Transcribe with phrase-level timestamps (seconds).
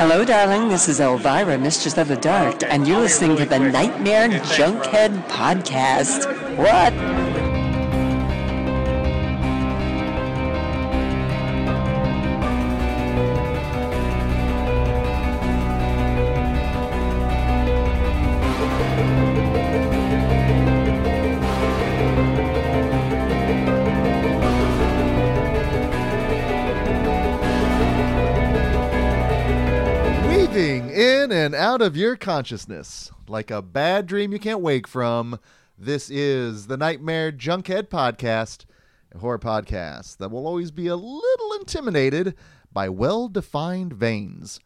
[0.00, 0.70] Hello, darling.
[0.70, 6.24] This is Elvira, Mistress of the Dark, and you're listening to the Nightmare Junkhead Podcast.
[6.56, 7.19] What?
[31.70, 35.38] Out of your consciousness like a bad dream you can't wake from.
[35.78, 38.64] This is the Nightmare Junkhead Podcast,
[39.14, 42.34] a horror podcast that will always be a little intimidated
[42.72, 44.58] by well defined veins.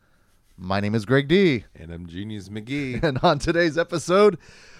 [0.56, 1.66] My name is Greg D.
[1.75, 3.02] And I'm Genius McGee.
[3.05, 4.39] And on today's episode,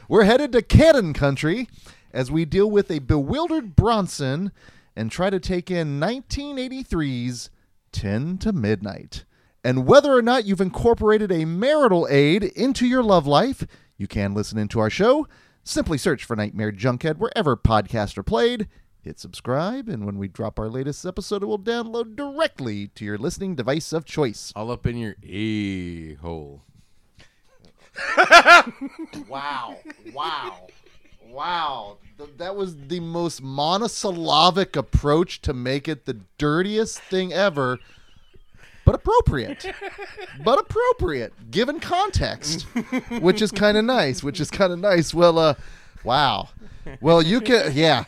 [0.09, 1.69] we're headed to Cannon Country
[2.11, 4.51] as we deal with a bewildered Bronson
[4.97, 7.51] and try to take in 1983's
[7.93, 9.27] 10 to Midnight.
[9.65, 14.35] And whether or not you've incorporated a marital aid into your love life, you can
[14.35, 15.27] listen into our show.
[15.65, 18.69] Simply search for Nightmare Junkhead wherever podcasts are played.
[19.01, 23.19] Hit subscribe, and when we drop our latest episode, it will download directly to your
[23.19, 24.53] listening device of choice.
[24.55, 26.63] All up in your a hole.
[29.29, 29.79] Wow.
[30.13, 30.67] Wow.
[31.29, 31.99] Wow.
[32.19, 37.81] Th- that was the most monosyllabic approach to make it the dirtiest thing ever, but
[39.05, 39.67] appropriate.
[40.45, 42.63] but appropriate, given context,
[43.21, 45.13] which is kind of nice, which is kind of nice.
[45.13, 45.55] Well, uh,
[46.03, 46.49] wow.
[47.01, 48.05] Well, you can, yeah.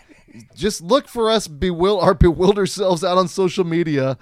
[0.55, 4.19] Just look for us bewil- our bewildered selves out on social media.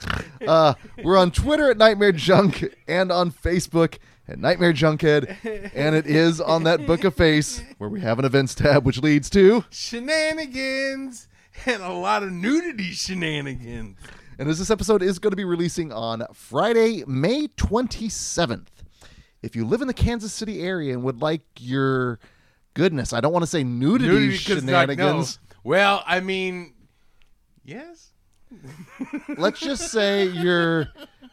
[0.46, 6.06] Uh, we're on Twitter at Nightmare Junk and on Facebook at Nightmare Junkhead, and it
[6.06, 9.64] is on that book of face where we have an events tab, which leads to.
[9.70, 11.26] Shenanigans
[11.66, 13.96] and a lot of nudity shenanigans.
[14.38, 18.66] And as this episode is going to be releasing on Friday, May 27th.
[19.42, 22.18] If you live in the Kansas City area and would like your
[22.74, 24.94] goodness, I don't want to say nudity, Nudity like, no.
[24.96, 25.38] shenanigans.
[25.62, 26.72] Well, I mean,
[27.64, 28.10] yes.
[29.36, 30.88] Let's just say your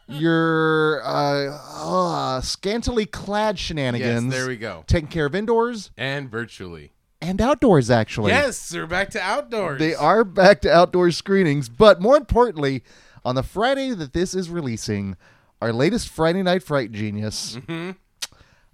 [0.08, 4.26] your uh, uh, scantily clad shenanigans.
[4.26, 4.84] Yes, there we go.
[4.88, 6.92] Taking care of indoors And virtually.
[7.22, 8.32] And outdoors, actually.
[8.32, 9.80] Yes, we're back to outdoors.
[9.80, 12.84] They are back to outdoor screenings, but more importantly,
[13.24, 15.16] on the Friday that this is releasing,
[15.62, 17.56] our latest Friday Night Fright Genius.
[17.58, 17.92] Mm-hmm.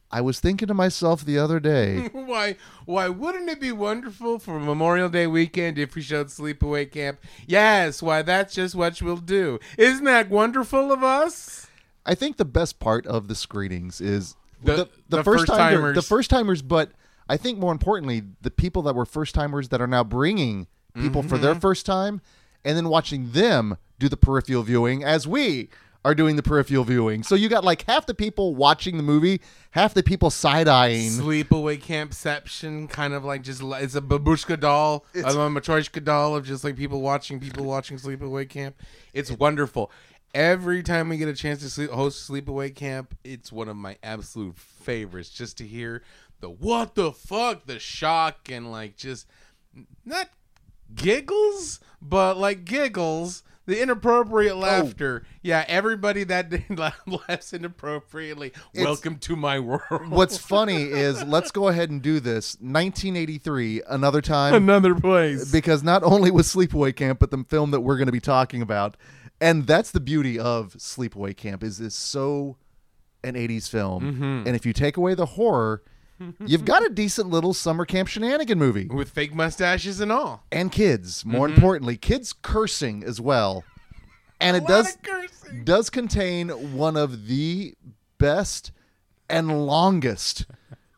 [0.09, 2.56] I was thinking to myself the other day, Why?
[2.86, 7.19] Why wouldn't it be wonderful for Memorial Day weekend if we showed Sleepaway Camp?
[7.46, 8.02] Yes.
[8.02, 8.22] Why?
[8.22, 9.59] That's just what we'll do.
[9.78, 11.68] Isn't that wonderful of us?
[12.06, 15.96] I think the best part of the screenings is The- the first timer, first-timers.
[15.96, 16.91] the first timers, but
[17.29, 21.21] I think more importantly, the people that were first timers that are now bringing people
[21.23, 21.43] for Mm-hmm.
[21.43, 22.21] their first time,
[22.65, 25.69] and then watching them do the peripheral viewing as we
[26.05, 27.21] are doing the peripheral viewing.
[27.23, 31.11] So you got like half the people watching the movie, half the people side eyeing.
[31.11, 36.63] Sleepaway Campception, kind of like just it's a babushka doll, a matryoshka doll of just
[36.63, 38.75] like people watching people watching Sleepaway Camp.
[39.13, 39.91] It's wonderful.
[40.33, 43.97] Every time we get a chance to sleep, host Sleepaway Camp, it's one of my
[44.03, 45.29] absolute favorites.
[45.29, 46.03] Just to hear
[46.40, 49.28] the what the fuck, the shock, and like just
[50.06, 50.30] not
[50.94, 53.44] giggles, but like giggles.
[53.66, 55.25] The inappropriate laughter.
[55.42, 58.53] Yeah, everybody that didn't laugh laughs inappropriately.
[58.74, 60.08] Welcome to my world.
[60.09, 62.54] What's funny is let's go ahead and do this.
[62.62, 64.54] 1983, another time.
[64.54, 65.52] Another place.
[65.52, 68.62] because not only was Sleepaway Camp, but the film that we're going to be talking
[68.62, 68.96] about,
[69.42, 72.56] and that's the beauty of Sleepaway Camp is it's so
[73.25, 74.48] an 80s film, Mm-hmm.
[74.48, 75.84] and if you take away the horror,
[76.45, 80.44] you've got a decent little summer camp shenanigan movie with fake mustaches and all.
[80.51, 81.25] and kids.
[81.25, 81.55] More Mm-hmm.
[81.55, 83.63] importantly, kids cursing as well,
[84.39, 84.97] and it does
[85.63, 87.73] does contain one of the
[88.17, 88.72] best
[89.29, 90.45] and longest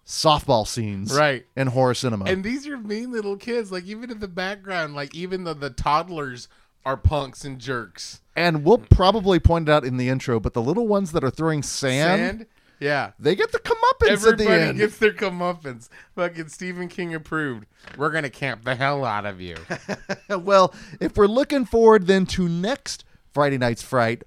[0.05, 1.45] softball scenes Right.
[1.55, 2.25] in horror cinema.
[2.25, 3.71] And these are mean little kids.
[3.71, 6.47] Like even in the background, like even the, the toddlers
[6.85, 8.21] are punks and jerks.
[8.35, 11.29] And we'll probably point it out in the intro, but the little ones that are
[11.29, 12.45] throwing sand, Sand.
[12.79, 13.11] Yeah.
[13.19, 14.77] they get the comeuppance at the Everybody end.
[14.77, 15.89] gets their comeuppance.
[16.15, 17.65] Fucking Stephen King approved.
[17.97, 19.55] We're gonna camp the hell out of you.
[20.29, 23.03] well, if we're looking forward then to next
[23.33, 24.23] Friday Night's Fright,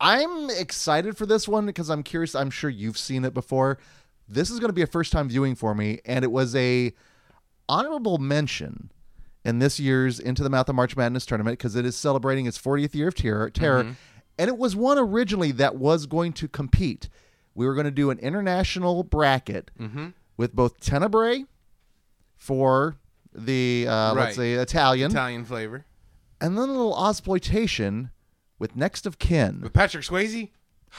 [0.00, 2.34] I'm excited for this one because I'm curious.
[2.34, 3.78] I'm sure you've seen it before.
[4.28, 6.92] This is going to be a first time viewing for me, and it was a
[7.68, 8.90] honorable mention
[9.44, 12.58] in this year's Into the Mouth of March Madness tournament because it is celebrating its
[12.58, 13.50] 40th year of terror.
[13.50, 13.96] terror
[14.38, 17.08] And it was one originally that was going to compete.
[17.54, 19.70] We were going to do an international bracket
[20.36, 21.44] with both Tenebrae
[22.36, 22.96] for
[23.34, 25.84] the, uh, let's say, Italian, Italian flavor
[26.40, 28.10] and then a little Ozploitation
[28.58, 29.60] with Next of Kin.
[29.62, 30.50] with Patrick Swayze.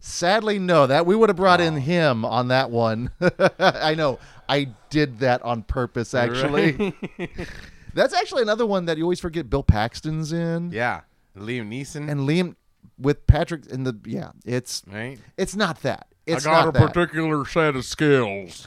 [0.00, 0.86] Sadly, no.
[0.86, 1.64] That we would have brought Oh.
[1.64, 3.10] in him on that one.
[3.58, 4.18] I know.
[4.48, 6.92] I did that on purpose, actually.
[7.94, 9.48] That's actually another one that you always forget.
[9.48, 11.02] Bill Paxton's in, yeah,
[11.36, 12.10] Liam Neeson.
[12.10, 12.56] and Liam
[12.98, 13.98] with Patrick in the.
[14.04, 15.18] Yeah, it's right.
[15.36, 16.08] it's not that.
[16.26, 16.92] It's I got not a that.
[16.92, 18.66] particular set of skills.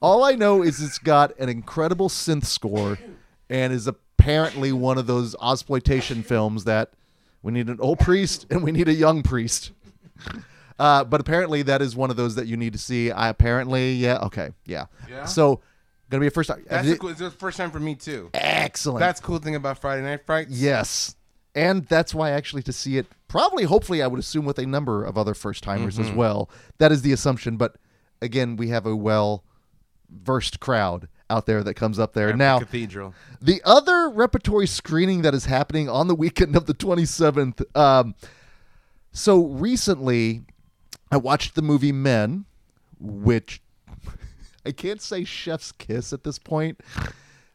[0.00, 2.98] All I know is it's got an incredible synth score,
[3.48, 6.92] and is apparently one of those exploitation films that
[7.42, 9.72] we need an old priest and we need a young priest.
[10.78, 13.10] Uh, but apparently that is one of those that you need to see.
[13.10, 14.86] I apparently, yeah, okay, yeah.
[15.08, 15.26] Yeah?
[15.26, 15.60] So
[16.10, 16.64] gonna be a first time.
[16.68, 18.30] That's the cool, it's the first time for me too.
[18.34, 19.00] excellent.
[19.00, 20.50] That's cool thing about Friday Night Frights.
[20.50, 21.14] yes,
[21.54, 25.04] and that's why actually to see it probably, hopefully, I would assume with a number
[25.04, 26.10] of other first timers Mm-hmm.
[26.10, 26.50] as well.
[26.78, 27.56] That is the assumption.
[27.56, 27.76] But
[28.20, 29.44] again, we have a well
[30.10, 32.58] versed crowd out there that comes up there the now.
[32.58, 33.14] Cathedral.
[33.40, 37.64] The other repertory screening that is happening on the weekend of the 27th.
[37.76, 38.14] Um,
[39.12, 40.42] so recently,
[41.10, 42.44] I watched the movie Men,
[43.00, 43.62] which
[44.66, 46.80] I can't say chef's kiss at this point,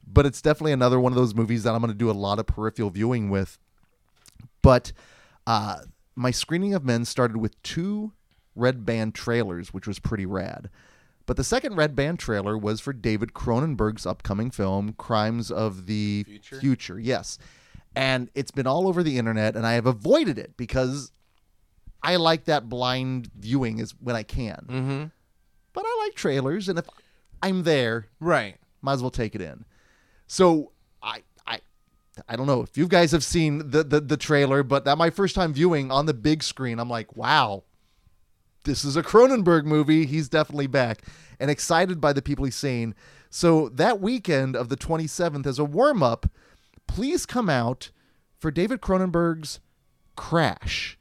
[0.06, 2.40] but it's definitely another one of those movies that I'm going to do a lot
[2.40, 3.58] of peripheral viewing with.
[4.62, 4.92] But
[5.46, 5.78] uh,
[6.16, 8.14] my screening of Men started with two
[8.56, 10.70] Red Band trailers, which was pretty rad.
[11.26, 16.26] But the second Red Band trailer was for David Cronenberg's upcoming film, Crimes of the
[16.42, 17.00] Future?
[17.00, 17.38] Yes.
[17.96, 21.12] And it's been all over the internet, and I have avoided it because
[22.04, 24.66] I like that blind viewing is when I can.
[24.70, 25.04] Mm-hmm.
[25.74, 26.86] But I like trailers, and if
[27.42, 28.56] I'm there, Right.
[28.82, 29.66] might as well take it in.
[30.28, 30.72] So
[31.02, 31.24] I
[32.28, 35.10] I don't know if you guys have seen the the, the trailer, but that my
[35.10, 37.64] first time viewing on the big screen, I'm like, wow,
[38.64, 40.06] this is a Cronenberg movie.
[40.06, 41.02] He's definitely back,
[41.40, 42.94] and excited by the people he's seeing.
[43.30, 46.28] So that weekend of the 27th, as a warm up,
[46.88, 47.92] please come out
[48.38, 49.60] for David Cronenberg's
[50.16, 50.98] Crash.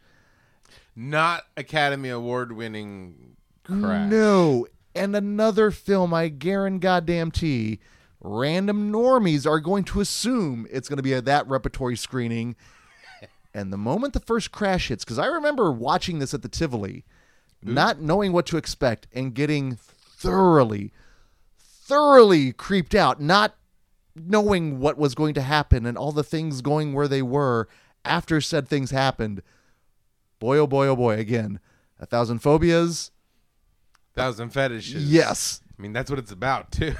[0.94, 4.10] Not Academy Award winning crash.
[4.10, 4.66] No.
[4.94, 7.80] And another film I guarantee goddamn T,
[8.26, 12.56] random normies are going to assume it's going to be a that repertory screening.
[13.54, 17.04] and the moment the first crash hits, because I remember watching this at the Tivoli,
[17.62, 20.92] not knowing what to expect and getting thoroughly,
[21.58, 23.56] thoroughly creeped out, not
[24.14, 27.68] knowing what was going to happen and all the things going where they were
[28.04, 29.42] after said things happened.
[30.38, 31.60] Boy, oh boy, oh boy, again,
[31.98, 33.10] a thousand phobias.
[34.14, 35.10] Thousand fetishes.
[35.10, 35.60] Yes.
[35.78, 36.94] I mean, that's what it's about, too.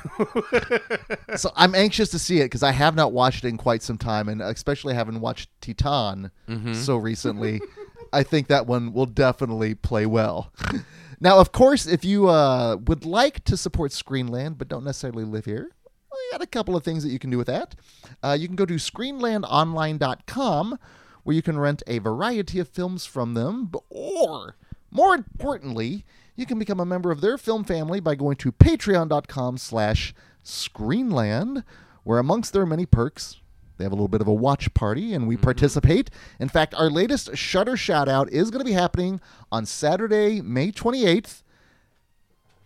[1.37, 3.99] so I'm anxious to see it because I have not watched it in quite some
[3.99, 6.31] time, and especially haven't watched Titane
[6.75, 7.61] so recently.
[8.13, 10.53] I think that one will definitely play well.
[11.21, 15.45] now, of course, if you uh, would like to support Screenland but don't necessarily live
[15.45, 15.71] here,
[16.11, 17.75] well, you got a couple of things that you can do with that.
[18.23, 20.79] Uh, you can go to ScreenlandOnline.com
[21.25, 24.55] where you can rent a variety of films from them, or
[24.93, 26.05] more importantly,
[26.37, 31.65] you can become a member of their film family by going to patreon.com slash screenland,
[32.05, 33.39] where amongst their many perks,
[33.79, 36.11] they have a little bit of a watch party and we participate.
[36.39, 40.71] In fact, our latest Shudder shout out is going to be happening on Saturday, May
[40.71, 41.43] 28th.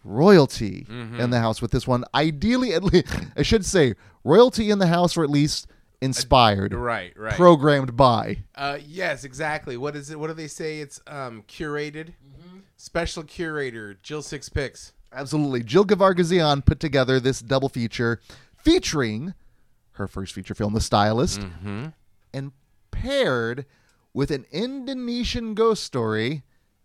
[0.03, 2.05] Royalty in the house with this one.
[2.15, 3.07] Ideally, at least,
[3.37, 3.95] I should say,
[4.25, 5.67] royalty in the house, or at least
[6.01, 7.35] inspired, right, right.
[7.35, 8.39] programmed by.
[8.55, 9.77] Uh, yes, exactly.
[9.77, 10.19] What is it?
[10.19, 10.81] What do they say?
[10.81, 12.15] It's um, curated.
[12.81, 14.95] Special curator Jill Six Picks.
[15.13, 15.63] Absolutely.
[15.63, 18.21] Jill Gevargizian put together this double feature
[18.57, 19.35] featuring
[19.93, 21.43] her first feature film, The Stylist,
[22.33, 22.53] and
[22.91, 23.67] paired
[24.15, 26.43] with an Indonesian ghost story,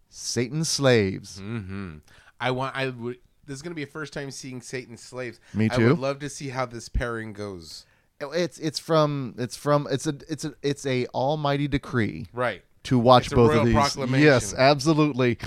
[0.10, 1.40] Satan's Slaves.
[1.40, 2.00] Mm-hmm.
[2.42, 2.76] I want.
[2.76, 3.20] I would.
[3.46, 5.40] This is gonna be a first time seeing Satan's slaves.
[5.54, 5.76] Me too.
[5.76, 7.86] I would love to see how this pairing goes.
[8.20, 12.64] It's it's from it's from it's a it's a it's a almighty decree Right.
[12.86, 14.22] To watch both of these.
[14.22, 15.38] Yes, absolutely.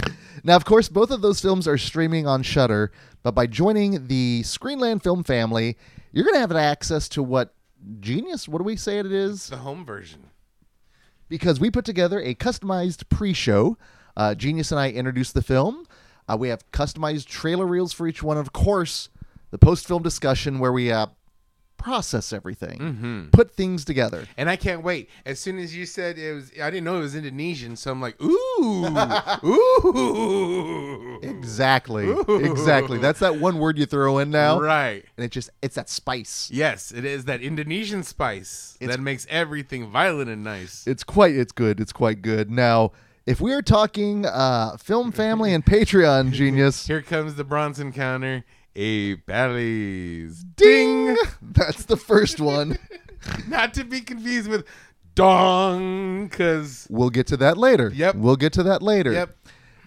[0.45, 2.92] Now, of course, both of those films are streaming on Shudder,
[3.23, 5.76] but by joining the Screenland Film family,
[6.12, 7.54] you're going to have access to what
[8.00, 8.49] Genius.
[8.49, 9.49] What do we say it is?
[9.49, 10.30] The home version.
[11.28, 13.76] because we put together a customized pre-show.
[14.16, 15.87] Uh, Genius and I introduced the film.
[16.28, 18.37] Uh, we have customized trailer reels for each one.
[18.37, 19.11] Of course,
[19.50, 21.07] the post-film discussion where we uh,
[21.79, 24.27] process everything, put things together.
[24.37, 25.09] And I can't wait.
[25.25, 28.01] As soon as you said it was, I didn't know it was Indonesian, so I'm
[28.01, 28.87] like, ooh,
[29.45, 32.09] ooh, Exactly,
[32.45, 32.99] exactly.
[32.99, 35.05] That's that one word you throw in now, right.
[35.17, 36.51] and it just—it's that spice.
[36.53, 40.87] Yes, it is that Indonesian spice It's- that makes everything violent and nice.
[40.87, 41.81] It's quite, it's good.
[41.81, 42.51] It's quite good.
[42.51, 42.93] Now,
[43.27, 48.45] if we are talking uh, film family and Patreon, Genius, Here comes the Bronson counter.
[48.81, 50.45] A Bally's.
[50.45, 51.17] ding!
[51.43, 52.79] That's the first one.
[53.49, 54.65] Not to be confused with
[55.17, 57.91] dong, because We'll get to that later.
[57.93, 58.15] Yep.
[58.15, 59.11] We'll get to that later.
[59.13, 59.37] Yep.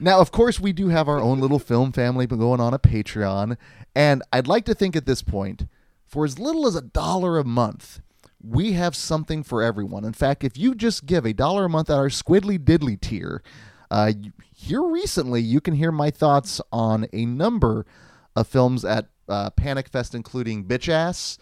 [0.01, 3.55] Now, of course, we do have our own little film family going on a Patreon,
[3.95, 5.67] and I'd like to think at this point,
[6.05, 8.01] for as little as a dollar a month,
[8.43, 10.03] we have something for everyone.
[10.03, 13.41] In fact, if you just give a dollar a month at our Squidly Diddly tier,
[13.89, 14.11] uh,
[14.53, 17.85] here recently you can hear my thoughts on a number
[18.35, 21.37] of films at uh, Panic Fest, including Bitch Ass,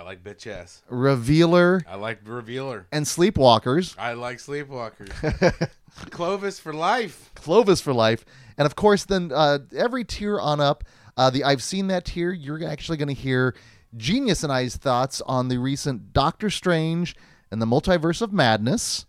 [0.00, 0.82] I like bitch ass.
[0.88, 2.86] Revealer, I like revealer.
[2.90, 3.94] and Sleepwalkers.
[3.98, 5.68] I like sleepwalkers.
[6.10, 7.30] Clovis for life.
[7.34, 8.24] Clovis for life,
[8.56, 10.84] and of course, then uh, every tier on up.
[11.18, 12.32] Uh, the I've seen that tier.
[12.32, 13.54] You're actually going to hear
[13.94, 17.14] Genius and I's thoughts on the recent Doctor Strange
[17.50, 19.04] and the Multiverse of Madness,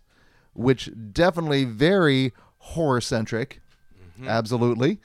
[0.52, 3.62] which definitely very horror centric.
[4.26, 5.00] Absolutely.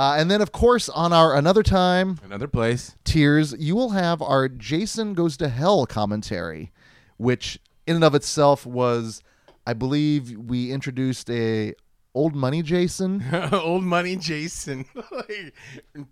[0.00, 2.96] Uh, and then, of course, on our another time Another place.
[3.04, 6.72] tiers, you will have our Jason Goes to Hell commentary,
[7.18, 9.22] which in and of itself was,
[9.66, 11.74] I believe, we introduced a
[12.14, 13.22] old money Jason.
[13.52, 14.86] Old money Jason.
[15.10, 15.54] Like,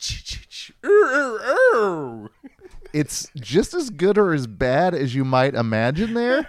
[2.92, 6.47] it's just as good or as bad as you might imagine there.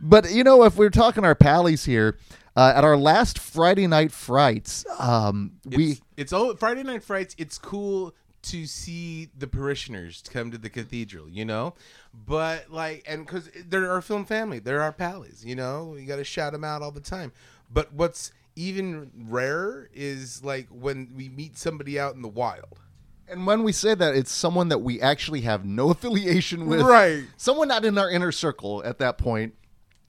[0.00, 2.18] but you know, if we're talking our pallies here,
[2.58, 7.36] uh, at our last Friday night frights, um, we it's, it's all Friday Night Frights.
[7.38, 11.74] It's cool to see the parishioners come to the cathedral, you know.
[12.12, 15.94] But like, and because they're our film family, they're our pallies, you know.
[15.94, 17.30] You got to shout them out all the time.
[17.72, 22.80] But what's even rarer is like when we meet somebody out in the wild.
[23.28, 27.22] and when we say that, it's someone that we actually have no affiliation with, Right.
[27.36, 29.54] Someone not in our inner circle at that point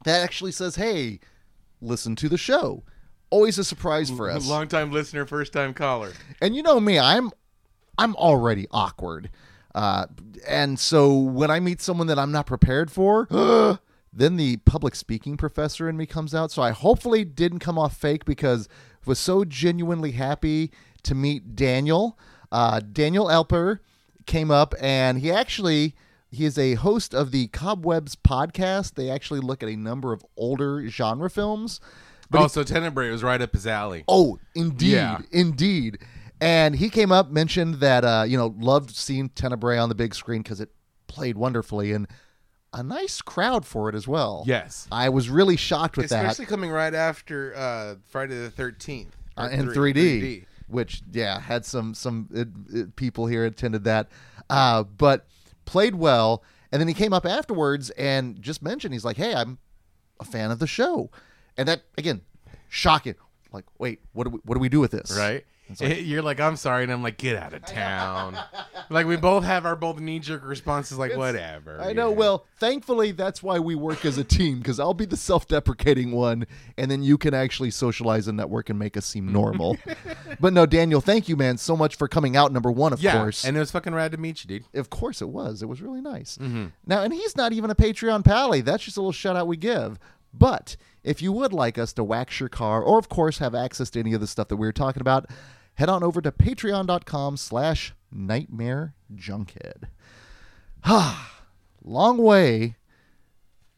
[0.04, 1.20] that actually says, "Hey,
[1.82, 2.84] listen to the show."
[3.32, 4.48] Always a surprise for us.
[4.48, 6.14] Long time listener, first time caller.
[6.42, 7.30] and you know me i'm
[8.00, 9.30] i'm already awkward
[9.76, 10.08] uh,
[10.48, 13.28] and so when i meet someone that i'm not prepared for
[14.14, 17.96] then the public speaking professor in me comes out so i hopefully didn't come off
[17.96, 18.68] fake because
[19.06, 20.72] I was so genuinely happy
[21.04, 22.18] to meet daniel
[22.52, 23.80] uh, daniel elper
[24.26, 25.94] came up and he actually
[26.32, 30.26] he is a host of the cobwebs podcast they actually look at a number of
[30.38, 31.80] older genre films
[32.34, 34.04] oh, so Tenebrae was right up his alley.
[34.08, 35.20] Oh, indeed, Yeah.
[35.32, 35.98] indeed.
[36.42, 40.16] And he came up, mentioned that uh, you know loved seeing Tenebrae on the big
[40.16, 40.70] screen because it
[41.08, 42.08] played wonderfully and
[42.72, 44.44] a nice crowd for it as well.
[44.46, 44.88] Yes.
[44.92, 49.16] I was really shocked with Especially that Especially coming right after uh, Friday the Thirteenth
[49.36, 54.08] uh, in 3D, which yeah had some some uh, uh, people here attended that,
[54.50, 55.26] uh, but
[55.70, 56.44] played well.
[56.72, 59.58] And then he came up afterwards and just mentioned he's like, "Hey, I'm
[60.20, 61.10] a fan of the show,"
[61.58, 62.22] and that again,
[62.68, 63.16] shocking.
[63.52, 65.16] Like, wait, what do we what do we do with this?
[65.18, 65.46] Right?
[65.80, 68.38] You're like, I'm sorry, and I'm like, get out of town.
[68.90, 71.80] like we both have our both knee jerk responses, like whatever.
[71.80, 72.10] I know.
[72.10, 72.16] yeah.
[72.16, 76.48] Well, thankfully, that's why we work as a team because I'll be the self-deprecating one,
[76.78, 79.78] and then you can actually socialize and network and make us seem normal.
[80.40, 82.52] but no, Daniel, thank you, man, so much for coming out.
[82.52, 83.46] Number one, of yeah, course.
[83.46, 84.80] and it was fucking rad to meet you, dude.
[84.80, 85.62] of course, it was.
[85.62, 86.38] It was really nice.
[86.38, 86.68] Mm-hmm.
[86.86, 88.62] Now, and he's not even a Patreon pally.
[88.62, 90.00] That's just a little shout out we give.
[90.34, 93.90] But if you would like us to wax your car, or of course have access
[93.92, 95.30] to any of the stuff that we were talking about,
[95.80, 99.84] head on over to patreon.com slash nightmare junkhead.
[101.84, 102.76] long way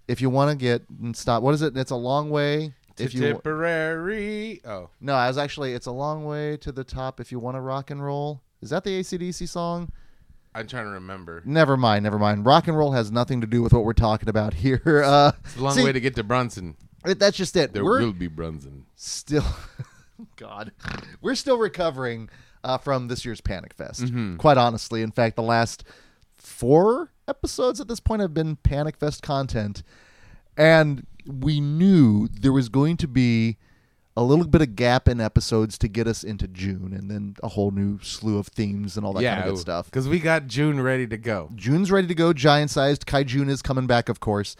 [0.08, 1.44] if you want to get and stop.
[1.44, 1.78] What is it?
[1.78, 4.62] It's a long way if you Tipperary.
[4.66, 7.56] Oh, no, I was actually it's a long way to the top if you want
[7.56, 8.42] to rock and roll.
[8.62, 9.92] Is that the ACDC song?
[10.54, 11.44] I'm trying to remember.
[11.46, 12.46] Never mind, never mind.
[12.48, 14.82] Rock and roll has nothing to do with what we're talking about here.
[15.06, 16.76] Uh, It's a long see, way to get to Brunson.
[17.04, 17.74] that's just it.
[17.74, 18.86] There we're will be Brunson.
[18.96, 19.46] still,
[20.36, 20.72] God,
[21.22, 22.30] we're still recovering
[22.64, 24.06] uh, from this year's Panic Fest.
[24.06, 24.38] Mm-hmm.
[24.38, 25.84] Quite honestly, in fact, the last
[26.38, 29.84] four episodes at this point have been Panic Fest content,
[30.58, 33.58] and we knew there was going to be
[34.18, 37.48] a little bit of gap in episodes to get us into June, and then a
[37.48, 39.86] whole new slew of themes and all that yeah, kind of good stuff.
[39.86, 41.50] Because we got June ready to go.
[41.56, 43.06] June's ready to go, giant sized.
[43.06, 44.56] Kaijun is coming back, of course.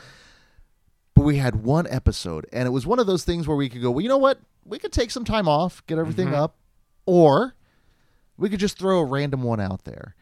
[1.14, 3.82] But we had one episode, and it was one of those things where we could
[3.82, 4.40] go, well, you know what?
[4.66, 6.36] We could take some time off, get everything Mm-hmm.
[6.36, 6.56] up,
[7.06, 7.56] or
[8.38, 10.16] we could just throw a random one out there.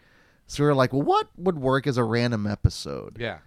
[0.47, 3.17] So we were like, well, what would work as a random episode?
[3.19, 3.39] Yeah.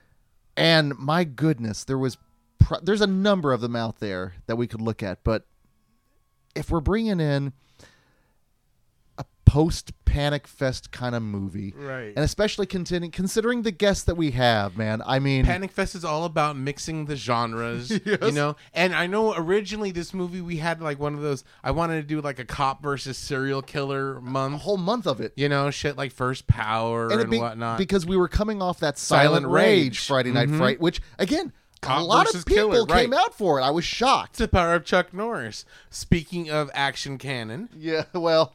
[0.56, 2.16] And my goodness, there was
[2.60, 5.44] pro- there's a number of them out there that we could look at, but
[6.54, 7.54] if we're bringing in
[9.52, 12.12] post Panic Fest kind of movie, Right.
[12.16, 16.06] and especially considering considering the guests that we have, man, I mean, Panic Fest is
[16.06, 18.56] all about mixing the genres, you know.
[18.72, 21.44] And I know originally this movie we had like one of those.
[21.62, 25.20] I wanted to do like a cop versus serial killer month, a whole month of
[25.20, 25.32] it.
[25.36, 27.76] you know, shit like First Power and, it'd be- whatnot.
[27.76, 30.06] because we were coming off that Silent, Silent Rage, Rage.
[30.06, 30.56] Friday Night Mhm.
[30.56, 31.52] Fright, which again
[31.84, 33.02] a lot of people killer, right.
[33.02, 33.62] came out for it.
[33.64, 34.30] I was shocked.
[34.30, 35.64] It's the power of Chuck Norris.
[35.90, 38.54] Speaking of action canon, Yeah, well,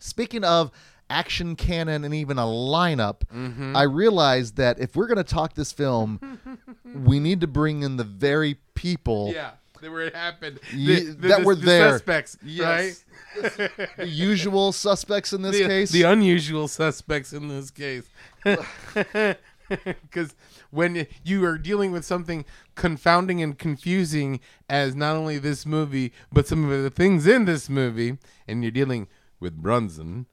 [0.00, 0.70] speaking of
[1.08, 3.74] action canon and even a lineup, Mm-hmm.
[3.76, 6.38] I realized that if we're going to talk this film,
[6.84, 11.44] we need to bring in the very people, yeah, that where it happened, Ye- that
[11.44, 11.92] were there.
[11.92, 13.04] suspects, Yes.
[13.36, 13.70] right?
[13.96, 15.90] the usual suspects in this the, case.
[15.90, 18.04] the unusual suspects in this case.
[19.68, 20.34] Because
[20.72, 26.48] when you are dealing with something confounding and confusing as not only this movie, but
[26.48, 29.06] some of the things in this movie, and you're dealing
[29.40, 30.26] with Bronson,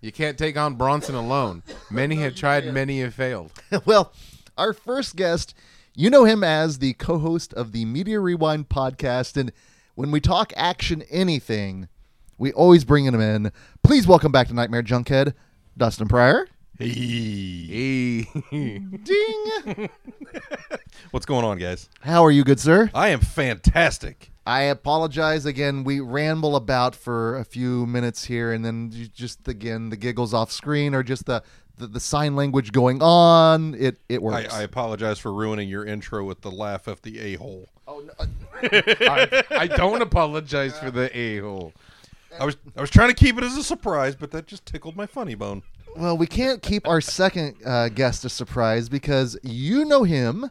[0.00, 1.62] you can't take on Bronson alone.
[1.90, 3.52] Many have tried, many have failed.
[3.84, 4.12] well,
[4.58, 5.54] our first guest,
[5.94, 9.52] you know him as the co-host of the Media Rewind podcast, and
[9.94, 11.88] when we talk action anything,
[12.36, 13.52] we always bring him in.
[13.82, 15.34] Please welcome back to Nightmare Junkhead,
[15.78, 16.48] Dustin Pryor.
[16.78, 18.26] Hey.
[18.50, 19.88] Ding.
[21.12, 21.88] What's going on, guys?
[22.00, 22.90] How are you, good sir?
[22.92, 24.32] I am fantastic.
[24.46, 25.84] I apologize again.
[25.84, 30.34] We ramble about for a few minutes here, and then you just again the giggles
[30.34, 31.42] off screen or just the
[31.76, 33.74] the, the sign language going on.
[33.74, 34.52] It it works.
[34.52, 37.68] I apologize for ruining your intro with the laugh of the a hole.
[37.86, 38.02] Oh
[38.62, 41.72] I, I don't apologize for the a hole.
[42.38, 44.96] I was I was trying to keep it as a surprise, but that just tickled
[44.96, 45.62] my funny bone.
[45.96, 50.50] well, we can't keep our second uh, guest a surprise because you know him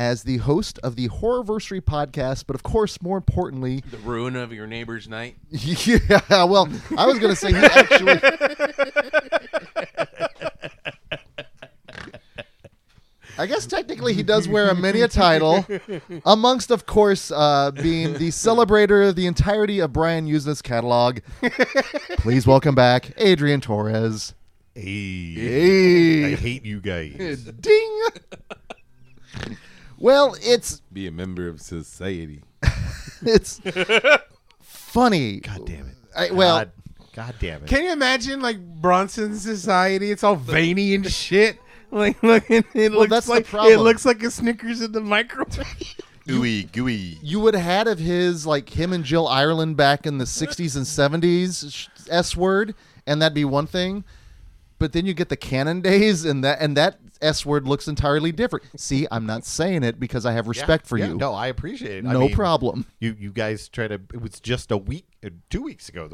[0.00, 4.50] as the host of the Horrorversary podcast, but of course, more importantly, The ruin of
[4.50, 5.36] your neighbor's night.
[5.50, 6.44] yeah.
[6.44, 8.18] Well, I was going to say he actually.
[13.38, 15.66] I guess technically he does wear a many a title,
[16.24, 21.18] amongst, of course, uh, being the celebrator of the entirety of Brian Yuzna's catalog.
[22.18, 24.32] Please welcome back Adrian Torres.
[24.74, 27.44] Hey, Hey, hate you guys.
[27.44, 28.00] ding.
[30.00, 32.42] Well, it's Be a member of society.
[33.22, 33.60] it's
[34.62, 35.40] funny.
[35.40, 35.94] God damn it.
[36.16, 36.70] I, well, God,
[37.12, 37.68] God damn it.
[37.68, 40.10] Can you imagine like Bronson Society?
[40.10, 41.58] It's all veiny and shit.
[41.90, 43.74] Like, look, it, it looks that's the like problem.
[43.74, 45.66] it looks like a Snickers in the microwave.
[46.28, 47.18] Ooey gooey.
[47.22, 50.76] you would have had of his like him and Jill Ireland back in the 60s
[50.76, 50.84] and
[51.22, 54.04] 70s sh- S word and that'd be one thing
[54.78, 58.32] but then you get the Cannon days and that and that S word looks entirely
[58.32, 61.48] different see I'm not saying it because I have respect for Yeah, you No, I
[61.48, 62.08] appreciate it.
[62.08, 63.94] I no mean, problem You you guys try to.
[63.94, 66.10] It was just a week, uh, two weeks ago,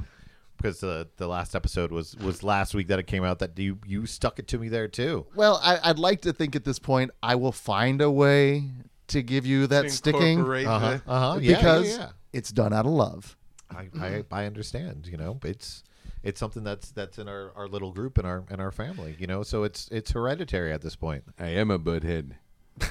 [0.56, 3.38] because the the last episode was was last week that it came out.
[3.38, 5.26] That you you stuck it to me there too.
[5.34, 8.64] well I, I'd like to think at this point I will find a way
[9.08, 10.98] to give you that sticking Uh huh.
[11.06, 11.38] Uh huh.
[11.40, 13.36] Yeah, because yeah, it's done out of love.
[13.70, 15.08] I, I I understand.
[15.10, 15.82] You know, it's
[16.26, 19.14] it's something that's that's in our, our little group in our in our family.
[19.18, 21.22] You know, so it's it's hereditary at this point.
[21.38, 22.32] I am a butthead.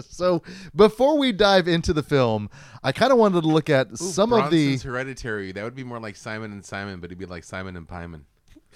[0.00, 0.42] so
[0.76, 2.50] before we dive into the film
[2.82, 5.52] I kind of wanted to look at some of the hereditary.
[5.52, 8.24] That would be more like Simon and Simon, but it'd be like Simon and Pyman.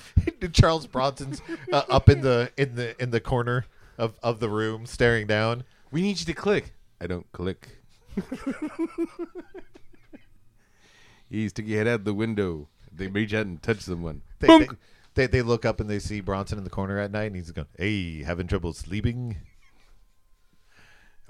[0.52, 3.66] Charles Bronson's uh, up in the in the in the corner
[3.98, 5.64] of, of the room, staring down.
[5.90, 6.72] We need you to click.
[7.00, 7.68] I don't click.
[11.28, 12.68] you stick your head out the window.
[12.92, 14.22] They reach out and touch someone.
[14.38, 14.78] They, they, Boom.
[15.14, 17.50] they they look up and they see Bronson in the corner at night, and he's
[17.50, 19.36] going, "Hey, having trouble sleeping?"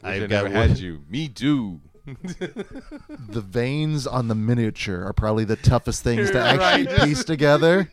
[0.03, 1.05] Wish I I've never got had one- you.
[1.09, 1.81] Me too.
[2.07, 7.03] the veins on the miniature are probably the toughest things to actually Right.
[7.05, 7.91] piece together.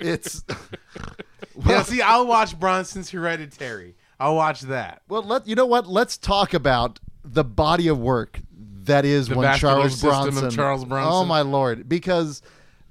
[0.00, 0.42] It's
[1.64, 3.94] yeah, see, I'll watch Bronson's Hereditary.
[4.18, 5.02] I'll watch that.
[5.08, 5.86] well, let you know what?
[5.86, 8.40] Let's talk about the body of work
[8.86, 10.50] that is The one Charles Bronson.
[10.50, 11.12] Charles Bronson.
[11.12, 11.88] Oh my lord!
[11.88, 12.42] Because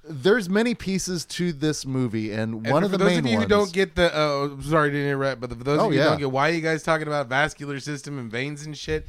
[0.07, 3.25] there's many pieces to this movie, and, And one for of the those main of
[3.25, 3.43] you ones.
[3.45, 6.03] who don't get the, uh, sorry to interrupt, but for those Oh, of you yeah.
[6.05, 9.07] who don't get why are you guys talking about vascular system and veins and shit,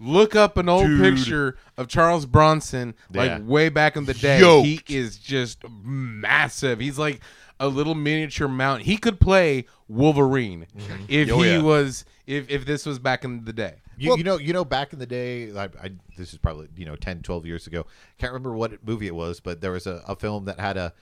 [0.00, 1.16] look up an old Dude.
[1.16, 3.38] picture of Charles Bronson, like Yeah.
[3.40, 4.40] way back in the day.
[4.40, 4.66] Yoked.
[4.66, 6.80] He is just massive.
[6.80, 7.20] He's like
[7.60, 8.86] a little miniature mountain.
[8.86, 10.66] He could play Wolverine
[11.08, 11.58] if Oh, he yeah.
[11.62, 13.74] was, if if this was back in the day.
[13.98, 16.68] You, Well- you know, you know, back in the day, I, I, this is probably
[16.76, 17.84] you know 10, 12 years ago.
[18.18, 20.92] Can't remember what movie it was, but there was a, a film that had a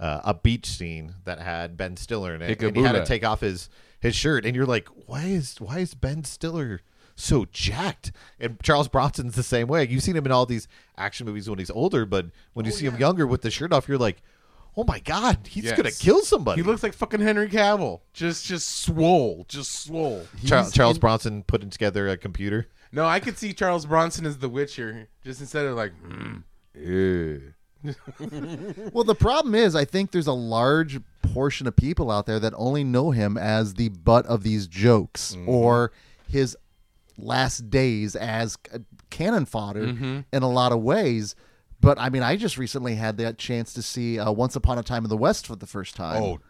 [0.00, 3.24] uh, a beach scene that had Ben Stiller in it, and he had to take
[3.24, 3.68] off his
[4.00, 6.80] his shirt, and you're like, why is why is Ben Stiller
[7.16, 8.10] so jacked?
[8.40, 9.86] And Charles Bronson's the same way.
[9.86, 10.66] You've seen him in all these
[10.98, 13.88] action movies when he's older, but when you see him younger with the shirt off,
[13.88, 14.20] you're like,
[14.76, 15.76] oh my god, he's Yes.
[15.76, 16.62] gonna kill somebody.
[16.62, 20.26] He looks like fucking Henry Cavill, just just swole, just swole.
[20.44, 22.68] Char- Charles in- Bronson putting together a computer.
[22.92, 26.42] No, I could see Charles Bronson as the Witcher, just instead of like, mm.
[26.76, 27.38] Eh.
[28.92, 32.54] Well, the problem is, I think there's a large portion of people out there that
[32.56, 35.48] only know him as the butt of these jokes mm-hmm.
[35.48, 35.92] or
[36.28, 36.56] his
[37.18, 38.78] last days as c-
[39.10, 40.20] cannon fodder mm-hmm.
[40.32, 41.34] in a lot of ways.
[41.84, 44.82] But I mean, I just recently had that chance to see uh, Once Upon a
[44.82, 46.22] Time in the West for the first time.
[46.22, 46.40] Oh,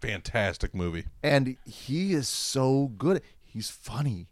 [0.00, 1.06] fantastic movie.
[1.22, 3.20] and he is so good.
[3.44, 4.28] He's funny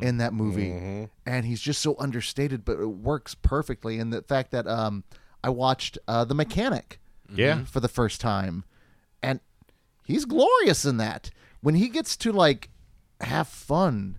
[0.00, 3.98] in that movie, and he's just so understated, but it works perfectly.
[4.00, 5.04] And the fact that um,
[5.44, 6.98] I watched uh, The Mechanic,
[7.32, 7.64] Yeah.
[7.64, 8.64] for the first time,
[9.22, 9.38] and
[10.04, 11.30] he's glorious in that.
[11.60, 12.70] When he gets to like
[13.20, 14.18] have fun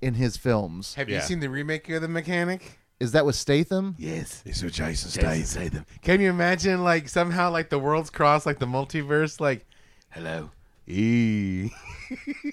[0.00, 1.16] in his films, Have Yeah.
[1.16, 2.78] you seen the remake of The Mechanic?
[3.00, 3.96] Is that with Statham?
[3.98, 4.42] Yes.
[4.44, 5.86] It's with Jason Jason Statham.
[6.02, 9.66] Can you imagine like somehow like the worlds cross like the multiverse like
[10.10, 10.50] hello
[10.86, 11.70] E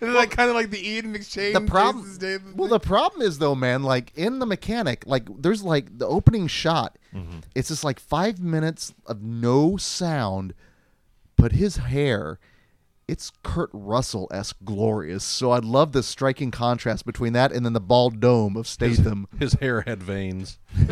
[0.00, 1.54] and like kind of like the Eden exchange.
[1.54, 5.28] the problem Jason Statham well the problem is though man like in the mechanic like
[5.40, 7.38] there's like the opening shot mm-hmm.
[7.54, 10.54] it's just like five minutes of no sound
[11.36, 12.38] but his hair
[13.10, 17.80] it's kurt russell-esque glorious so i love the striking contrast between that and then the
[17.80, 20.58] bald dome of statham His hair had veins.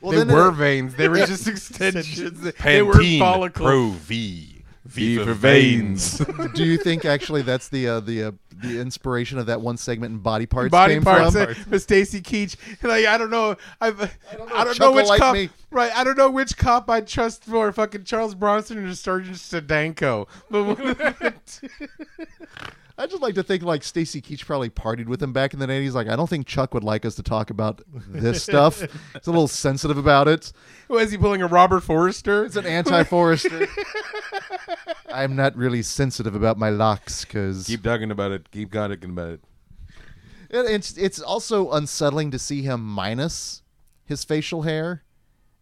[0.00, 0.94] well they were it- veins.
[0.94, 2.40] They were just extensions.
[2.40, 3.66] they were Pantene follicles.
[3.66, 4.57] Pro V.
[4.88, 6.18] V, V for for veins.
[6.54, 10.14] do you think actually that's the uh, the uh, the inspiration of that one segment
[10.14, 12.56] in body parts Body came parts from uh, with Stacy Keach.
[12.82, 13.56] Like I don't know.
[13.82, 15.34] I've, I don't know, I don't know which like cop.
[15.34, 15.50] me.
[15.70, 15.92] Right.
[15.94, 20.26] I don't know which cop I trust for fucking Charles Bronson or Sergeant Stedenko.
[20.50, 21.60] But
[23.00, 25.66] I just like to think like Stacy Keach probably partied with him back in the
[25.68, 25.92] 80s.
[25.92, 28.82] Like, I don't think Chuck would like us to talk about this stuff.
[29.14, 30.52] It's a little sensitive about it.
[30.88, 32.44] was he pulling a Robert Forster?
[32.44, 33.68] It's an anti Forster.
[35.12, 38.50] I'm not really sensitive about my locks because Keep talking about it.
[38.50, 39.40] Keep talking about it.
[40.50, 43.62] it's it's also unsettling to see him minus
[44.04, 45.02] his facial hair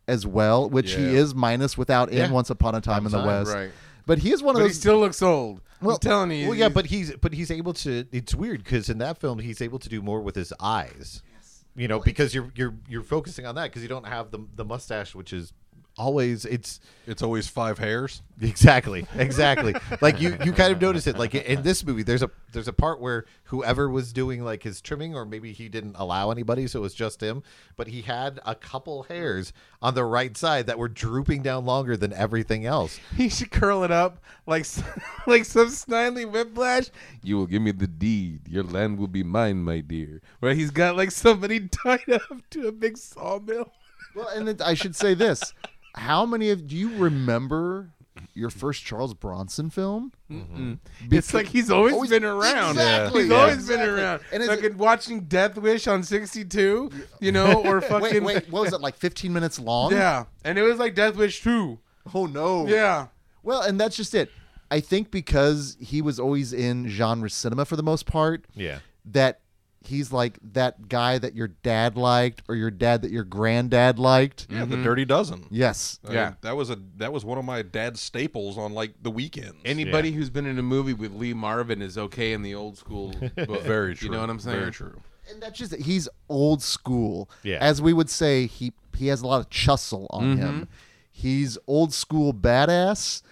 [0.09, 2.31] as well, which he is minus without in Yeah.
[2.31, 3.53] Once Upon a Time in the West.
[3.53, 3.71] right.
[4.07, 4.79] But he is one of But he those.
[4.79, 5.61] still looks old.
[5.81, 6.49] Well- I'm telling you.
[6.49, 8.07] Well, yeah, but he's but he's able to.
[8.13, 11.23] It's weird because in that film he's able to do more with his eyes.
[11.35, 11.65] Yes.
[11.75, 14.65] You know, because you're you're you're focusing on that because you don't have the the
[14.65, 15.53] mustache, which is
[15.99, 18.23] always it's It's always five hairs.
[18.41, 22.31] exactly exactly like you you kind of notice it like in this movie there's a
[22.53, 26.31] there's a part where whoever was doing like his trimming or maybe he didn't allow
[26.31, 27.43] anybody so it was just him
[27.77, 31.97] but he had a couple hairs on the right side that were drooping down longer
[31.97, 34.83] than everything else he should curl it up like s-
[35.27, 36.91] like some snidely whiplash.
[37.23, 38.47] You will give me the deed.
[38.49, 40.23] Your land will be mine, my dear.
[40.41, 40.57] Right?
[40.57, 43.73] He's got like somebody tied up to a big sawmill.
[44.15, 45.53] Well, and it, I should say this:
[45.97, 47.91] How many of do you remember
[48.35, 50.13] your first Charles Bronson film?
[50.31, 50.73] Mm-hmm.
[50.73, 51.15] Mm-hmm.
[51.15, 52.71] It's like he's always, Always- been around.
[52.73, 53.37] Exactly, He's yeah.
[53.37, 54.21] always been around.
[54.33, 58.23] And And is it- fucking watching Death Wish on 62, you know, or fucking Wait,
[58.23, 58.97] wait, what was it like?
[58.97, 59.93] Fifteen minutes long?
[59.93, 60.25] Yeah.
[60.45, 61.79] And it was like Death Wish 2.
[62.15, 62.67] Oh no.
[62.67, 63.09] Yeah.
[63.43, 64.31] Well, and that's just it.
[64.71, 69.39] I think because he was always in genre cinema for the most part, yeah that
[69.87, 74.47] he's like that guy that your dad liked or your dad that your granddad liked.
[74.51, 74.85] Yeah, the mm-hmm.
[74.85, 75.47] Dirty Dozen.
[75.51, 75.99] Yes.
[76.07, 76.35] I Yeah.
[76.43, 79.57] that was a that was one of my dad's staples on like the weekends.
[79.65, 83.15] Anybody who's been in a movie with Lee Marvin is okay in the old school
[83.37, 83.63] book.
[83.63, 84.07] Very true.
[84.07, 84.59] You know what I'm saying?
[84.59, 85.01] Very true.
[85.31, 87.31] And that's just he's old school.
[87.43, 87.59] Yeah.
[87.61, 90.43] As we would say, he he has a lot of chussle on mm-hmm.
[90.43, 90.69] him.
[91.11, 93.23] He's old school badass.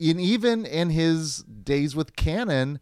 [0.00, 2.80] And even in his days with Cannon,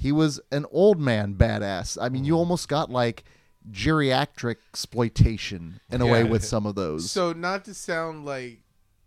[0.00, 1.98] he was an old man badass.
[2.00, 2.38] I mean, you mm.
[2.38, 3.22] almost got like
[3.70, 6.30] geriatric exploitation in a way Yeah.
[6.30, 7.10] with some of those.
[7.10, 8.62] So, not to sound like,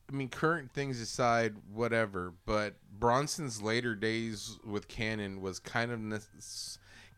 [0.08, 6.00] I mean, current things aside, whatever, but Bronson's later days with Cannon was kind of,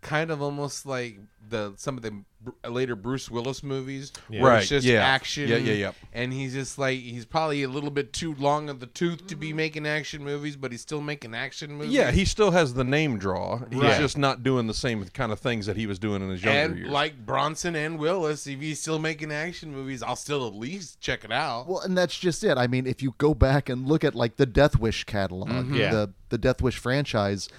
[0.06, 1.18] kind of almost like
[1.50, 2.12] the some of the
[2.70, 5.04] later Bruce Willis movies, where Right, it's just yeah.
[5.04, 5.92] action, Yeah, yeah, yeah.
[6.14, 9.36] and he's just like he's probably a little bit too long of the tooth to
[9.36, 11.92] be making action movies, but he's still making action movies.
[11.94, 13.62] Yeah, he still has the name draw.
[13.72, 14.00] He's Right.
[14.00, 16.60] just not doing the same kind of things that he was doing in his younger
[16.60, 16.90] and years.
[16.92, 21.24] like Bronson and Willis, if he's still making action movies, I'll still at least check
[21.24, 21.68] it out.
[21.68, 22.58] Well, and that's just it.
[22.60, 25.76] I mean, if you go back and look at like the Death Wish catalog, mm-hmm.
[25.76, 25.92] Yeah.
[25.92, 27.50] the the Death Wish franchise,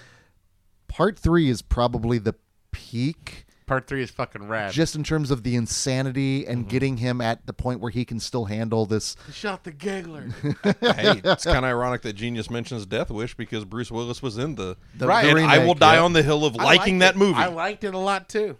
[0.87, 2.35] part three is probably the
[2.71, 4.71] peak, Part three is fucking rad.
[4.71, 6.69] just in terms of the insanity and mm-hmm.
[6.69, 9.17] getting him at the point where he can still handle this.
[9.33, 10.29] shot the giggler.
[10.63, 14.55] hey, it's kind of ironic that Genius mentions Death Wish because Bruce Willis was in
[14.55, 15.23] the, The- Right.
[15.23, 16.03] the and I will die yeah.
[16.03, 17.17] on the hill of liking that it.
[17.17, 17.39] movie.
[17.39, 18.57] I liked it a lot too.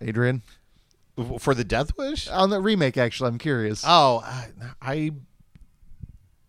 [0.00, 0.42] Adrian
[1.38, 2.96] for the death wish on the remake.
[2.96, 3.84] Actually, I'm curious.
[3.86, 4.48] oh I,
[4.80, 5.10] I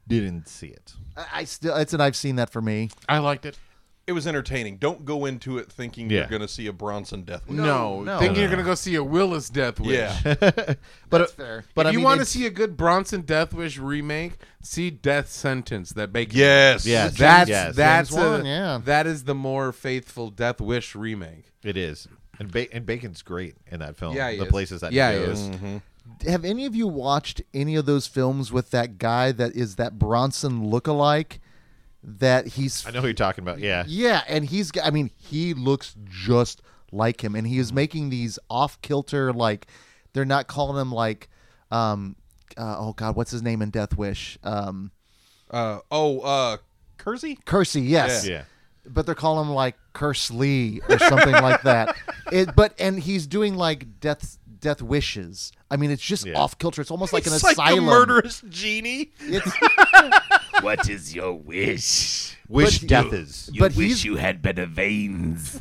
[0.07, 2.89] didn't see it I, I still, it's an I've seen that for me.
[3.07, 3.57] I liked it.
[4.05, 4.77] It was entertaining.
[4.77, 6.19] Don't go into it thinking Yeah.
[6.19, 7.55] you're going to see a Bronson Death Wish.
[7.57, 9.91] No, no, thinking no, you're gonna go see a Willis Death Wish.
[9.97, 10.19] Yeah.
[10.35, 10.77] but
[11.09, 11.63] That's uh, fair.
[11.73, 14.33] But if I you mean, want to it's- see a good Bronson Death Wish remake,
[14.61, 16.37] see Death Sentence that Bacon.
[16.37, 16.85] yes.
[16.85, 17.17] Yes.
[17.17, 17.75] that's Yes.
[17.77, 18.81] that's James a- Wan, yeah.
[18.83, 21.45] that is the more faithful Death Wish remake.
[21.63, 24.15] it is, and ba- and Bacon's great in that film.
[24.17, 24.49] Yeah, he the is.
[24.51, 25.39] places that Yeah, he he goes.
[25.39, 25.49] is.
[25.49, 25.77] Mm-hmm.
[26.27, 29.97] Have any of you watched any of those films with that guy that is that
[29.97, 31.39] Bronson lookalike?
[32.03, 33.59] That he's I know who you're talking about.
[33.59, 36.61] Yeah, Yeah, and he's I mean, he looks just
[36.91, 39.67] like him and he is making these off kilter like
[40.13, 41.29] they're not calling him like
[41.71, 42.15] um
[42.57, 44.37] uh, oh god, what's his name in Death Wish?
[44.43, 44.91] Um
[45.49, 46.57] Uh, oh, uh,
[46.97, 47.37] Kersey?
[47.45, 48.27] Kersey, yes.
[48.27, 48.43] yeah.
[48.85, 51.95] But they're calling him like Curse Lee or something like that.
[52.31, 55.51] It but and he's doing like death death wishes.
[55.69, 56.33] I mean, it's just Yeah.
[56.39, 56.81] off kilter.
[56.81, 57.85] It's almost like an it's like asylum.
[57.85, 59.11] murderous genie.
[59.19, 59.49] It's,
[60.61, 62.37] What is your wish?
[62.47, 63.49] Wish But death you- is.
[63.53, 65.59] You But wish he's- you had better veins.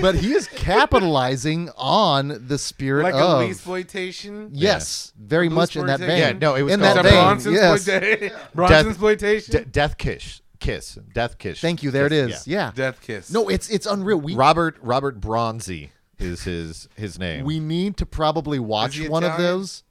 [0.00, 4.50] but he is capitalizing on the spirit Like of a exploitation.
[4.52, 6.18] Yes, very much in that vein.
[6.18, 7.24] Yeah, no, it was in called- that Is that vein.
[7.24, 7.88] Bronson Yes.
[7.88, 8.36] exploitation.
[8.54, 9.52] Bronson exploitation.
[9.56, 11.60] De- death kiss, kiss, death kiss.
[11.60, 11.90] Thank you.
[11.90, 12.46] There it Kiss, is.
[12.48, 12.72] Yeah.
[12.74, 13.30] Death kiss.
[13.30, 14.20] No, it's it's unreal.
[14.20, 15.90] We Robert Robert Bronzi
[16.22, 17.44] is his his name.
[17.44, 19.82] we need to probably watch he one of those.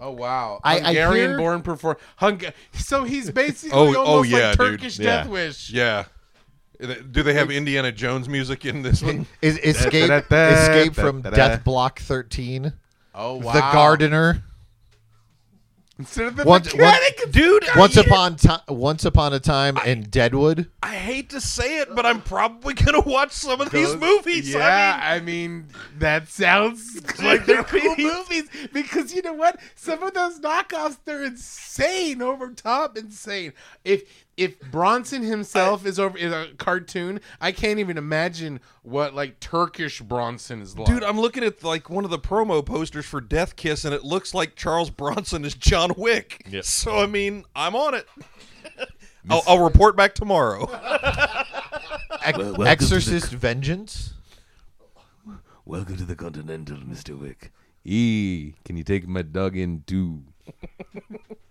[0.00, 0.60] Oh wow!
[0.62, 1.96] I- I Hungarian hear- born perform.
[2.16, 2.40] Hung-
[2.72, 4.70] so he's oh, basically Oh, oh, almost yeah, like dude.
[4.80, 5.04] Turkish Yeah.
[5.24, 5.70] Death Wish.
[5.70, 6.04] Yeah.
[7.10, 9.26] Do they have Indiana Jones music in this one?
[9.42, 11.22] is escape escape from.
[11.22, 12.72] Death Block thirteen.
[13.14, 13.52] Oh wow!
[13.52, 14.44] The Gardener.
[15.98, 20.02] Instead of the Once, mechanic, once, Dude, once upon time, once upon a time in
[20.04, 20.70] Deadwood.
[20.80, 24.54] I hate to say it, but I'm probably going to watch some of these movies.
[24.54, 25.66] Yeah, I I mean,
[25.98, 29.58] that sounds like they're cool movies because you know what?
[29.74, 33.52] Some of those knockoffs they're insane, over top insane.
[33.84, 39.40] If if Bronson himself is over is a cartoon, I can't even imagine what like
[39.40, 40.86] Turkish Bronson is like.
[40.86, 44.04] Dude, I'm looking at like one of the promo posters for Death Kiss, and it
[44.04, 46.46] looks like Charles Bronson is John Wick.
[46.48, 46.64] Yep.
[46.64, 48.06] So I mean, I'm on it.
[49.30, 50.62] I'll, I'll report back tomorrow.
[52.22, 54.14] Ex- Well, welcome to the- Exorcist Vengeance.
[55.66, 57.18] Welcome to the Continental, Mr.
[57.18, 57.52] Wick.
[57.84, 60.22] E, can you take my dog in too?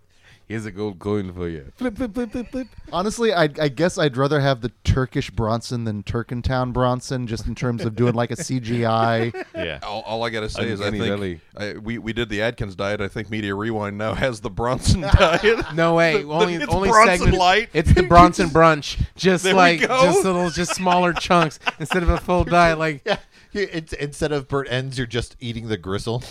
[0.48, 1.70] Here's a gold coin for you.
[1.76, 2.68] Flip, flip, flip, flip, flip.
[2.90, 7.54] Honestly, I, I guess I'd rather have the Turkish Bronson than Turkentown Bronson, just in
[7.54, 9.44] terms of doing like a CGI.
[9.54, 9.80] Yeah.
[9.82, 11.74] all, all I gotta say is, I Uncanny think Valley.
[11.74, 13.00] I, we we did the Adkins diet.
[13.02, 15.74] I think Media Rewind now has the Bronson diet.
[15.74, 16.22] No way.
[16.22, 17.36] The- only it's only Bronson segment.
[17.38, 17.68] Light.
[17.74, 18.98] It's the Bronson brunch.
[19.16, 20.02] Just There we like go.
[20.04, 22.78] just little, just smaller chunks instead of a full diet.
[22.78, 23.18] Like Yeah.
[23.52, 26.22] You- It's, instead of Burt Ends, you're just eating the gristle.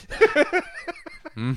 [1.36, 1.54] Hmm.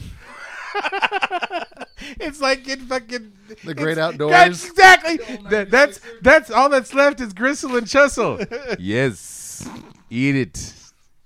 [2.20, 3.32] It's like in fucking
[3.64, 4.32] The great outdoors.
[4.32, 5.16] That's exactly.
[5.50, 8.76] That, that's that's all that's left is gristle and chussel.
[8.78, 9.68] yes,
[10.08, 10.74] eat it.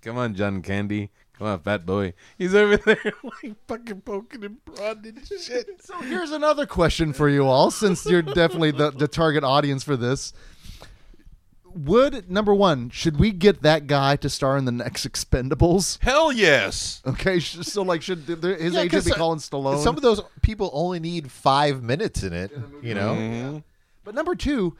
[0.02, 1.10] Come on, John Candy.
[1.38, 2.14] Come on, fat boy.
[2.38, 5.68] He's over there like fucking poking and prodding and shit.
[5.82, 9.96] So here's another question for you all, since you're definitely the, the target audience for
[9.96, 10.32] this.
[11.74, 15.98] Would number one, should we get that guy to star in the next Expendables?
[16.02, 17.02] Hell yes.
[17.06, 19.82] Okay, so like, should his Yeah, agent 'cause, be uh, calling Stallone?
[19.82, 22.52] Some of those people only need five minutes in it.
[22.82, 23.62] You know.
[24.04, 24.76] But number two,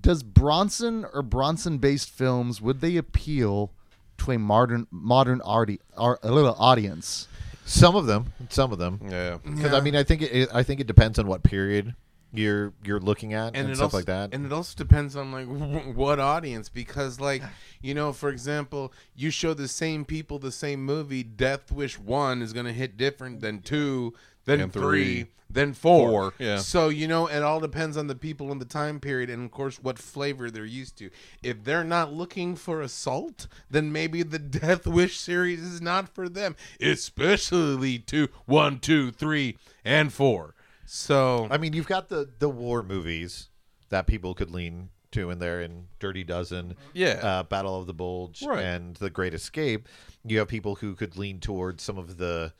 [0.00, 3.72] does Bronson or Bronson-based films would they appeal
[4.18, 7.28] to a modern modern arti- ar- a little audience?
[7.66, 8.32] Some of them.
[8.48, 9.00] Some of them.
[9.08, 9.38] Yeah.
[9.44, 11.94] Because I mean, I think it, I think it depends on what period
[12.32, 14.34] you're you're looking at and, it stuff also, like that.
[14.34, 15.46] And it also depends on like
[15.94, 17.42] what audience, because like
[17.80, 22.42] you know, for example, you show the same people the same movie, Death Wish one
[22.42, 25.26] is gonna hit different than two, then And three, three.
[25.48, 26.10] then four.
[26.10, 26.58] Four, yeah.
[26.58, 29.50] So you know, it all depends on the people in the time period, and of
[29.50, 31.10] course, what flavor they're used to.
[31.42, 36.28] If they're not looking for assault, then maybe the Death Wish series is not for
[36.28, 40.54] them, especially two, one, two, three, and four.
[40.86, 43.48] So I mean, you've got the the war movies
[43.88, 47.20] that people could lean to in there, in Dirty Dozen, Yeah.
[47.22, 48.64] uh, Battle of the Bulge, Right.
[48.64, 49.88] and The Great Escape.
[50.24, 52.52] You have people who could lean towards some of the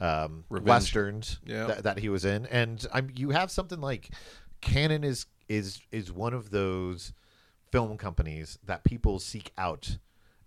[0.00, 0.68] um, Revenge.
[0.68, 1.66] westerns Yeah.
[1.66, 4.10] that, that he was in, and I'm you have something like
[4.60, 7.12] Cannon is is is one of those
[7.70, 9.98] film companies that people seek out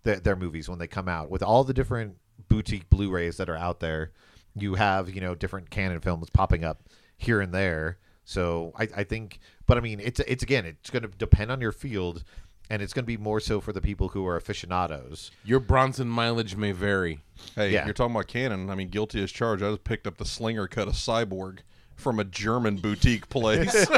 [0.04, 3.56] their, their movies when they come out with all the different boutique Blu-rays that are
[3.58, 4.12] out there.
[4.56, 6.84] You have you know different Cannon films popping up
[7.18, 7.98] here and there.
[8.24, 11.62] So I, I think, but I mean, it's it's again, it's going to depend on
[11.62, 12.24] your field,
[12.70, 15.32] and it's going to be more so for the people who are aficionados.
[15.46, 17.20] your Bronson mileage may vary.
[17.56, 17.86] Hey, Yeah.
[17.86, 18.70] you're talking about Cannon.
[18.70, 19.64] I mean, guilty as charged.
[19.64, 21.60] I just picked up the Slinger cut of Cyborg
[21.96, 23.88] from a German boutique place.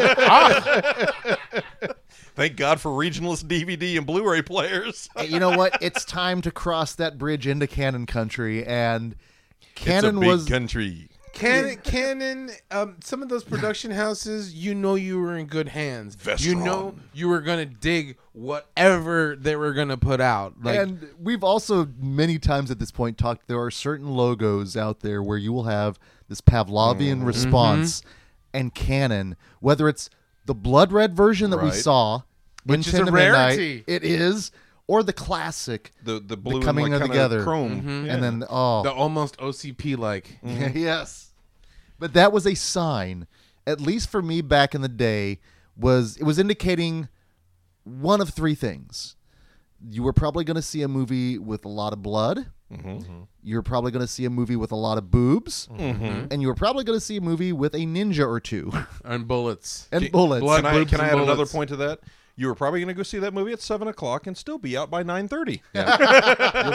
[2.36, 5.10] Thank God for regionalist DVD and Blu-ray players.
[5.28, 5.78] You know what?
[5.82, 9.16] It's time to cross that bridge into Cannon country, and
[9.76, 11.09] Cannon it's a big was country.
[11.34, 16.18] Cannon, Cannon, um, some of those production houses, you know, you were in good hands.
[16.40, 20.56] You know, you were gonna dig whatever they were gonna put out.
[20.62, 23.48] Like, and we've also many times at this point talked.
[23.48, 27.26] There are certain logos out there where you will have this Pavlovian Mm-hmm.
[27.26, 28.02] response
[28.54, 30.10] and Cannon, whether it's
[30.46, 32.22] the blood red version that we saw,
[32.66, 33.84] Which is a rarity.
[33.88, 34.52] It is,
[34.90, 36.94] or the classic, The the blue coming mm-hmm.
[36.96, 37.44] and like kinda together.
[37.44, 38.06] chrome.
[38.08, 38.14] Yeah.
[38.16, 40.40] and then oh, the almost OCP like.
[40.44, 41.30] yes.
[42.00, 43.28] But that was a sign,
[43.68, 45.42] at least for me back in the day,
[45.78, 47.08] was it was indicating
[47.84, 49.16] one of three things.
[49.88, 52.48] You were probably going to see a movie with a lot of blood.
[52.74, 52.90] Mm-hmm.
[52.90, 53.20] Mm-hmm.
[53.44, 56.56] You're probably going to see a movie with a lot of boobs, and you were
[56.56, 58.72] probably going to see a movie with a ninja or two
[59.06, 59.88] and bullets.
[59.92, 60.42] and bullets.
[60.42, 62.00] blood- Can I, boobs can I and add another point to that?
[62.40, 64.78] You were probably going to go see that movie at seven o'clock and still be
[64.78, 65.62] out by nine thirty.
[65.76, 65.84] You'll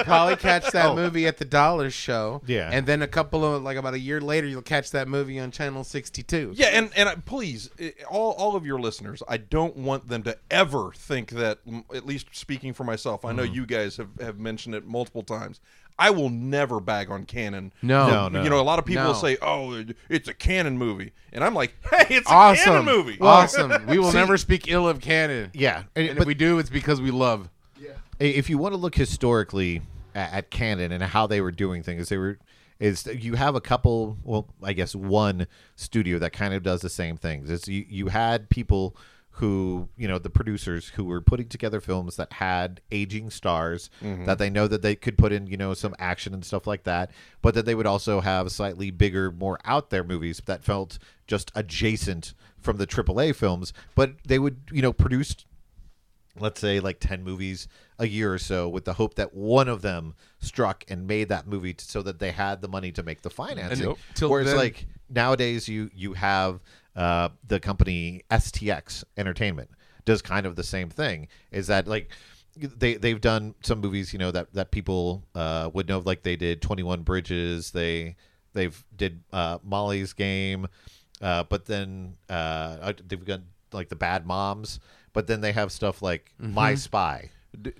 [0.05, 2.42] probably catch that movie at the Dollar Show.
[2.46, 2.68] Yeah.
[2.70, 5.50] And then a couple of like about a year later, you'll catch that movie on
[5.50, 6.53] Channel 62.
[6.55, 7.70] Yeah, and and I- please,
[8.11, 11.61] all all of your listeners, I don't want them to ever think that.
[11.94, 13.55] At least speaking for myself, I know Mm-hmm.
[13.55, 15.61] you guys have have mentioned it multiple times.
[15.98, 17.72] I will never bag on Cannon.
[17.83, 18.09] No.
[18.09, 18.42] No, no.
[18.42, 19.12] You know, a lot of people No.
[19.12, 22.64] say, "Oh, it's a Cannon movie," and I'm like, "Hey, it's a Awesome.
[22.64, 23.87] Cannon movie." Awesome.
[23.87, 25.50] We will never speak ill of Cannon.
[25.54, 27.48] Yeah, and- And but if we do, it's because we love.
[27.80, 27.90] Yeah.
[28.18, 29.83] If you want to look historically
[30.14, 32.38] at, at Cannon and how they were doing things, they were
[32.80, 34.18] is you have a couple.
[34.24, 37.48] Well, I guess one studio that kind of does the same things.
[37.50, 38.96] It's you, you had people
[39.38, 44.25] who you know the producers who were putting together films that had aging stars mm-hmm.
[44.25, 46.85] that they know that they could put in you know some action and stuff like
[46.85, 47.11] that
[47.42, 51.51] but that they would also have slightly bigger more out there movies that felt just
[51.57, 55.35] adjacent from the AAA films but they would you know produce
[56.38, 57.66] let's say like 10 movies
[57.99, 61.47] a year or so with the hope that one of them struck and made that
[61.47, 63.94] movie t- so that they had the money to make the financing.
[64.14, 66.61] Till whereas then- like nowadays you you have
[66.96, 69.70] uh, the company stx entertainment
[70.04, 72.11] does kind of the same thing is that like
[72.57, 76.37] they they've done some movies you know that that people uh, would know like they
[76.37, 78.14] did 21 bridges they
[78.52, 80.66] they've did uh, molly's game
[81.22, 83.40] uh, but then uh, they've got
[83.72, 84.78] like the bad moms
[85.12, 86.54] but then they have stuff like Mm-hmm.
[86.54, 87.30] my spy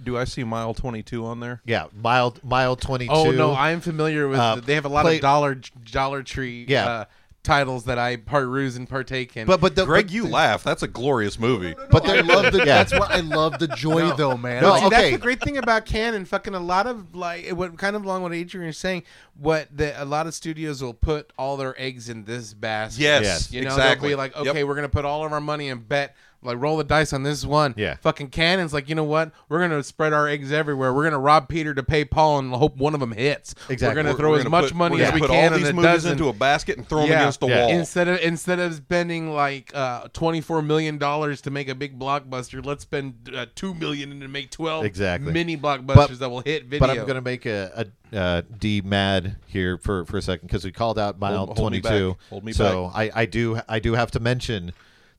[0.05, 1.61] do I see Mile Twenty Two on there?
[1.66, 4.38] yeah mild mile 22 Oh no, I'm familiar with.
[4.38, 5.57] Uh, they have a lot play- of Dollar
[5.90, 6.87] Dollar Tree Yeah.
[6.88, 7.05] uh,
[7.44, 9.46] titles that I peruse and partake in.
[9.46, 10.64] but but the, Greg, but you the- laugh.
[10.64, 11.74] That's a glorious movie.
[11.90, 12.59] but I they're love the.
[12.64, 12.64] yeah.
[12.64, 14.62] That's what I love the joy though, man.
[14.62, 14.96] No, oh, Like, See, okay.
[14.96, 16.24] that's the great thing about Cannon.
[16.24, 19.04] Fucking a lot of like what kind of along what Adrian is saying.
[19.38, 23.02] What the, a lot of studios will put all their eggs in this basket.
[23.02, 23.52] Yes, Yes.
[23.52, 24.09] you know exactly.
[24.09, 24.46] they'll be like, Yep.
[24.48, 26.16] okay, we're gonna put all of our money and bet.
[26.44, 27.74] Like roll the dice on this one.
[27.76, 27.96] Yeah.
[28.02, 29.33] Fucking Cannon's like, you know what?
[29.48, 30.92] We're gonna spread our eggs everywhere.
[30.92, 33.54] We're gonna rob Peter to pay Paul and hope one of them hits.
[33.68, 33.88] Exactly.
[33.88, 35.52] We're gonna throw We're as gonna much put- money we're as gonna we put can
[35.52, 36.12] all these a movies dozen.
[36.12, 37.61] into a basket and throw them against the Yeah.
[37.66, 37.70] wall.
[37.70, 41.98] Instead of instead of spending like uh, twenty four million dollars to make a big
[41.98, 45.33] blockbuster, let's spend uh, two million to make twelve Exactly.
[45.33, 46.80] mini blockbusters But- that will hit video.
[46.80, 50.46] But I'm going to make a, a uh, D mad here for, for a second
[50.46, 52.16] because we called out mile Hold- hold me 22.
[52.44, 52.54] back.
[52.54, 54.72] So I, I do I do have to mention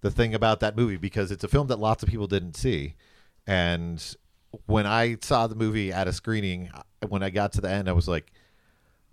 [0.05, 2.93] the thing about that movie because it's a film that lots of people didn't see,
[3.47, 4.15] and
[4.67, 6.69] when I saw the movie at a screening,
[7.09, 8.31] when I got to the end, I was like,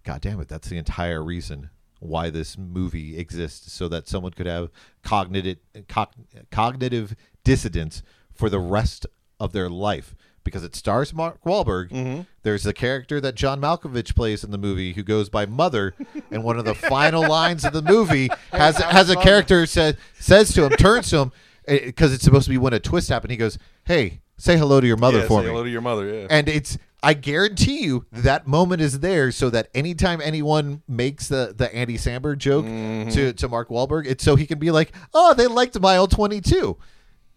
[0.05, 4.45] God damn it, that's the entire reason why this movie exists, so that someone could
[4.45, 4.69] have
[5.03, 5.57] cognitive
[5.89, 6.11] cog,
[6.51, 8.03] cognitive dissonance
[8.35, 9.07] for the rest
[9.41, 10.15] of their life.
[10.45, 11.91] Because it stars Mark Wahlberg.
[11.91, 12.23] Mm-hmm.
[12.43, 15.95] There's a character that John Malkovich plays in the movie who goes by Mother,
[16.31, 20.53] and one of the final lines of the movie has has a character says says
[20.55, 21.33] to him, turns to him,
[21.69, 23.31] eh, because it's supposed to be when a twist happened.
[23.31, 25.81] He goes, "Hey, say hello to your mother yeah, for say me." hello to your
[25.81, 26.07] mother.
[26.07, 26.27] Yeah.
[26.31, 31.53] and it's I guarantee you that moment is there so that anytime anyone makes the
[31.57, 33.11] the Andy Samberg joke mm-hmm.
[33.11, 36.77] to to Mark Wahlberg, it's so he can be like, "Oh, they liked mile 22."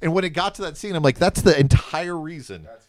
[0.01, 2.84] And when it got to that scene, I'm like, "That's the entire reason." That's.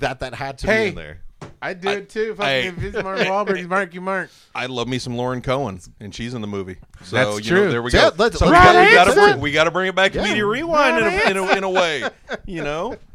[0.00, 0.84] That that had to Hey.
[0.84, 1.20] be in there.
[1.60, 2.34] I do it too.
[2.34, 2.66] Fucking hey.
[2.68, 4.30] if it's Mark Wahlberg, he's Mark, you Mark.
[4.54, 6.76] I love me some Lauren Cohen, and she's in the movie.
[7.04, 7.70] So That's you know, true.
[7.70, 8.16] there we Yeah, go.
[8.18, 9.94] let's- so we let's- got, we got to Right bring, we got to bring it
[9.94, 10.24] back to Yeah.
[10.24, 12.04] media rewind in a, in, a, in a way.
[12.46, 12.96] You know,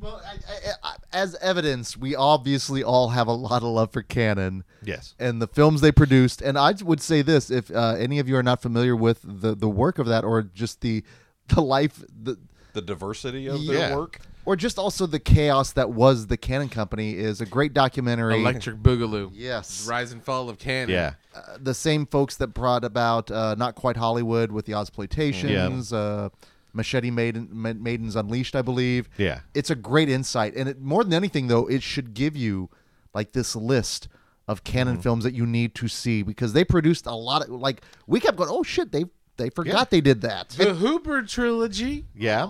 [0.00, 4.02] Well, I, I, I, as evidence, we obviously all have a lot of love for
[4.02, 4.64] Cannon.
[4.82, 5.14] Yes.
[5.18, 8.36] And the films they produced, and I would say this: if uh, any of you
[8.36, 11.02] are not familiar with the the work of that, or just the
[11.48, 12.36] the life, the
[12.74, 13.88] the diversity of Yeah.
[13.88, 14.20] their work.
[14.46, 18.40] Or just also the chaos that was the Cannon Company, is a great documentary.
[18.40, 19.30] Electric Boogaloo.
[19.32, 19.86] Yes.
[19.88, 20.90] Rise and Fall of Cannon.
[20.90, 21.14] Yeah.
[21.34, 25.92] Uh, the same folks that brought about uh, not quite Hollywood with the Ozploitations.
[25.92, 26.28] Uh,
[26.74, 29.08] Machete Maiden, Ma- Maidens Unleashed, I believe.
[29.16, 29.40] Yeah.
[29.54, 32.68] it's a great insight, and it, more than anything, though, it should give you
[33.14, 34.08] like this list
[34.48, 37.80] of Cannon films that you need to see because they produced a lot of like
[38.06, 39.04] we kept going, oh shit, they
[39.36, 40.50] they forgot they did that.
[40.50, 42.04] The Hooper trilogy.
[42.14, 42.48] Yeah.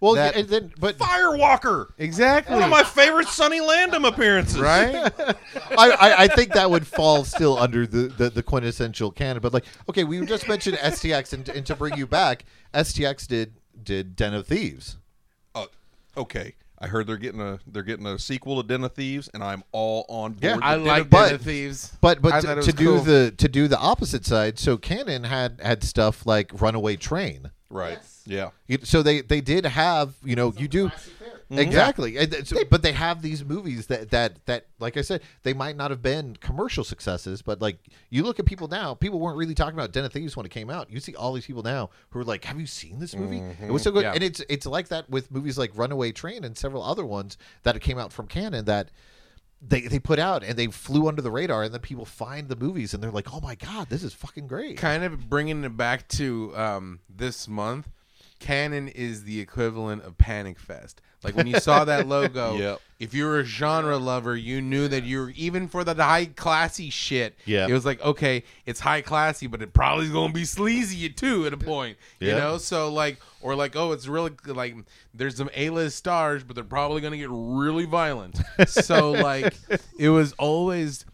[0.00, 1.88] Well, That- and then, but Firewalker.
[1.98, 2.54] Exactly.
[2.54, 4.58] One of my favorite Sonny Landham appearances.
[4.58, 4.94] right?
[5.76, 9.42] I, I, I think that would fall still under the, the, the quintessential Cannon.
[9.42, 13.52] But like, okay, we just mentioned STX, and, and to bring you back, STX did
[13.82, 14.96] did Den of Thieves.
[15.54, 15.66] Uh,
[16.16, 16.54] okay.
[16.82, 19.62] I heard they're getting a they're getting a sequel to Den of Thieves, and I'm
[19.70, 20.42] all on board.
[20.42, 20.58] Yeah.
[20.62, 21.92] I Den like of Den of Thieves.
[22.00, 23.00] But but I to, to was do cool.
[23.00, 27.50] the to do the opposite side, so Cannon had had stuff like Runaway Train.
[27.68, 27.98] right.
[28.30, 28.50] Yeah.
[28.84, 30.90] So they they did have you know you do
[31.50, 35.22] exactly, And th- so- but they have these movies that that that like I said
[35.42, 37.78] they might not have been commercial successes, but like
[38.08, 40.50] you look at people now, people weren't really talking about Den of Thieves when it
[40.50, 40.90] came out.
[40.90, 43.42] You see all these people now who are like, "Have you seen this movie?
[43.62, 44.12] It was so good." Yeah.
[44.14, 47.80] And it's it's like that with movies like Runaway Train and several other ones that
[47.80, 48.90] came out from Cannon that.
[49.62, 52.56] They, they put out and they flew under the radar and then people find the
[52.56, 55.76] movies and they're like oh my god this is fucking great kind of bringing it
[55.76, 57.86] back to um, this month,
[58.40, 61.00] Cannon is the equivalent of Panic Fest.
[61.22, 62.80] Like when you saw that logo, Yep.
[62.98, 66.24] if you were a genre lover, you knew that you were even for the high
[66.24, 67.36] classy shit.
[67.44, 67.66] Yeah.
[67.68, 71.46] it was like okay, it's high classy, but it probably is gonna be sleazy too
[71.46, 71.98] at a point.
[72.18, 72.38] You Yeah.
[72.38, 74.74] know, so like or like oh, it's really like
[75.12, 78.40] there's some A list stars, but they're probably gonna get really violent.
[78.66, 79.54] so like
[79.98, 81.04] it was always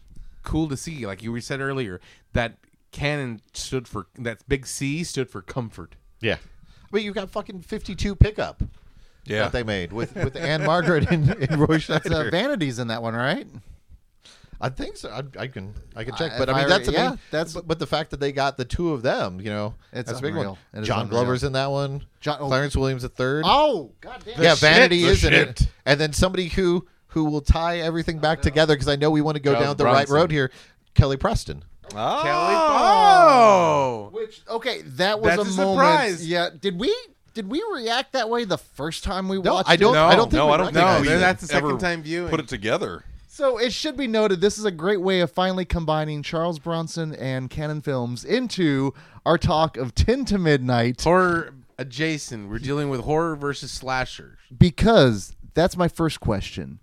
[0.43, 1.99] cool to see, like you said earlier,
[2.31, 2.55] that
[2.93, 5.95] Cannon stood for that big C stood for comfort.
[6.21, 6.37] yeah
[6.91, 8.61] but you've got fucking 52 pickup
[9.25, 9.43] Yeah.
[9.43, 12.31] that they made with with Ann-Margret and, and Roy It's uh, Scheider.
[12.31, 13.47] Vanities in that one, right?
[14.59, 15.09] I think so.
[15.09, 17.19] I, I can I can check, Uh, but I mean I- that's a yeah, big,
[17.29, 20.07] that's- but, but the fact that they got the two of them, you know, It's
[20.07, 20.57] that's a big one.
[20.73, 21.07] It is John.
[21.09, 22.03] Glover's in that one.
[22.21, 22.47] John- oh.
[22.47, 23.43] Clarence Williams the third.
[23.45, 24.41] Oh god damn.
[24.41, 28.17] yeah, shit, Vanity the is in it, and then somebody who who will tie everything
[28.19, 30.51] back together because I know we want to go Charles down the right road here.
[30.95, 31.63] Kelly Preston.
[31.95, 32.23] Ah.
[32.23, 32.55] Kelly,
[33.37, 35.77] oh, Which okay, that was That's a a moment.
[35.77, 36.27] surprise.
[36.27, 36.95] Yeah, did we
[37.33, 39.93] did we react that way the first time we No, watched I don't.
[39.93, 39.97] it?
[39.97, 40.05] No.
[40.07, 42.01] I don't think No, we I don't think No, we that's the second ever time
[42.03, 42.29] viewing.
[42.29, 43.03] Put it together.
[43.27, 47.13] So it should be noted this is a great way of finally combining Charles Bronson
[47.13, 48.93] and Cannon Films into
[49.27, 52.49] our talk of 10 to midnight horror adjacent.
[52.49, 54.39] We're dealing with horror versus slasher.
[54.57, 56.79] because that's my first question.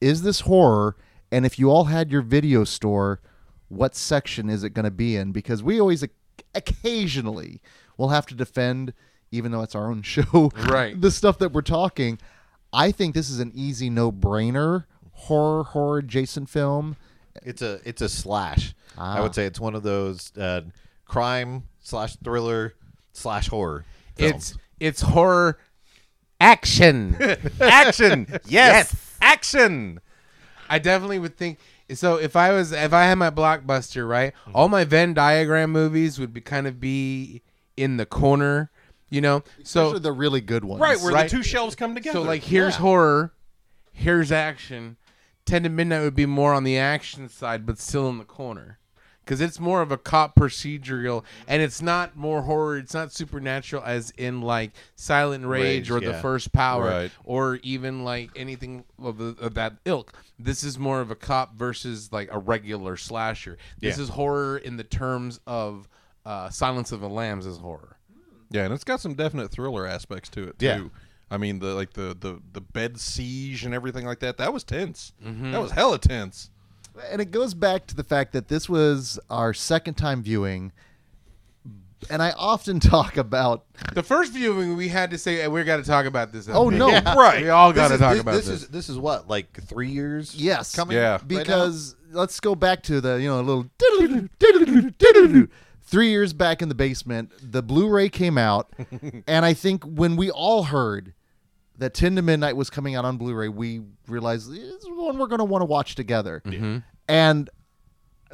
[0.00, 0.96] Is this horror
[1.32, 3.20] and if you all had your video store,
[3.68, 6.04] what section is it going to be in because we always
[6.54, 7.60] occasionally
[7.96, 8.92] will have to defend
[9.30, 10.98] even though it's our own show Right.
[11.00, 12.18] the stuff that we're talking.
[12.72, 16.96] I think this is an easy no-brainer horror horror adjacent film.
[17.42, 18.74] It's a it's a slash.
[18.98, 19.22] I Ah.
[19.22, 20.62] would say it's one of those uh,
[21.04, 22.74] crime slash thriller
[23.12, 23.84] slash horror.
[24.16, 24.52] Films.
[24.52, 25.58] It's it's horror
[26.40, 27.16] action.
[27.60, 28.26] Action.
[28.46, 28.94] Yes.
[29.20, 30.00] Action.
[30.68, 31.58] I definitely would think
[31.94, 32.16] so.
[32.16, 34.52] If I was, if I had my blockbuster, right, mm-hmm.
[34.54, 37.42] all my Venn diagram movies would be kind of be
[37.76, 38.70] in the corner,
[39.10, 39.40] you know.
[39.58, 40.80] Those So are the really good ones.
[40.80, 41.30] Right where Right.
[41.30, 42.18] the two shelves come together.
[42.18, 42.80] so like here's Yeah.
[42.80, 43.32] horror,
[43.92, 44.96] here's action.
[45.44, 48.78] Ten to Midnight would be more on the action side, but still in the corner.
[49.24, 52.78] Because it's more of a cop procedural, and it's not more horror.
[52.78, 56.14] It's not supernatural, as in like Silent Rage, Rage, or The.
[56.14, 57.10] First Power, Right.
[57.24, 60.12] or even like anything of, the, of that ilk.
[60.38, 63.56] This is more of a cop versus like a regular slasher.
[63.80, 64.02] This Yeah.
[64.04, 65.88] is horror in the terms of
[66.24, 67.96] uh, Silence of the Lambs is horror.
[68.50, 70.66] Yeah, and it's got some definite thriller aspects to it too.
[70.66, 70.80] Yeah.
[71.30, 74.36] I mean the like the the the bed siege and everything like that.
[74.38, 75.12] That was tense.
[75.24, 75.52] Mm-hmm.
[75.52, 76.50] That was hella tense.
[77.10, 80.72] And it goes back to the fact that this was our second time viewing.
[82.10, 85.78] And I often talk about The first viewing, we had to say hey, we got
[85.78, 86.48] to talk about this.
[86.48, 86.88] Oh, no.
[87.16, 87.42] Right.
[87.42, 88.62] We all got to talk this, about this this.
[88.62, 90.34] is this is what like three years.
[90.34, 90.96] yes, coming.
[90.96, 91.12] Yeah.
[91.12, 93.70] right because let's go back to the you know a little
[95.82, 97.32] three years back in the basement.
[97.40, 98.72] The Blu-ray came out,
[99.26, 101.14] and I think when we all heard
[101.78, 105.26] that Ten to Midnight was coming out on Blu-ray, we realized this is one we're
[105.26, 106.42] going to want to watch together.
[106.44, 106.78] Mm-hmm.
[107.08, 107.50] And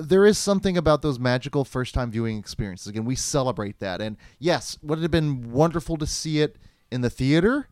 [0.08, 2.88] there is something about those magical first-time viewing experiences.
[2.88, 6.56] Again, we celebrate that, and yes, would it have been wonderful to see it
[6.90, 7.68] in the theater?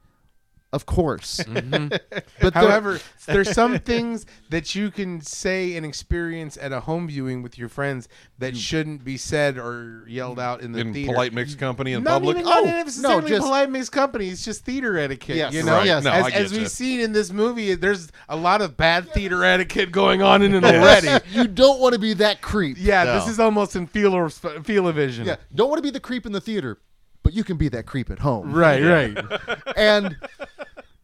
[0.73, 1.89] Of course, mm-hmm.
[2.41, 7.43] but However, there's some things that you can say and experience at a home viewing
[7.43, 8.07] with your friends
[8.39, 11.13] that shouldn't be said or yelled out in the In theater.
[11.13, 12.37] polite mixed company in not public.
[12.37, 14.29] even not Oh, necessarily no, just- polite mixed company.
[14.29, 15.35] It's just theater etiquette.
[15.39, 15.87] Yes, you know, right.
[15.87, 16.05] yes.
[16.05, 19.11] No, as, I get as we've seen in this movie, there's a lot of bad
[19.13, 21.09] theater etiquette going on in it already.
[21.33, 22.77] you don't want to be that creep.
[22.79, 23.15] yeah, No.
[23.19, 25.27] this is almost in feel or feel of vision.
[25.27, 26.79] Yeah, don't want to be the creep in the theater.
[27.23, 28.53] But you can be that creep at home.
[28.53, 29.63] Right, right.
[29.77, 30.17] and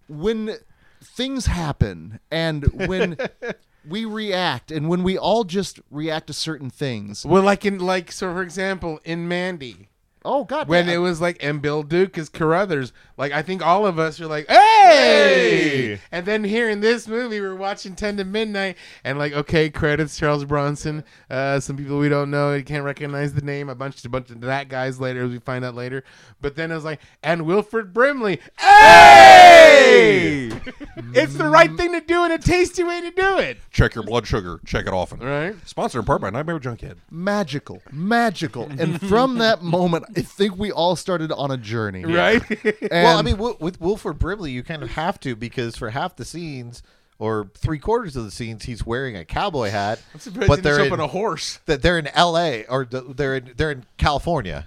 [0.08, 0.56] when
[1.02, 3.16] things happen and when
[3.88, 8.10] we react and when we all just react to certain things well, like in like
[8.12, 9.88] so, for example, in Mandy.
[10.26, 10.94] Oh god when yeah.
[10.94, 12.92] it was like and Bill Duke is Carruthers.
[13.16, 15.98] Like I think all of us are like, hey!
[16.12, 20.18] And then here in this movie, we're watching Ten to Midnight, and like, okay, credits
[20.18, 21.04] Charles Bronson.
[21.30, 23.68] Uh, some people we don't know, you can't recognize the name.
[23.68, 26.04] A bunch, a bunch of that guys later, as we find out later.
[26.40, 30.50] But then it was like, and Wilford Brimley, hey!
[31.14, 34.04] it's the right thing to do and a tasty way to do it, Check your
[34.04, 34.60] blood sugar.
[34.66, 35.20] Check it often.
[35.20, 35.54] right?
[35.66, 36.96] Sponsored in part by Nightmare Junkhead.
[37.10, 42.42] magical magical and from that moment i think we all started on a journey Right?
[42.64, 45.90] and well, I mean, w- with Wilford Brimley, you kind of have to because for
[45.90, 46.82] half the scenes
[47.18, 50.86] or three quarters of the scenes, he's wearing a cowboy hat, Surprised but they're in,
[50.88, 51.60] up on a horse.
[51.66, 52.66] that they're in L.A.
[52.66, 54.66] or they're in they're in California.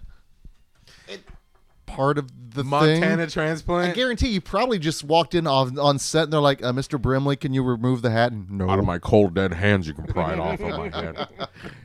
[1.86, 3.92] part of the Montana thing transplant.
[3.92, 7.02] I guarantee you probably just walked in on, on set and they're like, uh, Mr.
[7.02, 8.32] Brimley, can you remove the hat?
[8.32, 8.70] And, no.
[8.70, 11.28] Out of my cold dead hands, you can pry it off of my head.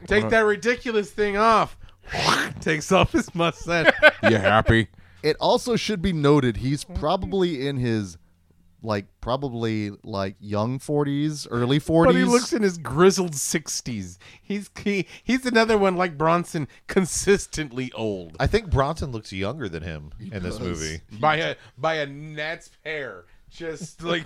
[0.06, 1.76] Take that ridiculous thing off.
[2.60, 3.92] Takes off his mustache.
[4.22, 4.88] you happy?
[5.22, 8.18] It also should be noted he's probably in his
[8.82, 12.04] like probably like young 40s, early 40s.
[12.04, 14.18] But he looks in his grizzled sixties.
[14.42, 19.82] He's he, he's another one like Bronson, consistently old I think Bronson looks younger than
[19.82, 21.00] him in this movie.
[21.18, 23.24] by a by a gnat's hair.
[23.50, 24.24] Just like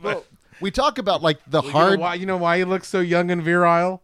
[0.00, 0.24] Well,
[0.60, 3.00] we talk about like the you know hard why you know why he looks so
[3.00, 4.02] young and virile.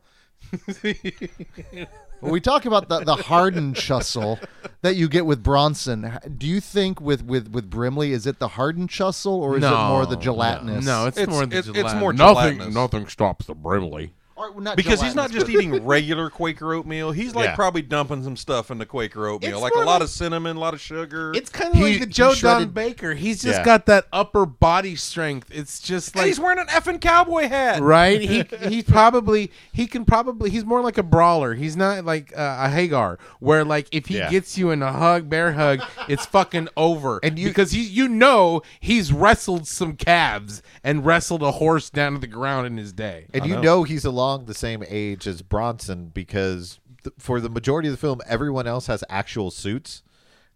[2.21, 4.39] When we talk about the, the hardened chussel
[4.83, 6.19] that you get with Bronson.
[6.37, 9.71] Do you think with with with Brimley is it the hardened chussel or is it
[9.71, 10.85] more the gelatinous?
[10.85, 12.01] No, it's, It's- more the it's- it's gelatinous.
[12.01, 12.55] more nothing.
[12.59, 12.75] gelatinous.
[12.75, 14.13] Nothing stops the Brimley.
[14.37, 17.11] Or, not Because he's not just eating regular Quaker oatmeal.
[17.11, 17.55] He's like Yeah.
[17.55, 20.57] probably dumping some stuff into Quaker oatmeal, It's like a more lot like- of cinnamon,
[20.57, 21.33] a lot of sugar.
[21.35, 23.15] It's kind of He- like the Joe Don shredded- Baker.
[23.15, 23.65] He's just Yeah.
[23.65, 25.49] got that upper body strength.
[25.51, 27.81] It's just and like he's wearing an effing cowboy hat.
[27.81, 28.21] right.
[28.21, 31.55] He he's probably he can probably he's more like a brawler.
[31.55, 34.31] He's not like uh, a Hagar, where like if he Yeah.
[34.31, 37.21] gets you in a hug, bear hug, it's fucking over.
[37.23, 42.13] And you- because he you know he's wrestled some calves and wrestled a horse down
[42.13, 43.27] to the ground in his day.
[43.33, 43.83] And you know.
[43.87, 48.21] he's along the same age as Bronson because th- for the majority of the film,
[48.27, 50.03] everyone else has actual suits,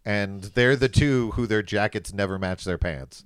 [0.03, 3.23] and they're the two who their jackets never match their pants.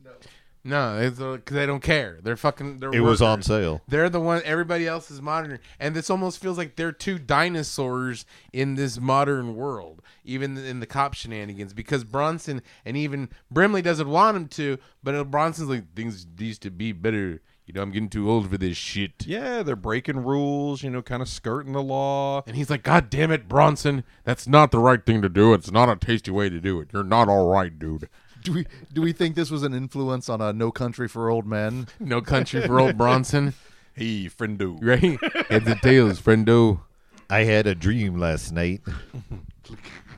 [0.68, 2.18] No, it's uh, because they don't care.
[2.24, 2.80] They're fucking.
[2.80, 3.82] They're It was on sale.
[3.88, 4.42] They're the one.
[4.44, 9.56] Everybody else is modern, and this almost feels like they're two dinosaurs in this modern
[9.56, 11.74] world, even in the cop shenanigans.
[11.76, 16.72] Because Bronson and even Brimley doesn't want him to, but Bronson's like things used to
[16.72, 17.42] be better.
[17.66, 19.26] You know, I'm getting too old for this shit.
[19.26, 22.44] Yeah, they're breaking rules, you know, kind of skirting the law.
[22.46, 25.54] And he's like, God damn it, Bronson, that's not the right thing to do.
[25.56, 26.90] It's not a tasty way to do it.
[26.94, 28.08] You're not all right, dude.
[28.44, 31.48] Do we do we think this was an influence on a No Country for Old
[31.48, 31.88] Men?
[32.00, 33.56] No country for old Bronson,
[33.96, 34.78] Hey, friendo.
[34.84, 35.48] right?
[35.48, 36.82] Heads and tails, friendo.
[37.28, 38.82] I had a dream last night.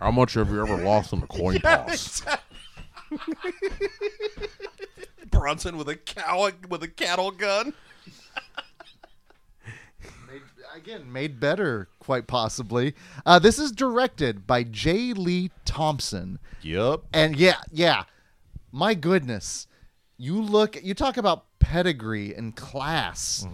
[0.02, 2.22] How much have you ever lost on the coin toss?
[5.32, 7.73] Bronson with a cow with a cattle gun.
[10.75, 12.93] Again, made better, quite possibly.
[13.25, 15.13] Uh, this is directed by J.
[15.13, 16.38] Lee Thompson.
[16.61, 17.05] Yup.
[17.11, 18.03] And yeah, yeah.
[18.71, 19.65] My goodness.
[20.17, 23.47] You look you talk about pedigree and class.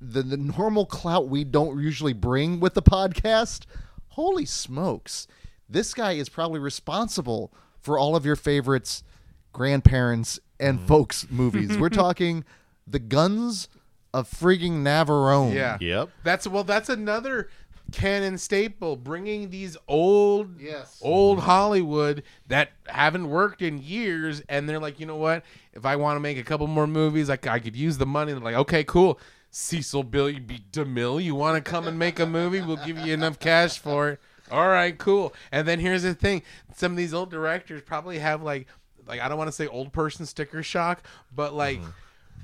[0.00, 3.66] The the normal clout we don't usually bring with the podcast.
[4.08, 5.28] Holy smokes.
[5.68, 9.04] This guy is probably responsible for all of your favorites,
[9.52, 10.86] grandparents, and mm-hmm.
[10.86, 11.76] folks movies.
[11.76, 12.44] We're talking
[12.86, 13.68] The Guns
[14.14, 15.54] of freaking Navarone.
[15.54, 15.78] Yeah.
[15.80, 16.10] Yep.
[16.24, 16.64] That's well.
[16.64, 17.48] That's another
[17.92, 18.96] Cannon staple.
[18.96, 20.98] Bringing these old, Yes.
[21.02, 25.44] old Hollywood that haven't worked in years, and they're like, you know what?
[25.72, 28.32] If I want to make a couple more movies, like I could use the money.
[28.32, 29.18] They're like, okay, cool.
[29.50, 30.62] Cecil Billy B.
[30.72, 32.60] DeMille, you want to come and make a movie?
[32.60, 34.20] We'll give you enough cash for it.
[34.50, 35.34] All right, cool.
[35.52, 36.42] And then here's the thing:
[36.74, 38.66] some of these old directors probably have like,
[39.08, 41.02] like I don't want to say old person sticker shock,
[41.34, 41.90] but like mm-hmm.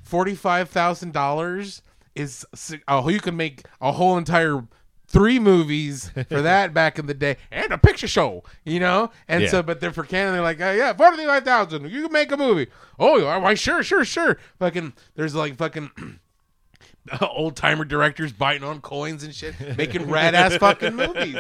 [0.03, 1.83] forty-five thousand dollars
[2.15, 2.47] is
[2.89, 4.65] oh you can make a whole entire
[5.07, 9.11] three movies for that back in the day and a picture show you know?
[9.29, 9.51] And Yeah.
[9.51, 12.37] so but they're for Cannon they're like oh, yeah forty-five thousand you can make a
[12.37, 12.69] movie.
[12.99, 14.39] Oh why sure sure sure.
[14.59, 15.91] Fucking there's like fucking
[17.21, 21.37] old timer directors biting on coins and shit, making rad ass fucking movies,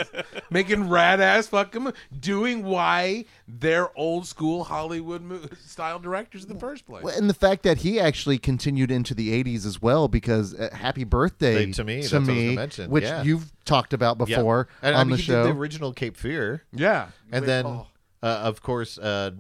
[0.51, 6.53] making rad ass fucking mo- doing why they're old school Hollywood mo- style directors in
[6.53, 7.03] the first place.
[7.03, 10.69] Well, and the fact that he actually continued into the 80s as well, because uh,
[10.73, 13.23] Happy Birthday They- to me, to that's what I was me, gonna which yeah.
[13.23, 14.29] you've talked about Yep.
[14.29, 15.47] before and, on I mean, the he show.
[15.47, 17.87] did the original Cape Fear, Yeah, and then Uh,
[18.23, 19.31] of course, uh,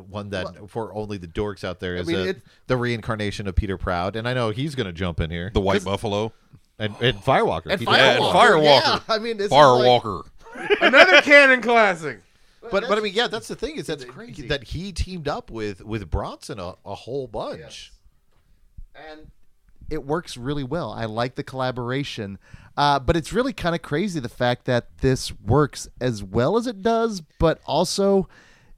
[0.00, 3.54] one that for only the dorks out there is mean, uh, it- the reincarnation of
[3.54, 5.50] Peter Proud, and I know he's going to jump in here.
[5.52, 6.32] The White Buffalo.
[6.78, 7.66] and, and Firewalker.
[7.66, 8.62] And Peter Yeah, and Firewalker.
[8.64, 10.22] Yeah, I mean, this is like- Firewalker.
[10.80, 12.20] Another Cannon classic.
[12.70, 14.46] But but I mean, yeah, that's the thing is that crazy.
[14.48, 17.92] that he teamed up with with Bronson a, a whole bunch.
[18.94, 19.30] and
[19.90, 20.92] it works really well.
[20.92, 22.38] I like the collaboration,
[22.76, 26.66] uh, but it's really kind of crazy the fact that this works as well as
[26.66, 28.28] it does, but also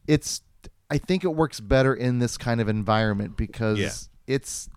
[0.06, 0.40] it's.
[0.90, 3.90] I think it works better in this kind of environment because Yeah.
[4.26, 4.68] it's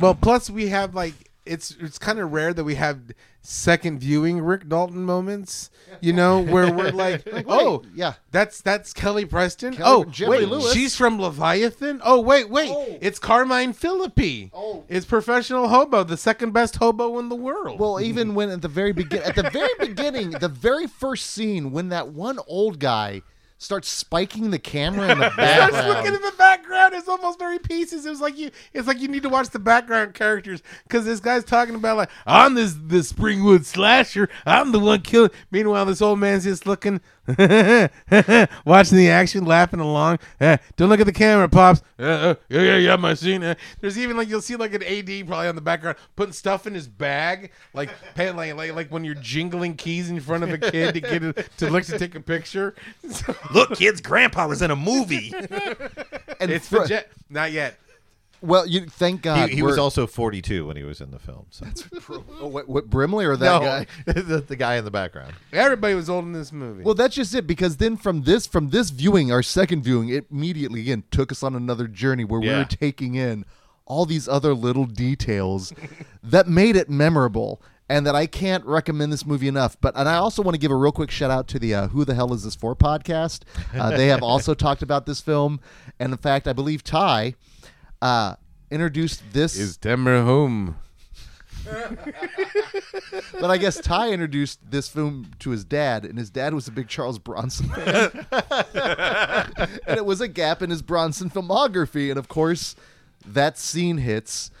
[0.00, 1.14] Well, plus we have like
[1.44, 2.98] it's it's kind of rare that we have
[3.40, 5.70] second viewing Rick Dalton moments.
[6.00, 8.14] You know, where we're like, oh yeah.
[8.32, 9.74] that's that's Kelly Preston.
[9.74, 10.72] Kelly- oh, Jerry wait, Lewis.
[10.72, 12.00] she's from Leviathan.
[12.04, 12.98] Oh, wait, wait, Oh.
[13.00, 14.50] it's Carmine Philippi.
[14.52, 14.84] Oh.
[14.88, 17.78] it's professional hobo, the second best hobo in the world.
[17.78, 21.70] Well, even when at the very begin, at the very beginning, the very first scene,
[21.70, 23.22] when that one old guy
[23.58, 26.14] starts spiking the camera in the I was looking background.
[26.14, 26.94] at the background.
[26.94, 28.04] It's almost very pieces.
[28.06, 28.50] It was like you.
[28.72, 32.10] It's like you need to watch the background characters because this guy's talking about like
[32.26, 34.28] I'm this the Springwood slasher.
[34.44, 35.30] I'm the one killing.
[35.50, 37.00] Meanwhile, this old man's just looking,
[38.64, 40.18] watching the action, laughing along.
[40.40, 41.82] Eh, don't look at the camera, pops.
[41.98, 43.42] Uh, uh, yeah, yeah, yeah, my scene.
[43.42, 46.66] Uh, there's even like you'll see like an AD probably on the background putting stuff
[46.66, 50.50] in his bag, like paying like like, like when you're jingling keys in front of
[50.50, 52.74] a kid to get it to look to take a picture.
[53.10, 55.32] So, Look, kids, Grandpa was in a movie.
[56.40, 57.10] and it's fr- the jet.
[57.30, 57.78] Not yet.
[58.46, 61.46] Well, you thank God He, he was also 42 when he was in the film.
[61.50, 61.66] So.
[62.40, 63.86] oh, what, what Brimley or that no, guy.
[64.12, 65.34] the, the guy in the background.
[65.52, 66.82] Everybody was old in this movie.
[66.82, 70.26] Well, that's just it because then from this from this viewing, our second viewing, it
[70.30, 73.44] immediately again took us on another journey where we were taking in
[73.84, 75.72] all these other little details
[76.22, 79.76] that made it memorable and that I can't recommend this movie enough.
[79.80, 81.88] But and I also want to give a real quick shout out to the uh,
[81.88, 83.42] Who the Hell Is This For podcast.
[83.74, 85.60] Uh, they have also talked about this film,
[85.98, 87.34] and in fact, I believe Ty
[88.06, 88.36] uh,
[88.70, 89.58] introduced this.
[89.58, 90.76] is Demer home?
[93.40, 96.70] but I guess Ty introduced this film to his dad, and his dad was a
[96.70, 98.26] big Charles Bronson fan.
[99.86, 102.10] and it was a gap in his Bronson filmography.
[102.10, 102.76] And of course,
[103.26, 104.52] that scene hits.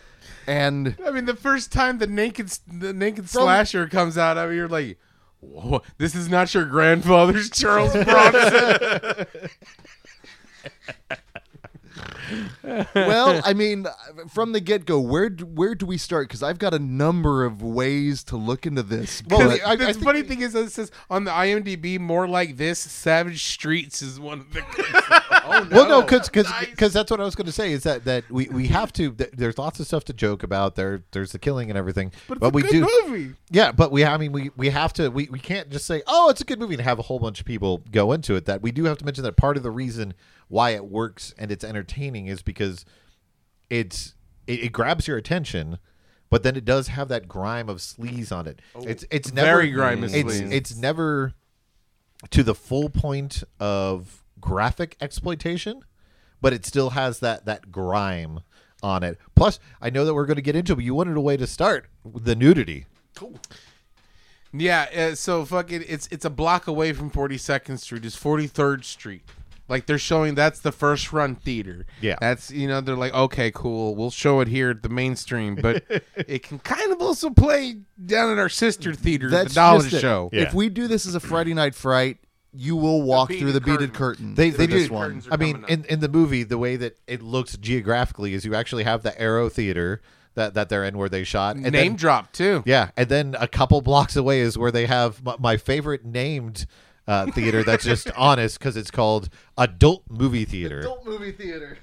[0.48, 4.56] And I mean, the first time the naked the naked slasher comes out, I mean,
[4.56, 4.98] you're like,
[5.40, 9.26] Whoa, "This is not your grandfather's Charles Bronson."
[12.94, 13.86] well, I mean,
[14.28, 16.28] from the get go, where do, where do we start?
[16.28, 19.22] Because I've got a number of ways to look into this.
[19.28, 21.98] Well, but- I- I the think- funny thing is, that it says on the IMDb,
[21.98, 22.78] more like this.
[22.78, 24.62] Savage Streets is one of the.
[25.44, 25.76] oh no.
[25.76, 28.66] Well, no, because that's what I was going to say is that that we, we
[28.68, 29.12] have to.
[29.12, 30.74] th- There's lots of stuff to joke about.
[30.74, 32.88] There there's the killing and everything, but, but, a we good do.
[33.06, 33.34] movie.
[33.50, 36.28] Yeah, but we I mean we we have to we, we can't just say oh
[36.30, 38.46] it's a good movie and have a whole bunch of people go into it.
[38.46, 40.14] That we do have to mention that part of the reason
[40.48, 42.84] why it works and it's entertaining is because
[43.70, 44.14] it's
[44.46, 45.78] it, it grabs your attention.
[46.28, 48.60] But then it does have that grime of sleaze on it.
[48.80, 50.52] It's it's never Very grime it's, sleaze.
[50.52, 51.34] It's never
[52.30, 55.82] to the full point of graphic exploitation,
[56.40, 58.40] but it still has that that grime
[58.82, 59.18] on it.
[59.34, 61.36] Plus, I know that we're going to get into, it, but you wanted a way
[61.36, 62.86] to start with the nudity.
[63.14, 63.38] Cool.
[64.52, 68.04] Yeah, uh, so fucking it's it's a block away from 42nd Street.
[68.04, 69.22] It's 43rd Street.
[69.68, 71.86] Like they're showing that's the first run theater.
[72.00, 72.16] Yeah.
[72.20, 75.84] That's you know they're like okay cool we'll show it here at the mainstream, but
[76.16, 79.94] it can kind of also play down at our sister theater, that's the Dollar just
[79.94, 80.00] it.
[80.00, 80.30] Show.
[80.32, 80.42] Yeah.
[80.42, 82.18] If we do this as a Friday night fright,
[82.52, 84.34] you will walk through the beaded beaded curtain.
[84.34, 84.94] They for they this do.
[84.94, 85.08] one.
[85.08, 85.70] Curtains are I mean, coming up.
[85.70, 89.18] in, in the movie, the way that it looks geographically is you actually have the
[89.20, 90.00] Arrow Theater
[90.34, 91.56] that, that they're in where they shot.
[91.56, 92.62] And Name then, drop too.
[92.66, 96.66] Yeah, and then a couple blocks away is where they have my, my favorite named
[97.06, 100.80] uh, theater that's just honest because it's called Adult Movie Theater.
[100.80, 101.78] Adult movie theater.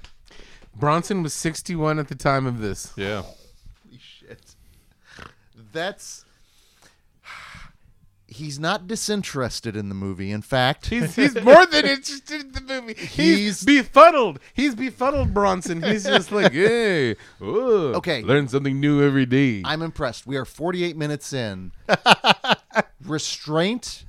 [0.76, 2.92] Bronson was 61 at the time of this.
[2.96, 3.22] Yeah.
[3.22, 4.54] Holy shit.
[5.72, 6.24] That's.
[8.26, 10.32] He's not disinterested in the movie.
[10.32, 12.94] In fact, He's, he's more than interested in the movie.
[12.94, 14.40] He's, He's- befuddled.
[14.54, 15.80] He's befuddled, Bronson.
[15.80, 18.22] He's just like, hey, Okay.
[18.22, 19.62] learn something new every day.
[19.64, 20.26] I'm impressed.
[20.26, 21.70] We are 48 minutes in.
[23.04, 24.03] Restraint.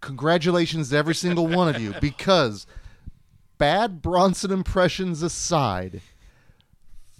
[0.00, 1.94] Congratulations to every single one of you.
[2.00, 2.66] Because
[3.58, 6.00] bad Bronson impressions aside,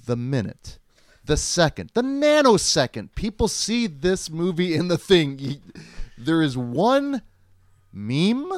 [0.07, 0.79] the minute,
[1.25, 5.59] the second, the nanosecond people see this movie in the thing, y-
[6.17, 7.23] there is one
[7.93, 8.51] meme,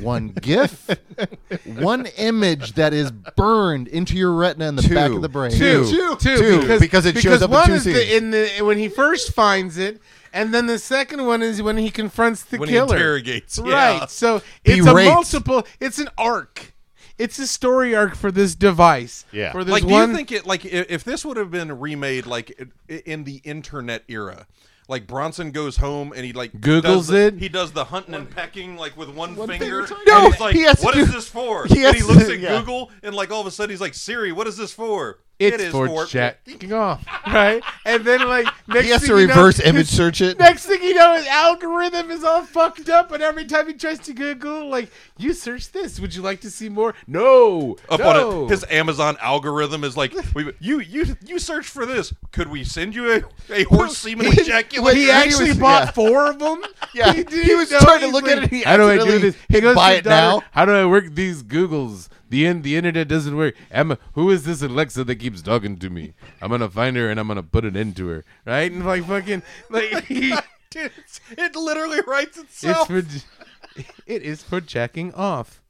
[0.00, 0.88] one GIF,
[1.64, 5.50] one image that is burned into your retina in the back of the brain.
[5.50, 6.16] Two, Two.
[6.16, 8.48] two, Two, because, because it shows because up in one two is the, in the
[8.62, 10.00] when he first finds it,
[10.32, 12.96] and then the second one is when he confronts the When he killer.
[12.96, 13.98] interrogates, yeah.
[14.00, 14.10] Right.
[14.10, 15.66] So it's a multiple.
[15.80, 16.72] It's an arc.
[17.18, 19.24] It's a story arc for this device.
[19.32, 19.50] Yeah.
[19.52, 20.06] For this like, one.
[20.06, 22.56] do you think it like if this would have been remade like
[22.88, 24.46] in the internet era?
[24.90, 27.34] Like Bronson goes home and he like Googles the- it?
[27.38, 29.58] He does the hunting and pecking like with one, finger.
[29.58, 29.80] finger.
[29.80, 32.02] and No, he's like, he has to "What is do- this for?" he and he
[32.02, 32.58] looks to- at yeah.
[32.60, 35.54] Google and like all of a sudden he's like, "Siri, what is this for?" It's
[35.54, 37.62] it is for checking off, right?
[37.84, 40.38] And then like next He has thing to you know, reverse image search it.
[40.38, 43.98] Next thing you know, his algorithm is all fucked up, and every time he tries
[44.00, 46.94] to Google, like, you search this, would you like to see more?
[47.06, 48.08] No, Up no.
[48.40, 52.12] on it, his Amazon algorithm is like, we, "You you you search for this.
[52.32, 53.22] Could we send you a,
[53.52, 55.90] a horse semen He- ejaculate?" he he actually was- bought yeah.
[55.92, 56.62] four of them.
[56.94, 59.36] Yeah, didn't he was trying to look at it, he How do I do this?
[59.48, 60.42] He goes buy it daughter, now.
[60.50, 62.08] How do I work these Googles?
[62.30, 63.54] The in, the internet doesn't work.
[63.70, 66.14] Emma, who is this Alexa that keeps talking to me?
[66.42, 68.70] I'm gonna find her and I'm gonna put it into her, right?
[68.70, 70.30] And like fucking like he,
[70.70, 72.88] Dude, it's- it literally writes it's itself.
[72.88, 75.62] for it is for jacking off.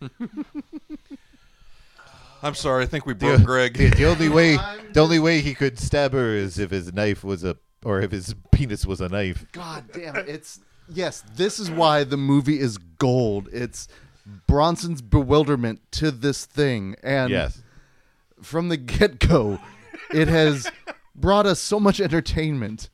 [2.42, 3.76] I'm sorry, I think we broke The, Greg.
[3.76, 4.56] the, the only way,
[4.92, 8.10] the only way he could stab her is if his knife was a, or if
[8.10, 9.44] his penis was a knife.
[9.52, 10.26] God damn it.
[10.28, 10.58] It's
[10.88, 13.48] yes, this is why the movie is gold.
[13.52, 13.88] It's
[14.46, 16.96] Bronson's bewilderment to this thing.
[17.02, 17.62] And Yes.
[18.42, 19.60] from the get go,
[20.12, 20.70] it has
[21.14, 22.88] brought us so much entertainment,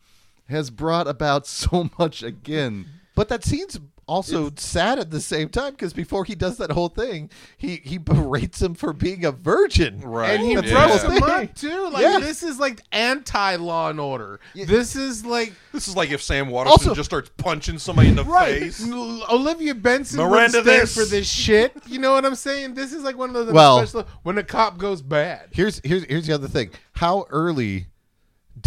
[0.48, 2.86] has brought about so much again.
[3.14, 3.78] But that scene's
[4.08, 7.98] also sad at the same time because before he does that whole thing, he he
[7.98, 10.00] berates him for being a virgin.
[10.00, 10.38] Right.
[10.38, 11.88] And he That's brushed the him up too.
[11.90, 12.18] Like Yeah.
[12.20, 14.40] this is like anti Law and Order.
[14.54, 18.14] This is like This is like if Sam Waterston Also- just starts punching somebody in
[18.16, 18.60] the right.
[18.60, 18.82] face.
[18.88, 20.94] Olivia Benson Miranda stand this.
[20.94, 21.72] for this shit.
[21.86, 22.74] You know what I'm saying?
[22.74, 25.48] This is like one of those Well- special when a cop goes bad.
[25.52, 26.70] Here's here's here's the other thing.
[26.92, 27.86] How early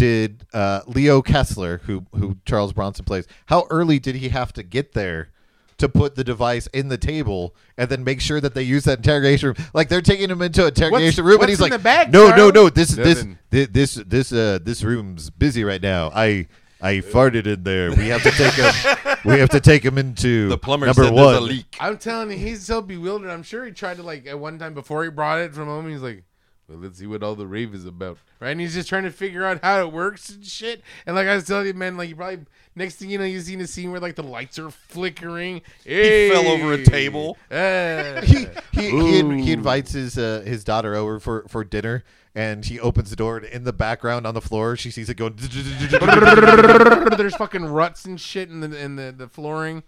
[0.00, 4.62] did uh, Leo Kessler, who who Charles Bronson plays, how early did he have to
[4.62, 5.28] get there
[5.76, 8.98] to put the device in the table and then make sure that they use that
[9.00, 9.56] interrogation room?
[9.74, 12.10] Like they're taking him into an interrogation room, what's and he's in like, the bag,
[12.10, 12.68] "No, no, Charles?" no.
[12.70, 13.38] This this Nothing.
[13.50, 16.10] thi- this this uh this room's busy right now.
[16.14, 16.48] I."
[16.82, 17.90] I farted in there.
[17.90, 19.18] We have to take him.
[19.26, 21.34] we have to take him into The plumber number said one.
[21.34, 21.76] a leak.
[21.78, 23.28] I'm telling you, he's so bewildered.
[23.28, 25.90] I'm sure he tried to like at one time before he brought it from home.
[25.90, 26.24] He's like,
[26.70, 28.50] "Well, let's see what all the rave is about." Right?
[28.50, 30.82] And he's just trying to figure out how it works and shit.
[31.04, 33.40] And like I was telling you, man, like you probably next thing you know, you
[33.40, 35.62] seen a scene where like the lights are flickering.
[35.84, 37.36] He fell over a table.
[37.50, 42.04] he he, he, in- he invites his uh, his daughter over for, for dinner,
[42.34, 43.38] and he opens the door.
[43.38, 45.34] And in the background on the floor, she sees it going.
[47.16, 49.82] There's fucking ruts and shit in the in the, the flooring.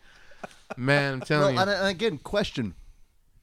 [0.77, 1.77] Man, I'm telling and, you.
[1.77, 2.75] and again, question: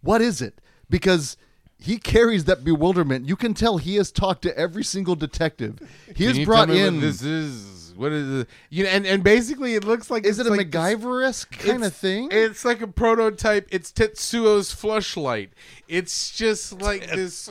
[0.01, 0.59] What is it?
[0.89, 1.37] Because
[1.79, 3.27] he carries that bewilderment.
[3.27, 5.79] You can tell he has talked to every single detective.
[6.07, 6.99] He Can has you brought tell me what in.
[6.99, 7.93] this is.
[7.95, 8.49] What is it?
[8.69, 11.83] You know, and, and basically it looks like is it a like MacGyver esque kind
[11.83, 12.29] of thing?
[12.31, 13.67] It's like a prototype.
[13.71, 15.51] It's Tetsuo's flashlight.
[15.89, 17.49] It's just like this.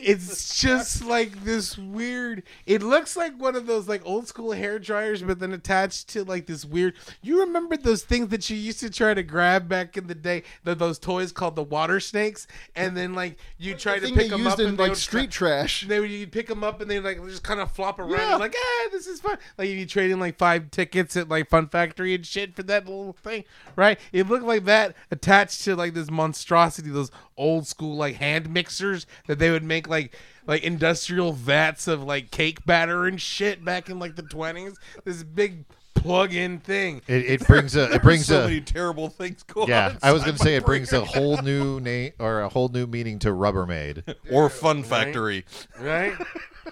[0.00, 2.42] It's just like this weird.
[2.66, 6.24] It looks like one of those like old school hair dryers, but then attached to
[6.24, 6.94] like this weird.
[7.22, 10.42] You remember those things that you used to try to grab back in the day?
[10.64, 14.30] The, those toys called the water snakes, and then like you try to thing pick
[14.30, 15.86] them up in and like street tra- trash.
[15.86, 18.10] they would you pick them up and they like just kind of flop around.
[18.12, 18.36] Yeah.
[18.36, 19.38] Like, ah, this is fun.
[19.58, 22.86] Like you trade in like five tickets at like Fun Factory and shit for that
[22.86, 23.44] little thing,
[23.76, 23.98] right?
[24.12, 29.06] It looked like that attached to like this monstrosity, those old school like hand mixers
[29.26, 30.16] that they would make like
[30.46, 34.76] like industrial vats of like cake batter and shit back in like the twenties.
[35.04, 35.64] This big
[36.04, 37.00] plug-in thing.
[37.06, 39.88] It, it brings a it brings so a many terrible things going yeah.
[39.88, 39.98] on.
[40.02, 41.02] I was gonna say it brings brain.
[41.02, 44.14] a whole new name or a whole new meaning to Rubbermaid.
[44.30, 45.44] or Fun Factory.
[45.80, 46.14] right?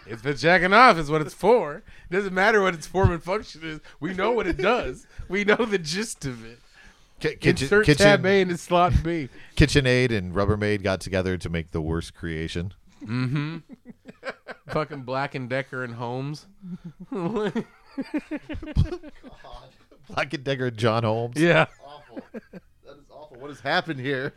[0.07, 1.77] it's for jacking off is what it's for.
[1.77, 3.81] It doesn't matter what its form and function is.
[4.01, 5.07] We know what it does.
[5.29, 6.59] We know the gist of it.
[7.23, 9.29] Ki- kitchen, Insert tab A into slot B.
[9.57, 12.75] KitchenAid and Rubbermaid got together to make the worst creation.
[13.05, 13.59] Mm-hmm.
[14.71, 16.47] Fucking Black and Decker and Holmes.
[17.11, 17.55] Black
[20.35, 21.41] and Decker and John Holmes.
[21.41, 21.67] yeah.
[21.87, 22.23] awful.
[22.33, 23.37] That is awful.
[23.39, 24.35] What has happened here?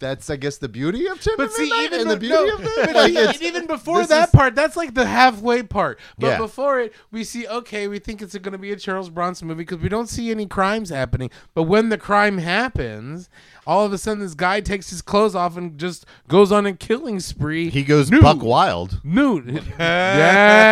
[0.00, 2.54] That's, I guess, the beauty of Tim But see, even and the, the beauty no,
[2.56, 5.98] of Like, even before that is- part, that's like the halfway part.
[6.18, 6.38] But Yeah.
[6.38, 9.64] before it, we see okay, we think it's going to be a Charles Bronson movie
[9.64, 11.30] because we don't see any crimes happening.
[11.54, 13.28] But when the crime happens,
[13.66, 16.72] all of a sudden this guy takes his clothes off and just goes on a
[16.74, 17.68] killing spree.
[17.70, 18.22] He goes Nude.
[18.22, 19.00] buck wild.
[19.04, 19.62] nude.
[19.78, 20.68] Yeah.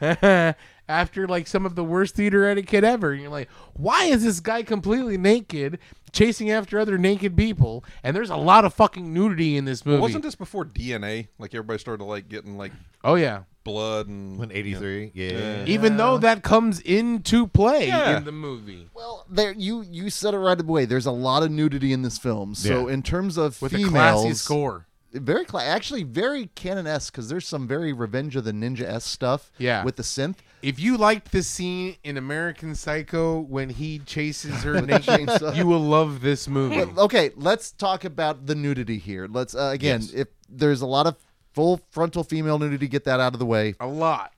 [0.88, 3.12] after like some of the worst theater etiquette ever.
[3.12, 5.78] And you're like, why is this guy completely naked
[6.12, 7.84] chasing after other naked people?
[8.02, 10.00] And there's a lot of fucking nudity in this movie.
[10.00, 11.28] Wasn't this before DNA?
[11.38, 12.72] Like everybody started like getting like
[13.04, 13.42] oh yeah.
[13.64, 15.30] blood and When 83, yeah.
[15.32, 15.64] Yeah.
[15.66, 18.16] Even though that comes into play Yeah.
[18.18, 18.88] in the movie.
[18.94, 20.84] Well, there you you said it right away.
[20.84, 22.54] There's a lot of nudity in this film.
[22.54, 22.94] So Yeah.
[22.94, 23.90] in terms of With females, a
[24.24, 24.86] classy score.
[25.12, 29.08] very cla- actually very Cannon esque because there's some very Revenge of the Ninja esque
[29.08, 29.50] stuff.
[29.58, 29.84] Yeah.
[29.84, 30.36] with the synth.
[30.62, 35.80] If you liked the scene in American Psycho when he chases her naked, you will
[35.80, 36.80] love this movie.
[36.98, 39.26] Okay, let's talk about the nudity here.
[39.28, 40.12] Let's uh, again, Yes.
[40.12, 41.16] if there's a lot of
[41.52, 43.74] full frontal female nudity, get that out of the way.
[43.80, 44.32] A lot.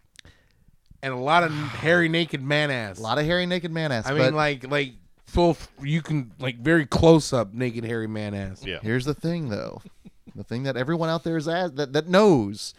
[1.02, 1.52] And a lot of
[1.82, 2.98] hairy naked man ass.
[2.98, 4.06] A lot of hairy naked man ass.
[4.06, 4.92] I but mean, like, like
[5.26, 5.58] full.
[5.82, 8.64] You can like very close up naked hairy man ass.
[8.64, 8.78] Yeah.
[8.82, 9.82] here's the thing, though,
[10.34, 12.72] the thing that everyone out there is as, that that knows.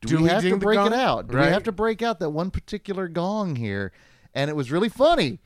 [0.00, 1.28] Do, Do we, we have to break it out?
[1.28, 3.92] Do we have to break out that one particular gong here?
[4.34, 5.40] And it was really funny.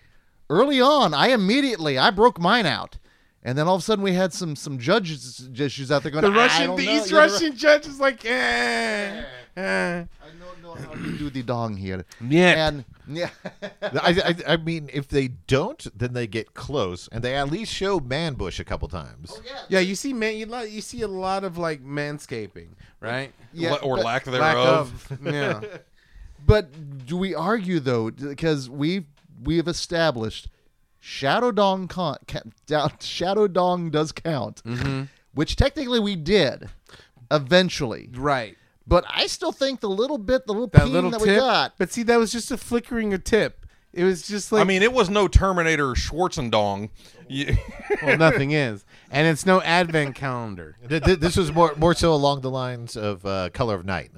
[0.48, 2.98] Early on, I immediately I broke mine out.
[3.42, 6.24] And then all of a sudden we had some some judges issues out there going.
[6.24, 9.22] The "I Russian, don't the know." East Yeah, the Russian judge is like, eh.
[9.56, 10.06] I
[10.40, 12.04] don't know how to do the dong here.
[12.20, 12.68] Yeah.
[12.68, 13.30] And yeah,
[13.82, 17.72] I, I, I mean, if they don't, then they get close, and they at least
[17.72, 19.32] show man bush a couple times.
[19.34, 22.68] Oh, Yeah, yeah, you see, man, you, li- you see a lot of like manscaping,
[23.00, 23.32] right?
[23.52, 25.08] yeah, La- or but- lack Lack thereof.
[25.10, 25.60] of, yeah.
[26.46, 28.10] But do we argue though?
[28.10, 29.06] Because we
[29.42, 30.48] we have established
[31.00, 35.02] Shadow Dong con- ca- Shadow Dong does count, Mm-hmm.
[35.34, 36.68] which technically we did
[37.30, 38.10] eventually.
[38.14, 38.56] right.
[38.86, 41.28] But I still think the little bit, the little That little that tip.
[41.28, 41.74] we got.
[41.78, 43.64] But see, that was just a flickering a tip.
[43.92, 46.90] It was just like I mean, it was no Terminator Schwarzendong.
[47.28, 47.56] You-
[48.02, 50.76] well, nothing is, and it's no advent calendar.
[50.88, 54.10] Th- th- this was more more so along the lines of uh, Color of Night.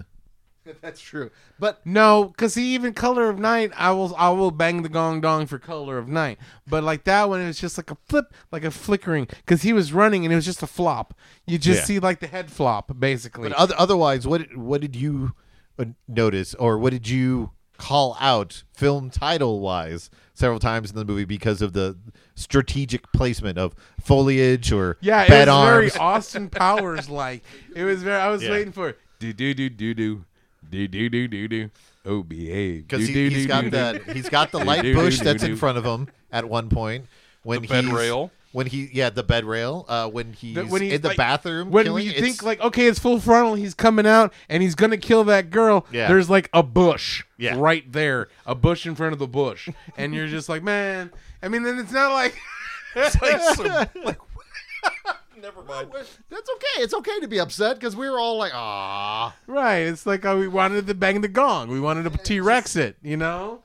[0.81, 1.31] That's true.
[1.59, 5.21] But No, because see, even Color of Night, I will I will bang the gong
[5.21, 6.39] dong for Color of Night.
[6.67, 9.73] But like that one, it was just like a flip, like a flickering, because he
[9.73, 11.15] was running and it was just a flop.
[11.47, 11.85] You just Yeah.
[11.85, 13.49] see like the head flop, basically.
[13.49, 15.33] But other, otherwise, what what did you
[15.79, 21.05] uh, notice, or what did you call out film title wise several times in the
[21.05, 21.95] movie because of the
[22.35, 25.71] strategic placement of foliage or yeah, it was arms?
[25.71, 27.43] very Austin Powers like.
[27.75, 28.21] It was very.
[28.21, 28.51] I was Yeah.
[28.51, 30.25] waiting for do do do do do
[30.71, 31.71] do do do do do.
[32.05, 32.87] Oh, behave.
[32.87, 34.13] because he, do, he's do, got do, that do.
[34.13, 35.51] he's got the light do, bush do, that's do.
[35.51, 37.07] in front of him at one point
[37.43, 38.31] when The bed he's rail.
[38.53, 41.17] when he yeah the bed rail uh, when he's, That when he's in the like-
[41.17, 44.63] bathroom When killing, you it's- think like, okay, it's full frontal, he's coming out and
[44.63, 45.85] he's gonna kill that girl.
[45.91, 46.07] Yeah.
[46.09, 47.57] There's like a bush, Yeah.
[47.59, 51.11] right there, a bush in front of the bush, and you're just like, man.
[51.43, 52.37] I mean, then it's not like,
[52.97, 53.67] it's like some,
[54.05, 54.19] like
[55.41, 55.91] never mind.
[55.93, 56.83] that's okay.
[56.83, 58.96] It's okay to be upset because we were all like, ah.
[59.47, 59.79] Right?
[59.79, 62.97] It's like oh, we wanted to bang the gong, we wanted to T Rex it,
[63.03, 63.63] you know.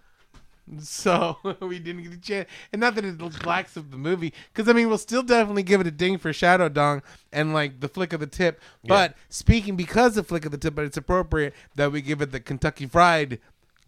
[0.79, 4.69] So we didn't get a chance, and not that it lacks of the movie, because
[4.69, 7.01] I mean we'll still definitely give it a ding for Shadow Dong
[7.31, 8.61] and like the flick of the tip.
[8.85, 12.31] But speaking because of flick of the tip, but it's appropriate that we give it
[12.31, 13.39] the Kentucky Fried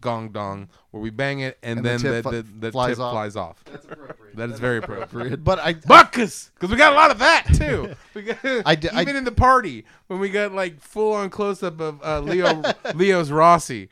[0.04, 2.90] Gong Dong, where we bang it and, And then the, tip the, fl- the flies
[2.90, 3.12] tip off.
[3.12, 3.64] flies off.
[3.64, 4.36] That's appropriate.
[4.36, 5.42] That is very appropriate.
[5.42, 7.94] but I Buckus, because we got a lot of that too.
[8.14, 11.30] We got, I d- I- even in the party when we got like full on
[11.30, 12.62] close up of uh, Leo
[12.94, 13.88] Leo's Rossi.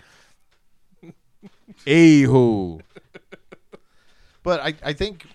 [1.86, 2.82] A-hole.
[4.42, 5.26] But I, I think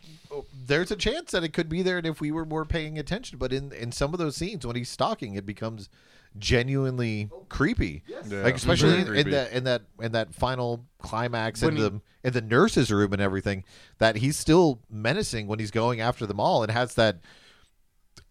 [0.65, 3.38] there's a chance that it could be there, and if we were more paying attention.
[3.38, 5.89] But in, in some of those scenes, when he's stalking, it becomes
[6.39, 8.03] genuinely creepy.
[8.07, 8.21] Yeah.
[8.43, 12.01] Like especially in, in that in that in that final climax When in he- the
[12.23, 13.63] in the nurse's room and everything,
[13.99, 17.17] that he's still menacing when he's going after them all, and has that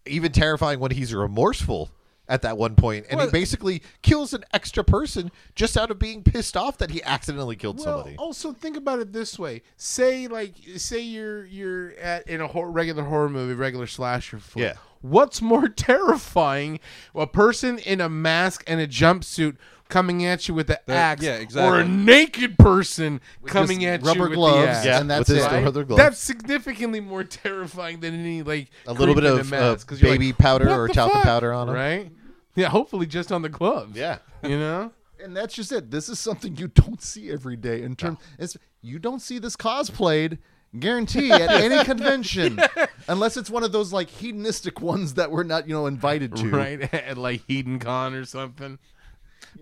[0.05, 1.89] even terrifying when he's remorseful
[2.29, 6.21] at that one point, and he basically kills an extra person just out of being
[6.23, 8.17] pissed off that he accidentally killed Well, somebody.
[8.17, 12.69] also think about it this way: say like say you're you're at in a hor-
[12.69, 14.63] regular horror movie, regular slasher flick.
[14.65, 14.73] Yeah.
[15.01, 15.67] What's more
[16.07, 16.79] terrifying,
[17.15, 19.57] a person in a mask and a jumpsuit
[19.89, 21.77] coming at you with the axe, yeah, exactly.
[21.77, 24.85] or a naked person coming at rubber you with gloves, the axe?
[24.85, 25.51] yeah, and that's with his it.
[25.51, 25.65] Right?
[25.65, 26.01] other gloves.
[26.01, 30.01] That's significantly more terrifying than any like a little bit of a uh, mask, 'cause
[30.01, 31.75] you're baby like, powder or the talcum fuck?" powder on him.
[31.75, 32.11] right?
[32.55, 33.95] Yeah, hopefully just on the gloves.
[33.95, 34.17] Yeah.
[34.43, 34.91] you know.
[35.19, 35.89] And that's just it.
[35.89, 37.81] This is something you don't see every day.
[37.81, 40.37] In terms, it's you don't see this cosplayed,
[40.79, 42.59] guarantee at any convention,
[43.07, 46.49] unless it's one of those like hedonistic ones that we're not, you know, invited to.
[46.49, 48.79] Right at like Hedon Con or something.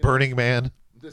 [0.02, 0.72] Burning Man.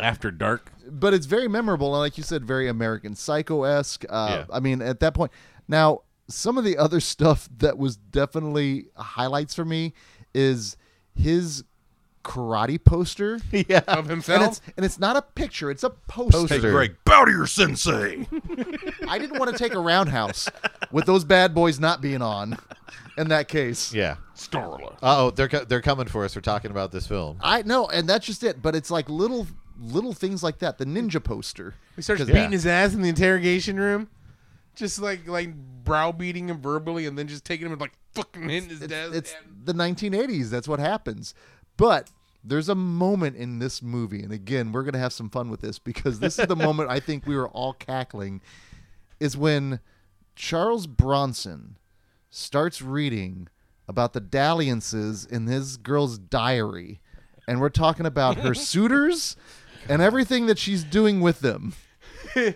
[0.00, 0.72] After dark.
[0.88, 4.04] But it's very memorable, and like you said, very American Psycho esque.
[4.08, 4.54] Uh, Yeah.
[4.56, 5.30] I mean, at that point,
[5.68, 9.92] now some of the other stuff that was definitely highlights for me
[10.34, 10.76] is
[11.14, 11.64] his
[12.22, 13.40] karate poster.
[13.52, 13.82] yeah.
[13.88, 14.42] of And himself.
[14.48, 16.46] it's and it's not a picture; it's a poster.
[16.54, 18.26] Hey, Greg, bow to your sensei.
[19.08, 20.48] I didn't want to take a roundhouse
[20.92, 22.58] with those bad boys not being on.
[23.18, 24.16] In that case, Yeah.
[24.34, 24.96] Starla.
[25.02, 26.34] Oh, they're co- they're coming for us.
[26.34, 27.36] We're talking about this film.
[27.42, 28.62] I know, and that's just it.
[28.62, 29.46] But it's like little
[29.78, 30.78] little things like that.
[30.78, 31.74] The ninja poster.
[31.96, 34.08] he starts 'Cause- beating his ass in the interrogation room,
[34.74, 35.52] just like like
[35.84, 39.14] browbeating him verbally, and then just taking him and like fucking hitting his it's, dad's
[39.14, 40.48] it's the 1980s.
[40.48, 41.34] That's what happens.
[41.80, 42.10] But
[42.44, 45.78] there's a moment in this movie, and again, we're gonna have some fun with this
[45.78, 48.42] because this is the moment I think we were all cackling.
[49.18, 49.80] Is when
[50.36, 51.78] Charles Bronson
[52.28, 53.48] starts reading
[53.88, 57.00] about the dalliances in his girl's diary,
[57.48, 59.36] and we're talking about her suitors
[59.88, 61.72] and everything that she's doing with them.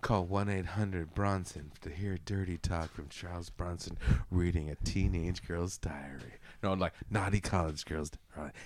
[0.00, 3.98] Call 1 800 Bronson to hear dirty talk from Charles Bronson
[4.30, 6.40] reading a teenage girl's diary.
[6.64, 8.10] No, like naughty college girl's.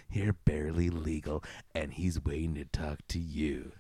[0.09, 1.43] Here, barely legal,
[1.75, 3.73] and he's waiting to talk to you.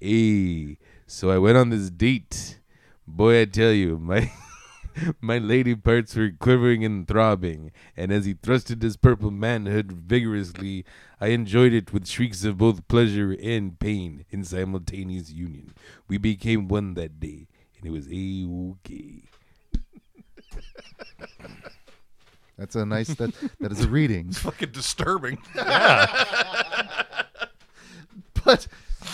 [0.00, 2.60] Hey, so I went on this date.
[3.04, 4.30] Boy, I tell you, my.
[5.20, 10.84] My lady parts were quivering and throbbing, and as he thrusted his purple manhood vigorously,
[11.20, 15.74] I enjoyed it with shrieks of both pleasure and pain in simultaneous union.
[16.06, 19.24] We became one that day, and it was a okay.
[22.58, 24.26] That's a nice that that is a reading.
[24.28, 25.38] It's Fucking disturbing.
[25.54, 26.06] Yeah.
[28.44, 28.66] But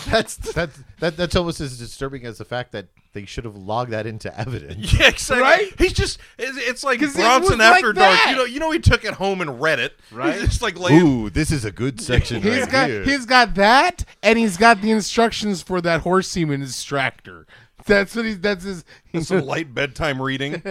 [0.09, 3.91] that's That's that, that's almost as disturbing as the fact that they should have logged
[3.91, 4.93] that into evidence.
[4.99, 5.41] Yeah, exactly.
[5.41, 5.73] Right?
[5.77, 8.13] He's just it's, it's like 'Cause it Bronson was like after dark.
[8.17, 8.27] that.
[8.31, 9.93] You know, you know he took it home and read it.
[10.11, 10.33] Right?
[10.33, 13.03] He's just like laying Ooh, this is a good section He's right got here.
[13.03, 17.47] he's got that, and he's got the instructions for that horse semen extractor.
[17.85, 18.39] That's what he's.
[18.39, 18.83] That's his.
[19.21, 20.61] some light bedtime reading.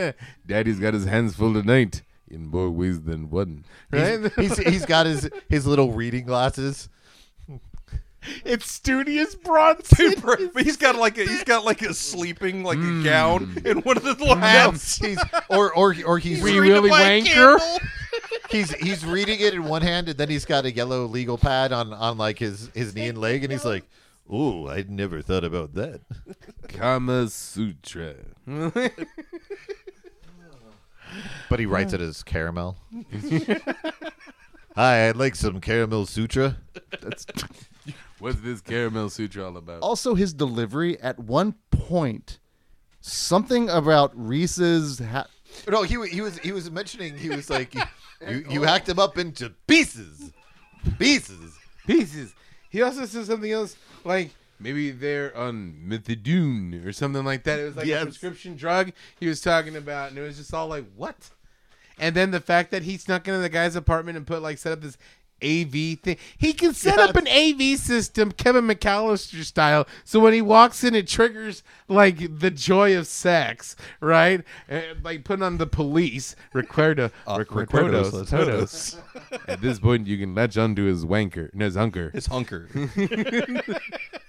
[0.46, 3.64] Daddy's got his hands full tonight in more ways than one.
[3.90, 4.30] Right?
[4.36, 6.88] he's, he's got his his little reading glasses.
[8.44, 10.14] it's studious Bronson.
[10.24, 13.00] But he's got like a he's got like a sleeping like Hmm.
[13.00, 14.96] a gown in one of the little No, hats.
[14.98, 15.18] he's
[15.48, 17.26] or or or he's Wee reading Willy by Wanker.
[17.58, 17.78] candle.
[18.50, 21.72] he's he's reading it in one hand and then he's got a yellow legal pad
[21.72, 23.84] on on like his his knee and leg and he's like,
[24.32, 26.00] "Ooh, I'd never thought about that."
[26.68, 28.14] Kama Sutra.
[31.48, 32.76] But he writes it as caramel.
[34.76, 36.56] Hi, I'd like some caramel sutra.
[38.18, 39.80] What's this caramel sutra all about?
[39.82, 42.38] also his delivery at one point
[43.00, 45.26] something about reese's ha-
[45.68, 47.74] No, he wa- he was he was mentioning he was like
[48.28, 50.32] you you hacked him up into pieces,
[50.98, 51.56] pieces.
[51.86, 52.34] Pieces.
[52.68, 54.30] He also said something else like
[54.60, 57.58] maybe they're on methadone or something like that.
[57.58, 58.02] It was like Yes.
[58.02, 61.30] a prescription drug he was talking about, and it was just all like what?
[61.98, 64.72] And then the fact that he snuck into the guy's apartment and put like set
[64.72, 64.96] up this
[65.42, 66.18] AV thing.
[66.36, 70.94] He can set up an AV system, Kevin McAllister style, so when he walks in,
[70.94, 74.42] it triggers like the joy of sex, right?
[74.68, 78.28] And, like putting on the police, Recuerdo, Uh, Todos.
[78.28, 78.96] Todos.
[79.48, 82.10] At this point, you can latch onto his wanker, no, his hunker.
[82.10, 82.68] His hunker.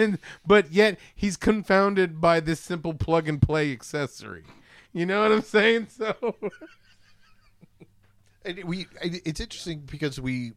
[0.00, 4.44] And, but yet he's confounded by this simple plug and play accessory.
[4.92, 5.88] You know what I'm saying?
[5.96, 6.34] So
[8.44, 10.52] And we it's interesting because we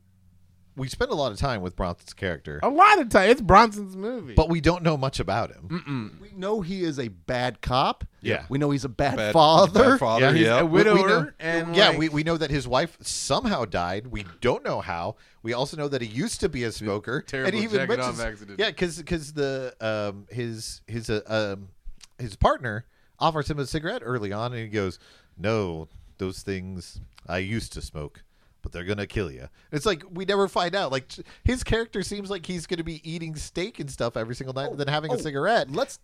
[0.76, 3.96] we spend a lot of time with Bronson's character, a lot of time it's Bronson's
[3.96, 4.34] movie.
[4.34, 6.18] but we don't know much about him.
[6.22, 8.46] we know he is a bad cop Yeah.
[8.50, 10.26] we know he's a bad, Bad father bad father.
[10.26, 10.60] Yeah, he's Yeah.
[10.60, 13.66] a we- we widower know- and yeah, like- we, we know that his wife somehow
[13.66, 14.08] died.
[14.08, 15.16] We don't know how.
[15.44, 17.22] We also know that he used to be a smoker.
[17.28, 18.60] Terrible and he even jacket off accident.
[18.60, 21.68] Yeah, because the um his his uh, um
[22.18, 22.86] his partner
[23.20, 25.00] offers him a cigarette early on, and he goes,
[25.38, 28.24] "No, those things I used to smoke."
[28.64, 29.50] But they're gonna kill you.
[29.72, 30.92] It's like we never find out.
[30.92, 31.12] Like
[31.44, 34.80] his character seems like he's gonna be eating steak and stuff every single night, and
[34.80, 35.70] then oh, having Oh, a cigarette.
[35.70, 36.00] let's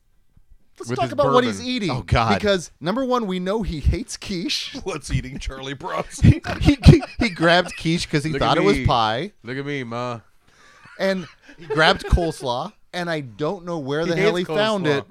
[0.77, 2.35] let's With talk his about what he's eating Oh, God.
[2.35, 6.41] because number one we know he hates quiche What's eating Charlie Bronson?
[6.61, 9.31] he, he he grabbed quiche because he Look thought it was pie.
[9.43, 10.19] Look at me, ma.
[10.99, 12.73] and He grabbed coleslaw.
[12.93, 15.05] and I don't know where the He hell he hates found it,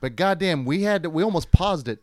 [0.00, 2.02] but goddamn, we had to, we almost paused it.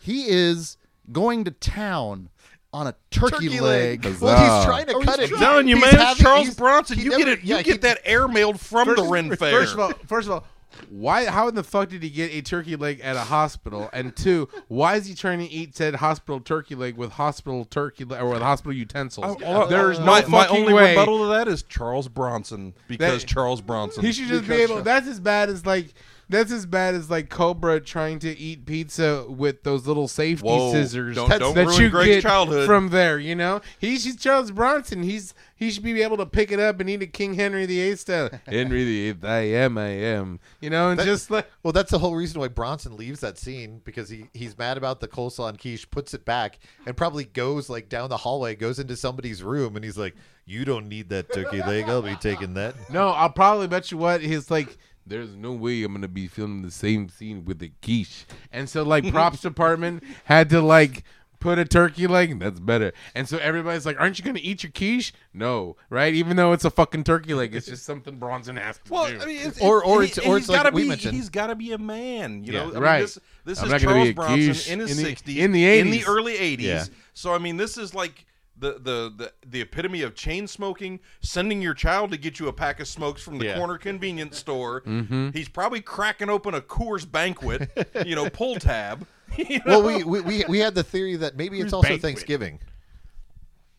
[0.00, 0.78] He is
[1.12, 2.28] going to town
[2.72, 4.04] on a turkey, leg.
[4.20, 5.34] Well, he's trying to Oh, cut he's it.
[5.34, 5.40] trying.
[5.42, 6.98] telling you, man, having- Charles Bronson.
[6.98, 7.42] You never- get it.
[7.44, 9.50] You yeah, get he- that air mailed from the Ren Fair.
[9.60, 10.44] First of all, first of all,
[10.88, 11.26] why?
[11.26, 13.90] How in the fuck did he get a turkey leg at a hospital?
[13.92, 18.04] And two, why is he trying to eat said hospital turkey leg with hospital turkey
[18.04, 19.36] leg or with hospital utensils?
[19.44, 20.90] Oh, There's no my, fucking my only way.
[20.92, 24.02] rebuttal to that is Charles Bronson because That- Charles Bronson.
[24.02, 24.82] He should just be Because able.
[24.82, 25.92] That's as bad as like
[26.32, 30.72] That's as bad as like Cobra trying to eat pizza with those little safety Whoa,
[30.72, 32.66] scissors don't- don't that you Greg's get childhood.
[32.66, 33.18] from there.
[33.18, 35.02] You know, he's, he's Charles Bronson.
[35.02, 37.94] He's he should be able to pick it up and eat it King Henry VIII
[37.94, 38.30] style.
[38.46, 40.40] Henry VIII, I am, I am.
[40.60, 43.38] You know, and That- just like Well, that's the whole reason why Bronson leaves that
[43.38, 47.24] scene because he, he's mad about the coleslaw and quiche, puts it back, and probably
[47.24, 51.08] goes like down the hallway, goes into somebody's room, and he's like, "You don't need
[51.10, 51.84] that turkey leg.
[51.88, 54.76] I'll be taking that." No, I'll probably bet you what he's like.
[55.06, 58.82] There's no way I'm gonna be filming the same scene with the quiche, and so
[58.82, 61.04] like props department had to like
[61.40, 62.38] put a turkey leg.
[62.38, 66.14] That's better, and so everybody's like, "Aren't you gonna eat your quiche?" No, right?
[66.14, 69.18] Even though it's a fucking turkey leg, it's just something Bronson has to Well, do.
[69.20, 71.14] I mean, it's, Or- or he- it's- or he's it's like gotta we be, mentioned.
[71.16, 72.58] He's got to be a man, you Yeah.
[72.60, 72.68] know.
[72.68, 73.00] I mean, Right.
[73.00, 76.66] this this is Charles Bronson in his the- sixties, in the in the early eighties.
[76.66, 76.84] Yeah.
[77.12, 78.24] So I mean, this is like
[78.62, 81.00] the, the the the epitome of chain smoking.
[81.20, 83.58] Sending your child to get you a pack of smokes from the Yeah.
[83.58, 84.80] corner convenience store.
[84.82, 85.30] Mm-hmm.
[85.30, 87.70] He's probably cracking open a Coors Banquet,
[88.06, 89.06] you know, pull tab.
[89.36, 89.80] you know?
[89.80, 92.02] Well, we, we we we had the theory that maybe it's also banquet.
[92.02, 92.60] Thanksgiving.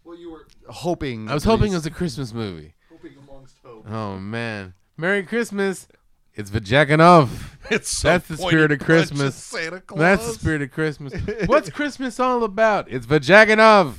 [0.04, 1.30] Well, you were hoping.
[1.30, 2.76] I was hoping it was a Christmas movie.
[2.92, 3.86] hoping amongst hope.
[3.90, 5.88] Oh man, Merry Christmas!
[6.36, 7.30] It's Vajaganov.
[7.70, 9.36] it's so That's the spirit of Christmas.
[9.36, 10.00] Santa Claus.
[10.00, 11.14] That's the spirit of Christmas.
[11.46, 12.92] What's Christmas all about?
[12.92, 13.96] It's Vajaganov.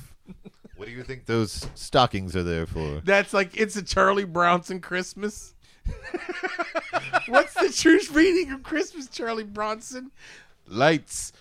[0.77, 3.01] What do you think those stockings are there for?
[3.05, 5.55] That's like it's a Charlie Bronson Christmas.
[7.29, 10.11] What's the true meaning of Christmas, Charlie Bronson?
[10.67, 11.33] Lights.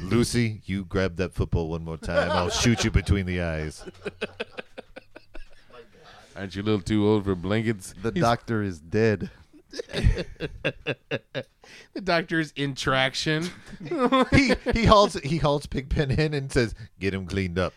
[0.00, 2.30] Lucy, you grab that football one more time.
[2.30, 3.84] I'll shoot you between the eyes.
[6.36, 7.92] Aren't you a little too old for blankets?
[8.00, 9.30] The He's- doctor is dead.
[11.94, 13.50] the doctor's in traction.
[14.30, 17.72] he he hauls he hauls Pigpen in and says, "Get him cleaned up.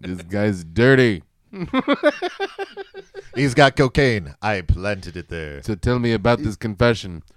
[0.00, 1.22] this guy's dirty.
[3.34, 4.34] He's got cocaine.
[4.42, 7.22] I planted it there." So tell me about this confession.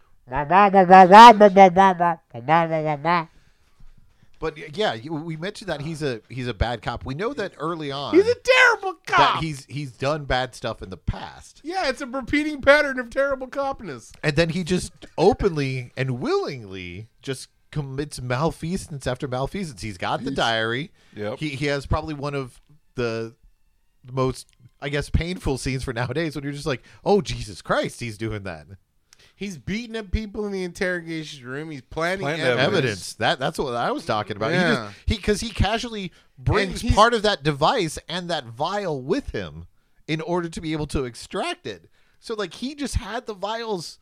[4.40, 7.06] But yeah, we mentioned that he's a he's a bad cop.
[7.06, 9.44] We know that early on He's a terrible that cop.
[9.44, 11.62] he's he's done bad stuff in the past.
[11.64, 14.12] yeah, it's a repeating pattern of terrible copness.
[14.24, 19.82] And then he just openly and willingly just commits malfeasance after malfeasance.
[19.82, 20.92] He's got the diary.
[21.16, 21.40] Yep.
[21.40, 22.62] He he has probably one of
[22.96, 23.36] the
[24.12, 24.48] most
[24.80, 28.44] I guess painful scenes for nowadays when you're just like, "Oh Jesus Christ, he's doing
[28.44, 28.68] that."
[29.38, 31.70] He's beating up people in the interrogation room.
[31.72, 32.68] He's planning Planting evidence.
[32.68, 33.14] Evidence.
[33.14, 34.52] That that's what I was talking about.
[34.52, 34.92] Yeah.
[35.06, 39.68] He just he he casually brings part of that device and that vial with him
[40.08, 41.86] in order to be able to extract it.
[42.20, 44.00] So like he just had the vials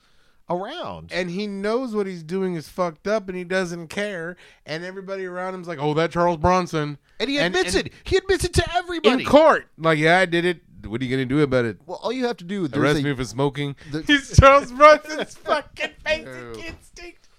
[0.50, 1.12] around.
[1.12, 5.26] and he knows what he's doing is fucked up and he doesn't care and everybody
[5.26, 7.92] around him's like oh that charles bronson And he admits it.
[8.04, 9.24] He admits it to everybody.
[9.24, 12.00] in court like yeah i did it what are you gonna do about it Well,
[12.04, 12.68] all you have to do.
[12.68, 17.30] There's arrest a, me for smoking the- he's charles bronson's fucking basic instinct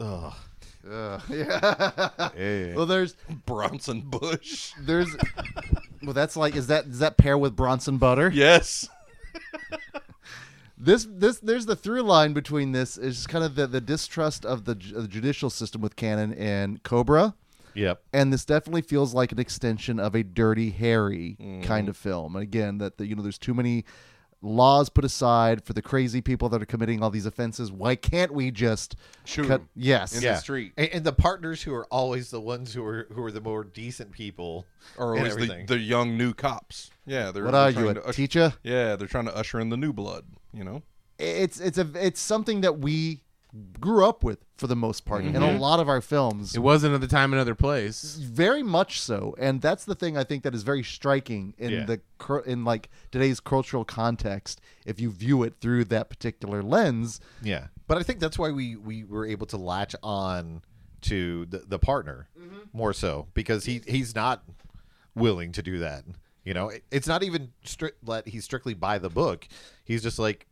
[0.00, 0.30] uh,
[1.28, 2.30] yeah.
[2.38, 2.74] yeah.
[2.76, 4.72] well, there's Bronson Bush.
[4.80, 5.14] there's.
[6.04, 8.30] well, that's like is that does that pair with Bronson butter?
[8.32, 8.88] Yes.
[10.78, 14.66] This this there's the through line between this is kind of the the distrust of
[14.66, 17.34] the, ju- the judicial system with Cannon and Cobra.
[17.76, 18.02] Yep.
[18.12, 21.88] and this definitely feels like an extension of a Dirty Harry kind mm-hmm.
[21.88, 22.34] of film.
[22.36, 23.84] And again, that the, you know, there's too many
[24.42, 27.72] laws put aside for the crazy people that are committing all these offenses.
[27.72, 29.60] Why can't we just Shoot cut?
[29.60, 29.68] 'em.
[29.74, 30.72] Yes, In the street.
[30.76, 33.64] And, and the partners who are always the ones who are who are the more
[33.64, 34.66] decent people
[34.96, 36.90] Or and always the, the young new cops.
[37.06, 38.54] Yeah, they're What they're are you, trying a usher- teacher?
[38.62, 40.24] Yeah, they're trying to usher in the new blood.
[40.52, 40.82] You know.
[41.18, 43.22] It's it's a it's something that we
[43.80, 45.58] grew up with for the most part in a mm-hmm.
[45.58, 46.54] lot of our films.
[46.54, 50.42] it was another time another place very much so and that's the thing i think
[50.42, 51.84] that is very striking in Yeah.
[51.84, 57.20] the cur- in like today's cultural context if you view it through that particular lens
[57.42, 60.62] Yeah, but I think that's why we we were able to latch on
[61.02, 62.58] to the the partner mm-hmm.
[62.72, 64.42] more so because he he's not
[65.14, 66.04] willing to do that.
[66.44, 69.48] You know, It- it's not even strict that he's strictly by the book.
[69.84, 70.46] He's just like,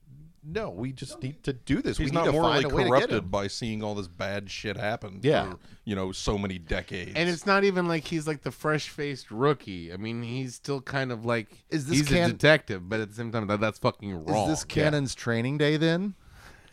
[0.46, 1.96] no, we just need to do this.
[1.98, 4.50] He's we not morally find a way to get corrupted by seeing all this bad
[4.50, 5.20] shit happen.
[5.22, 5.52] Yeah.
[5.52, 7.12] For, you know, so many decades.
[7.16, 11.12] and it's not even like he's like the fresh-faced rookie i mean he's still kind
[11.12, 13.78] of like Is this he's can- a detective but at the same time that, that's
[13.78, 16.14] fucking wrong is this Cannon's training day then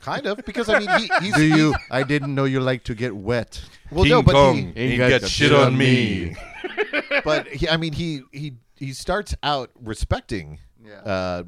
[0.02, 2.96] Kind of because I mean he, he's do you i didn't know you like to
[2.96, 3.62] get wet
[3.92, 6.36] well King no, but Kong he, Ain't ain't got got shit on me.
[7.26, 10.94] but he, I mean, he he he starts out respecting Yeah.
[11.02, 11.48] uh, it-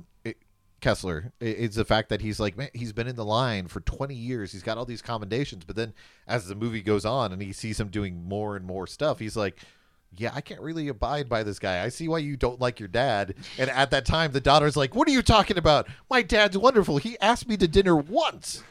[0.84, 1.31] Kessler.
[1.39, 4.51] It's the fact that he's like, man, he's been in the line for 20 years.
[4.51, 5.64] He's got all these commendations.
[5.65, 5.93] But then
[6.27, 9.38] as the movie goes on and he sees him doing more and more stuff, he's
[9.38, 9.57] like,
[10.15, 11.84] yeah, I can't really abide by this guy.
[11.84, 13.34] I see why you don't like your dad.
[13.57, 15.88] And at that time, the daughter's like, "What are you talking about?
[16.07, 16.97] My dad's wonderful.
[16.97, 18.61] He asked me to dinner once."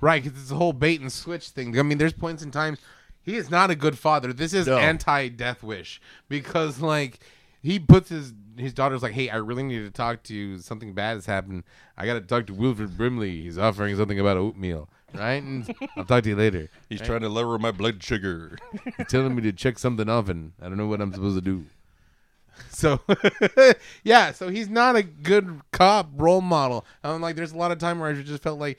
[0.00, 1.78] Right, because it's a whole bait and switch thing.
[1.78, 2.78] I mean, there's points in time
[3.20, 4.32] he is not a good father.
[4.32, 4.78] This is No.
[4.78, 6.00] anti Death Wish
[6.30, 7.20] because like
[7.60, 10.58] he puts his his daughter's like, hey, I really need to talk to you.
[10.58, 11.64] Something bad has happened.
[11.96, 13.42] I got to talk to Wilford Brimley.
[13.42, 14.88] He's offering something about oatmeal.
[15.12, 16.68] Right, and I'll talk to you later.
[16.88, 18.56] He's trying to lower my blood sugar.
[18.96, 21.40] He's telling me to check something off, and I don't know what I'm supposed to
[21.40, 21.64] do.
[22.68, 23.00] So,
[24.04, 26.84] yeah, so he's not a good cop role model.
[27.02, 28.78] I'm like, there's a lot of time where I just felt like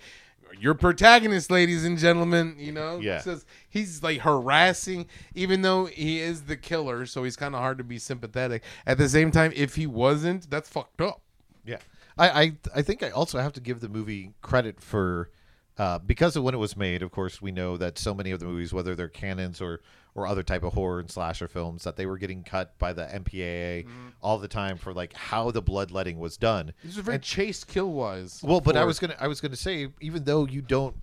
[0.60, 3.20] your protagonist, ladies and gentlemen, you know, Yeah.
[3.20, 7.78] says he's like harassing, even though he is the killer, so he's kind of hard
[7.78, 8.64] to be sympathetic.
[8.86, 11.22] At the same time, if he wasn't, that's fucked up.
[11.66, 11.78] Yeah,
[12.18, 15.30] I, I I think I also have to give the movie credit for
[15.78, 17.02] uh, because of when it was made.
[17.02, 19.82] Of course, we know that so many of the movies, whether they're Cannons or
[20.14, 23.04] or other type of horror and slasher films, that they were getting cut by the
[23.04, 23.88] MPAA
[24.22, 26.74] all the time for like how the bloodletting was done.
[26.84, 28.42] Very chaste kill wise.
[28.44, 30.96] Well, but I was gonna I was gonna say even though you don't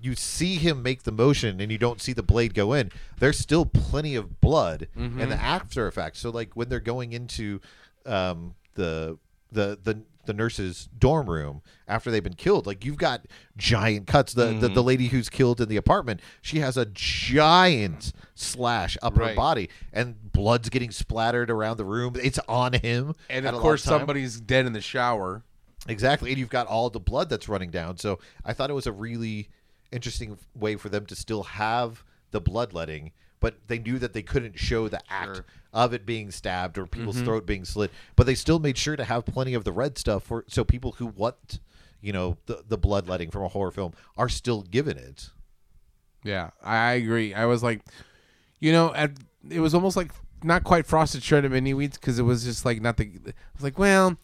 [0.00, 3.38] you see him make the motion and you don't see the blade go in, there's
[3.38, 6.18] still plenty of blood and the after effects.
[6.20, 7.60] So like when they're going into
[8.06, 9.18] um, the
[9.52, 13.26] the the the nurse's dorm room after they've been killed, like you've got
[13.56, 14.32] giant cuts.
[14.34, 14.74] The the, mm-hmm.
[14.74, 19.30] the lady who's killed in the apartment, she has a giant slash up Right.
[19.30, 22.14] her body, and blood's getting splattered around the room.
[22.20, 24.00] It's on him, and of course, time.
[24.00, 25.42] somebody's dead in the shower.
[25.86, 26.30] Exactly.
[26.30, 27.98] And you've got all the blood that's running down.
[27.98, 29.50] So I thought it was a really
[29.92, 33.12] interesting way for them to still have the bloodletting,
[33.44, 35.44] but they knew that they couldn't show the act Sure.
[35.74, 37.26] of it being stabbed or people's mm-hmm.
[37.26, 37.90] throat being slit.
[38.16, 40.92] But they still made sure to have plenty of the red stuff for so people
[40.92, 41.60] who want,
[42.00, 45.28] you know, the, the bloodletting from a horror film are still given it.
[46.22, 47.34] Yeah, I agree.
[47.34, 47.82] I was like,
[48.60, 49.10] you know, at,
[49.50, 50.12] it was almost like
[50.42, 53.04] not quite frosted shredded mini wheats because it was just like not the.
[53.26, 54.16] I was like, well,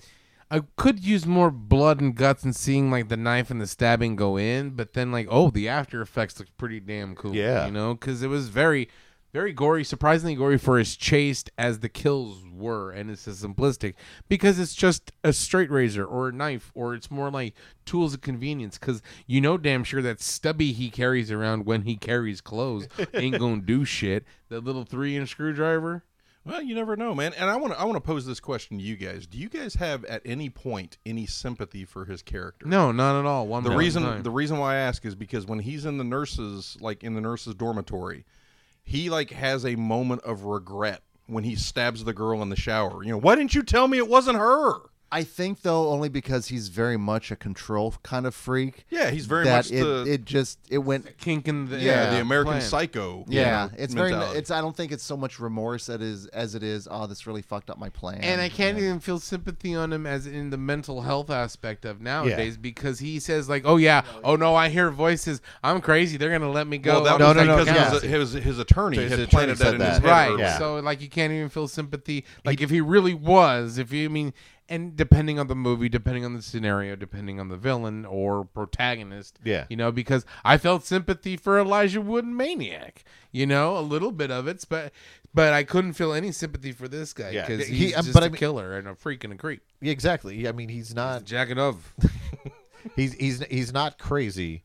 [0.51, 4.17] I could use more blood and guts and seeing like the knife and the stabbing
[4.17, 7.37] go in, but then like, oh, the after effects look pretty damn cool.
[7.37, 7.67] Yeah.
[7.67, 8.89] you know, because it was very,
[9.33, 13.95] very gory, surprisingly gory for as chaste as the kills were, and it's as simplistic
[14.29, 17.55] because it's just a straight razor or a knife, or it's more like
[17.85, 18.79] tools of convenience.
[18.79, 23.39] Because you know damn sure that stubby he carries around when he carries clothes ain't
[23.39, 24.25] gonna do shit.
[24.49, 26.05] That little three-inch screwdriver.
[26.43, 27.35] Well, you never know, man.
[27.35, 29.27] And I want to I want to pose this question to you guys.
[29.27, 32.67] Do you guys have at any point any sympathy for his character?
[32.67, 33.47] No, not at all.
[33.47, 34.23] One The reason time.
[34.23, 37.21] the reason why I ask is because when he's in the nurses like in the
[37.21, 38.25] nurses dormitory,
[38.83, 43.03] he like has a moment of regret when he stabs the girl in the shower.
[43.03, 44.75] You know, why didn't you tell me it wasn't her?
[45.13, 48.85] I think though only because he's very much a control kind of freak.
[48.91, 52.11] Yeah, he's very that much it, the it just it went kink in the yeah,
[52.11, 52.61] the American plan.
[52.63, 53.25] Psycho.
[53.29, 56.03] you yeah, know, it's very it's I don't think it's so much remorse as it
[56.03, 58.21] is as it is oh this really fucked up my plan.
[58.23, 58.85] And I can't Yeah.
[58.85, 63.19] even feel sympathy on him as in the mental health aspect of nowadays because he
[63.19, 65.41] says like, "Oh yeah, oh no, I hear voices.
[65.65, 66.19] I'm crazy.
[66.19, 67.91] They're gonna let me go." Well, that I'm No, was no, no, because yeah.
[68.19, 70.03] his, his his attorney So his had attorney planted that said in his that.
[70.03, 70.31] head.
[70.31, 70.39] right.
[70.39, 70.59] Yeah.
[70.59, 72.25] So like, you can't even feel sympathy.
[72.45, 74.33] Like if he really was, if you I mean,
[74.71, 79.39] and depending on the movie, depending on the scenario, depending on the villain or protagonist,
[79.45, 79.67] Yeah.
[79.69, 84.13] you know, because I felt sympathy for Elijah Wood and Maniac, you know, a little
[84.13, 84.93] bit of it, but
[85.35, 88.23] but I couldn't feel any sympathy for this guy because He- he's um, just but
[88.23, 89.63] a I mean- killer and a freak and a creep.
[89.81, 90.49] Yeah, exactly.
[90.49, 91.93] I mean, he's not Jacket of.
[92.97, 94.63] he's he's he's not crazy,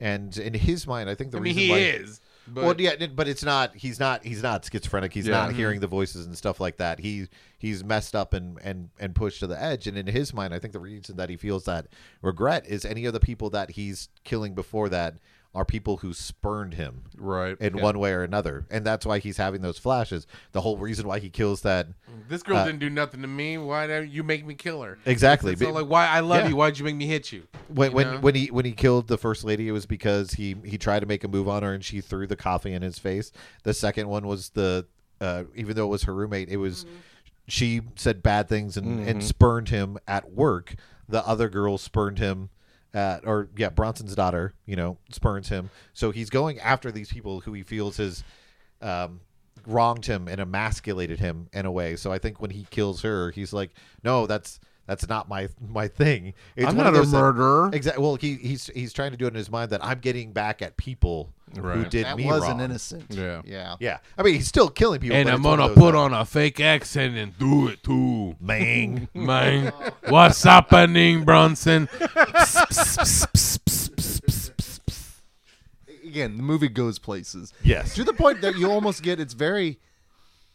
[0.00, 2.20] and in his mind, I think the I mean, reason he why is.
[2.52, 3.74] But well, yeah, but it's not.
[3.76, 4.24] He's not.
[4.24, 5.12] He's not schizophrenic.
[5.12, 5.32] He's Yeah.
[5.34, 5.58] not Mm-hmm.
[5.58, 6.98] hearing the voices and stuff like that.
[7.00, 9.86] He he's messed up and and and pushed to the edge.
[9.86, 11.86] And in his mind, I think the reason that he feels that
[12.22, 15.16] regret is any of the people that he's killing before that
[15.58, 17.56] are people who spurned him Right.
[17.60, 20.24] in one way or another, and that's why he's having those flashes.
[20.52, 21.88] The whole reason why he kills that
[22.28, 23.58] this girl uh, didn't do nothing to me.
[23.58, 24.98] Why don't you make me kill her?
[25.04, 25.56] exactly.
[25.56, 26.48] So like, why I love Yeah.
[26.50, 26.56] you?
[26.56, 27.42] Why'd you make me hit you?
[27.66, 28.18] when You when, know?
[28.20, 31.06] when he when he killed the first lady, it was because he he tried to
[31.06, 33.32] make a move on her and she threw the coffee in his face.
[33.64, 34.86] The second one was the
[35.20, 36.86] uh, even though it was her roommate, it was
[37.48, 40.76] she said bad things and, and spurned him at work.
[41.08, 42.50] The other girl spurned him
[42.94, 45.70] at or yeah, Bronson's daughter, you know, spurns him.
[45.92, 48.24] So he's going after these people who he feels has
[48.80, 49.20] um,
[49.66, 51.96] wronged him and emasculated him in a way.
[51.96, 53.70] So I think when he kills her, he's like,
[54.02, 56.34] no, that's that's not my my thing.
[56.56, 57.70] It's I'm one of not a those that- murderer.
[57.72, 58.02] Exactly.
[58.02, 60.60] Well, he, he's he's trying to do it in his mind that I'm getting back
[60.62, 61.88] at people who Right.
[61.90, 62.58] did that me was wrong.
[62.58, 63.04] an innocent.
[63.10, 63.42] Yeah.
[63.44, 63.76] Yeah.
[63.80, 65.16] Yeah, I mean he's still killing people.
[65.16, 67.82] and I'm it's one of gonna put that- on a fake accent and do it
[67.84, 68.34] too.
[68.40, 69.08] Mang.
[69.14, 69.72] Man,
[70.08, 71.88] what's happening, Bronson?
[76.04, 77.52] Again, the movie goes places.
[77.62, 77.94] Yes.
[77.94, 79.78] To the point that you almost get it's very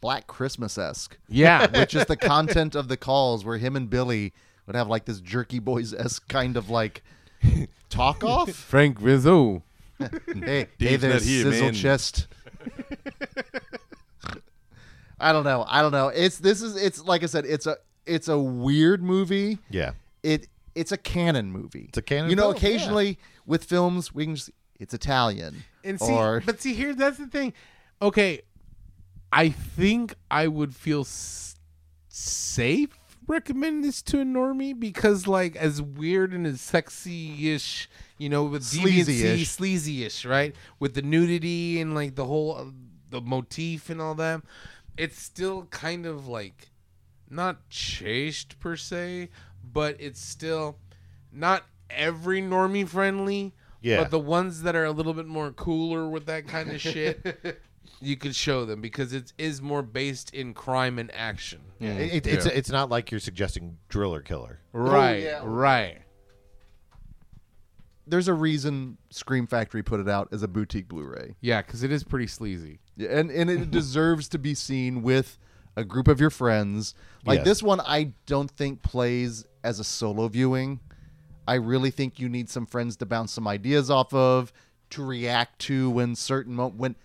[0.03, 4.33] Black Christmas esque, Yeah, which is the content of the calls where him and Billy
[4.67, 7.01] would have like this Jerky Boys esque kind of like
[7.89, 8.51] talk off.
[8.53, 9.63] Frank Rizzo.
[9.99, 11.73] hey, hey Dave's there, not here, sizzle man.
[11.73, 12.27] chest.
[15.19, 15.63] I don't know.
[15.69, 16.09] I don't know.
[16.09, 17.45] It's this is it's like I said.
[17.45, 19.59] It's a it's a weird movie.
[19.69, 19.91] Yeah.
[20.21, 21.85] It it's a Cannon movie.
[21.87, 24.51] It's a Cannon You know, film, occasionally with films we can just
[24.81, 27.53] it's Italian And see, or but see, here that's the thing.
[28.01, 28.41] Okay,
[29.35, 31.55] I think I would feel s-
[32.07, 32.89] safe
[33.27, 38.63] recommending this to a normie because, like, as weird and as sexy-ish, you know, with
[38.63, 39.49] Sleazy-ish.
[39.49, 40.55] sleazy-ish, right?
[40.79, 42.65] With the nudity and like the whole uh,
[43.09, 44.41] the motif and all that,
[44.97, 46.69] it's still kind of like
[47.29, 49.29] not chaste per se,
[49.63, 50.77] but it's still
[51.31, 53.53] not every normie friendly.
[53.81, 54.01] Yeah.
[54.03, 57.59] But the ones that are a little bit more cooler with that kind of shit,
[58.01, 61.61] you could show them because it is more based in crime and action.
[61.79, 64.59] It, it, it's it's not like you're suggesting driller killer.
[64.71, 65.41] Right, oh, yeah.
[65.43, 65.97] right.
[68.05, 71.35] there's a reason Scream Factory put it out as a boutique Blu-ray.
[71.41, 72.79] Yeah, because it is pretty sleazy.
[72.97, 75.37] Yeah, and and it deserves to be seen with
[75.75, 76.93] a group of your friends.
[77.25, 77.45] Like Yes.
[77.45, 80.79] this one, I don't think plays as a solo viewing.
[81.47, 84.53] I really think you need some friends to bounce some ideas off of,
[84.91, 86.95] to react to when certain mo- when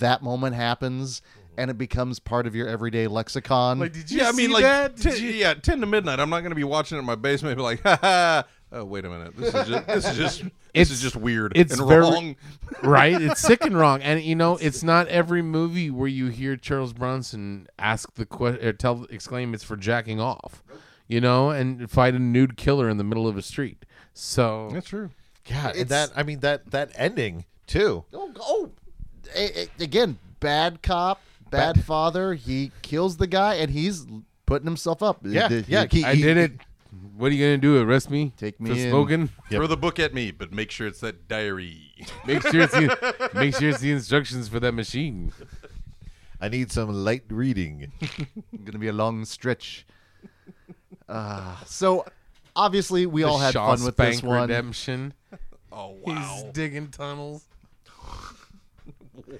[0.00, 1.22] that moment happens,
[1.58, 3.78] and it becomes part of your everyday lexicon.
[3.80, 4.96] Like, did you Yeah, I mean, like, that?
[4.96, 6.20] ten- you- yeah, ten to midnight.
[6.20, 8.44] I'm not going to be watching it in my basement and be like, ha ha.
[8.74, 9.36] Oh, wait a minute.
[9.36, 12.36] This is just this is just this It's- is just weird it's and very- wrong.
[12.82, 13.20] right?
[13.20, 14.00] It's sick and wrong.
[14.00, 18.64] And you know, it's not every movie where you hear Charles Bronson ask the question,
[18.64, 20.62] or uh, tell, exclaim, "It's for jacking off,"
[21.06, 23.84] you know, and fight a nude killer in the middle of a street.
[24.14, 25.10] So That's true.
[25.46, 28.04] Yeah, and It's- that I mean that that ending too.
[28.14, 28.70] oh, oh
[29.34, 32.34] a- a- again, bad cop, bad, father.
[32.34, 34.06] He kills the guy, and he's
[34.46, 35.20] putting himself up.
[35.24, 35.86] Yeah, The- yeah.
[35.90, 36.52] he- he- I did it.
[37.16, 37.80] What are you gonna do?
[37.80, 38.32] Arrest me?
[38.36, 38.90] Take me for in.
[38.90, 39.20] smoking?
[39.50, 39.58] Yep.
[39.58, 41.90] Throw the book at me, but make sure it's that diary.
[42.26, 45.32] Make sure it's the, make sure it's the instructions for that machine.
[46.40, 47.92] I need some light reading.
[48.64, 49.86] gonna be a long stretch.
[51.08, 52.04] Uh, so
[52.56, 54.42] obviously we all had Shaw fun with this one.
[54.42, 55.14] Redemption.
[55.70, 56.14] Oh wow!
[56.44, 57.44] He's digging tunnels.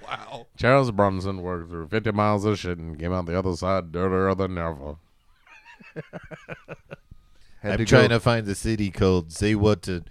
[0.01, 0.47] Wow!
[0.57, 4.33] Charles Bronson worked through 50 miles of shit and came out the other side dirtier
[4.35, 4.95] than ever.
[7.61, 10.03] Had I'm to trying go- to find the city called Say what to.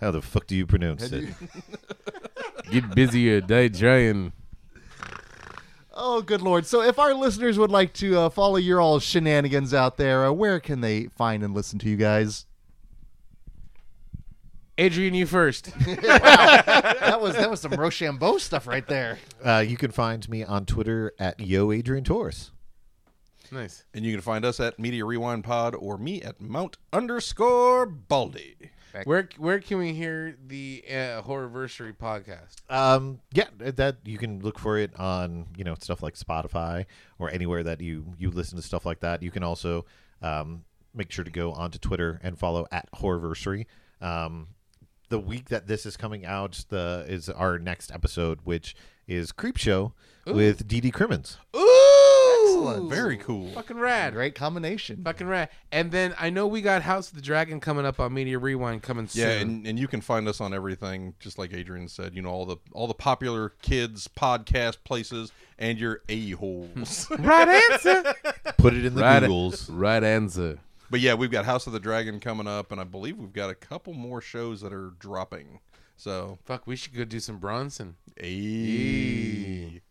[0.00, 1.22] How the fuck do you pronounce Had it?
[1.24, 4.32] you- Get busy a day trying.
[5.92, 6.66] Oh, good lord!
[6.66, 10.32] So if our listeners would like to uh, follow your all shenanigans out there, uh,
[10.32, 12.46] where can they find and listen to you guys?
[14.80, 15.66] Adrian, you first.
[15.84, 19.18] that was that was some Rochambeau stuff right there.
[19.44, 22.50] Uh, you can find me on Twitter at Yo Adrian Torres.
[23.52, 23.84] nice.
[23.92, 28.56] And you can find us at Media Rewind Pod or me at Mount underscore Baldy.
[29.04, 32.56] Where where can we hear the uh, Horrorversary podcast?
[32.70, 36.86] Um, yeah, that you can look for it on you know stuff like Spotify
[37.18, 39.22] or anywhere that you you listen to stuff like that.
[39.22, 39.84] You can also
[40.22, 43.66] um, make sure to go onto Twitter and follow at Horrorversary.
[44.00, 44.48] Um,
[45.10, 48.74] the week that this is coming out, the is our next episode, which
[49.06, 49.92] is Creep Show
[50.26, 51.36] with Dee Dee Crimmins.
[51.54, 52.90] Ooh, Excellent.
[52.90, 53.48] Very cool.
[53.50, 54.12] Fucking rad.
[54.12, 55.02] Great combination.
[55.02, 55.48] Fucking rad.
[55.72, 58.82] And then I know we got House of the Dragon coming up on Media Rewind
[58.82, 59.22] coming soon.
[59.26, 62.14] Yeah, and, and you can find us on everything, just like Adrian said.
[62.14, 67.08] You know all the all the popular kids podcast places and your a holes.
[67.18, 68.14] right answer.
[68.58, 69.66] Put it in the right, Googles.
[69.70, 70.58] right answer.
[70.90, 73.50] But yeah, we've got House of the Dragon coming up, and I believe we've got
[73.50, 75.60] a couple more shows that are dropping.
[75.96, 77.96] So, Fuck, we should go do some Bronson.
[78.22, 79.80] a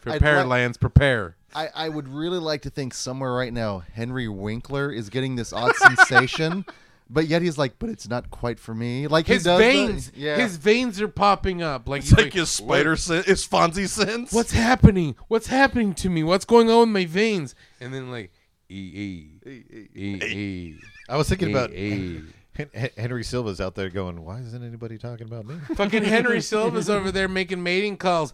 [0.00, 1.36] Prepare, like- Lance, prepare.
[1.54, 5.52] I, I would really like to think somewhere right now Henry Winkler is getting this
[5.52, 6.64] odd sensation,
[7.10, 9.06] but yet he's like, but it's not quite for me.
[9.08, 10.36] Like he His does the- veins, yeah.
[10.36, 11.88] his veins are popping up.
[11.88, 14.32] Like it's he's like his spider sense, his Fonzie sense.
[14.32, 15.16] What's happening?
[15.28, 16.22] What's happening to me?
[16.22, 17.54] What's going on with my veins?
[17.80, 18.30] And then like
[18.70, 20.78] e e e e.
[21.08, 22.22] I was thinking about E,
[22.54, 26.40] Hen- Hen- Henry Silva's out there going, "Why isn't anybody talking about me?" Fucking Henry
[26.40, 28.32] Silva's over there making mating calls.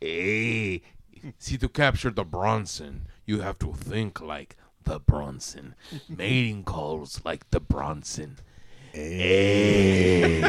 [0.00, 0.82] Hey,
[1.38, 5.74] see to capture the Bronson, you have to think like the Bronson.
[6.08, 8.38] Mating calls like the Bronson.
[8.92, 10.40] Hey,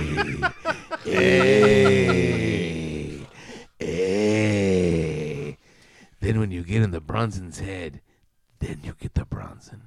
[1.03, 3.27] hey,
[3.79, 5.57] hey.
[6.21, 8.01] Then when you get in the Bronson's head,
[8.60, 9.81] then you get the Bronson.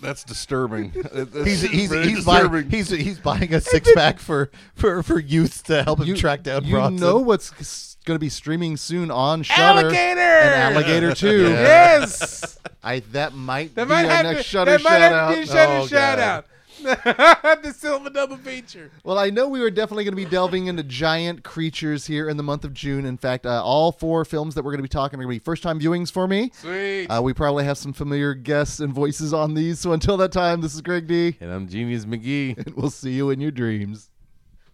[0.00, 0.92] That's disturbing.
[1.12, 5.20] That's He's he's very he's buying, he's he's buying a six pack for for for
[5.20, 6.96] youths to help him You, track down you Bronson.
[7.06, 10.20] know what's going to be streaming soon on Shudder Alligator!
[10.20, 11.50] and Alligator Two.
[11.50, 12.58] Yes.
[12.82, 15.28] I that might That be might our have next to, Shudder that might shout have
[15.30, 15.46] to be a out.
[15.46, 16.18] Shudder Oh, shout God.
[16.18, 16.46] out.
[17.62, 18.90] the Silva Double feature.
[19.04, 22.36] Well, I know we were definitely going to be delving into giant creatures here in
[22.36, 23.04] the month of June.
[23.04, 25.40] In fact, uh, all four films that we're going to be talking are going to
[25.40, 26.50] be first time viewings for me.
[26.54, 27.06] Sweet.
[27.06, 29.78] Uh, we probably have some familiar guests and voices on these.
[29.78, 32.56] So until that time, this is Greg D, and I'm Genius McGee.
[32.58, 34.10] and we'll see you in your dreams.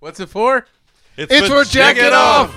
[0.00, 0.66] What's it for?
[1.16, 2.54] It's, It's for for Jack It Off.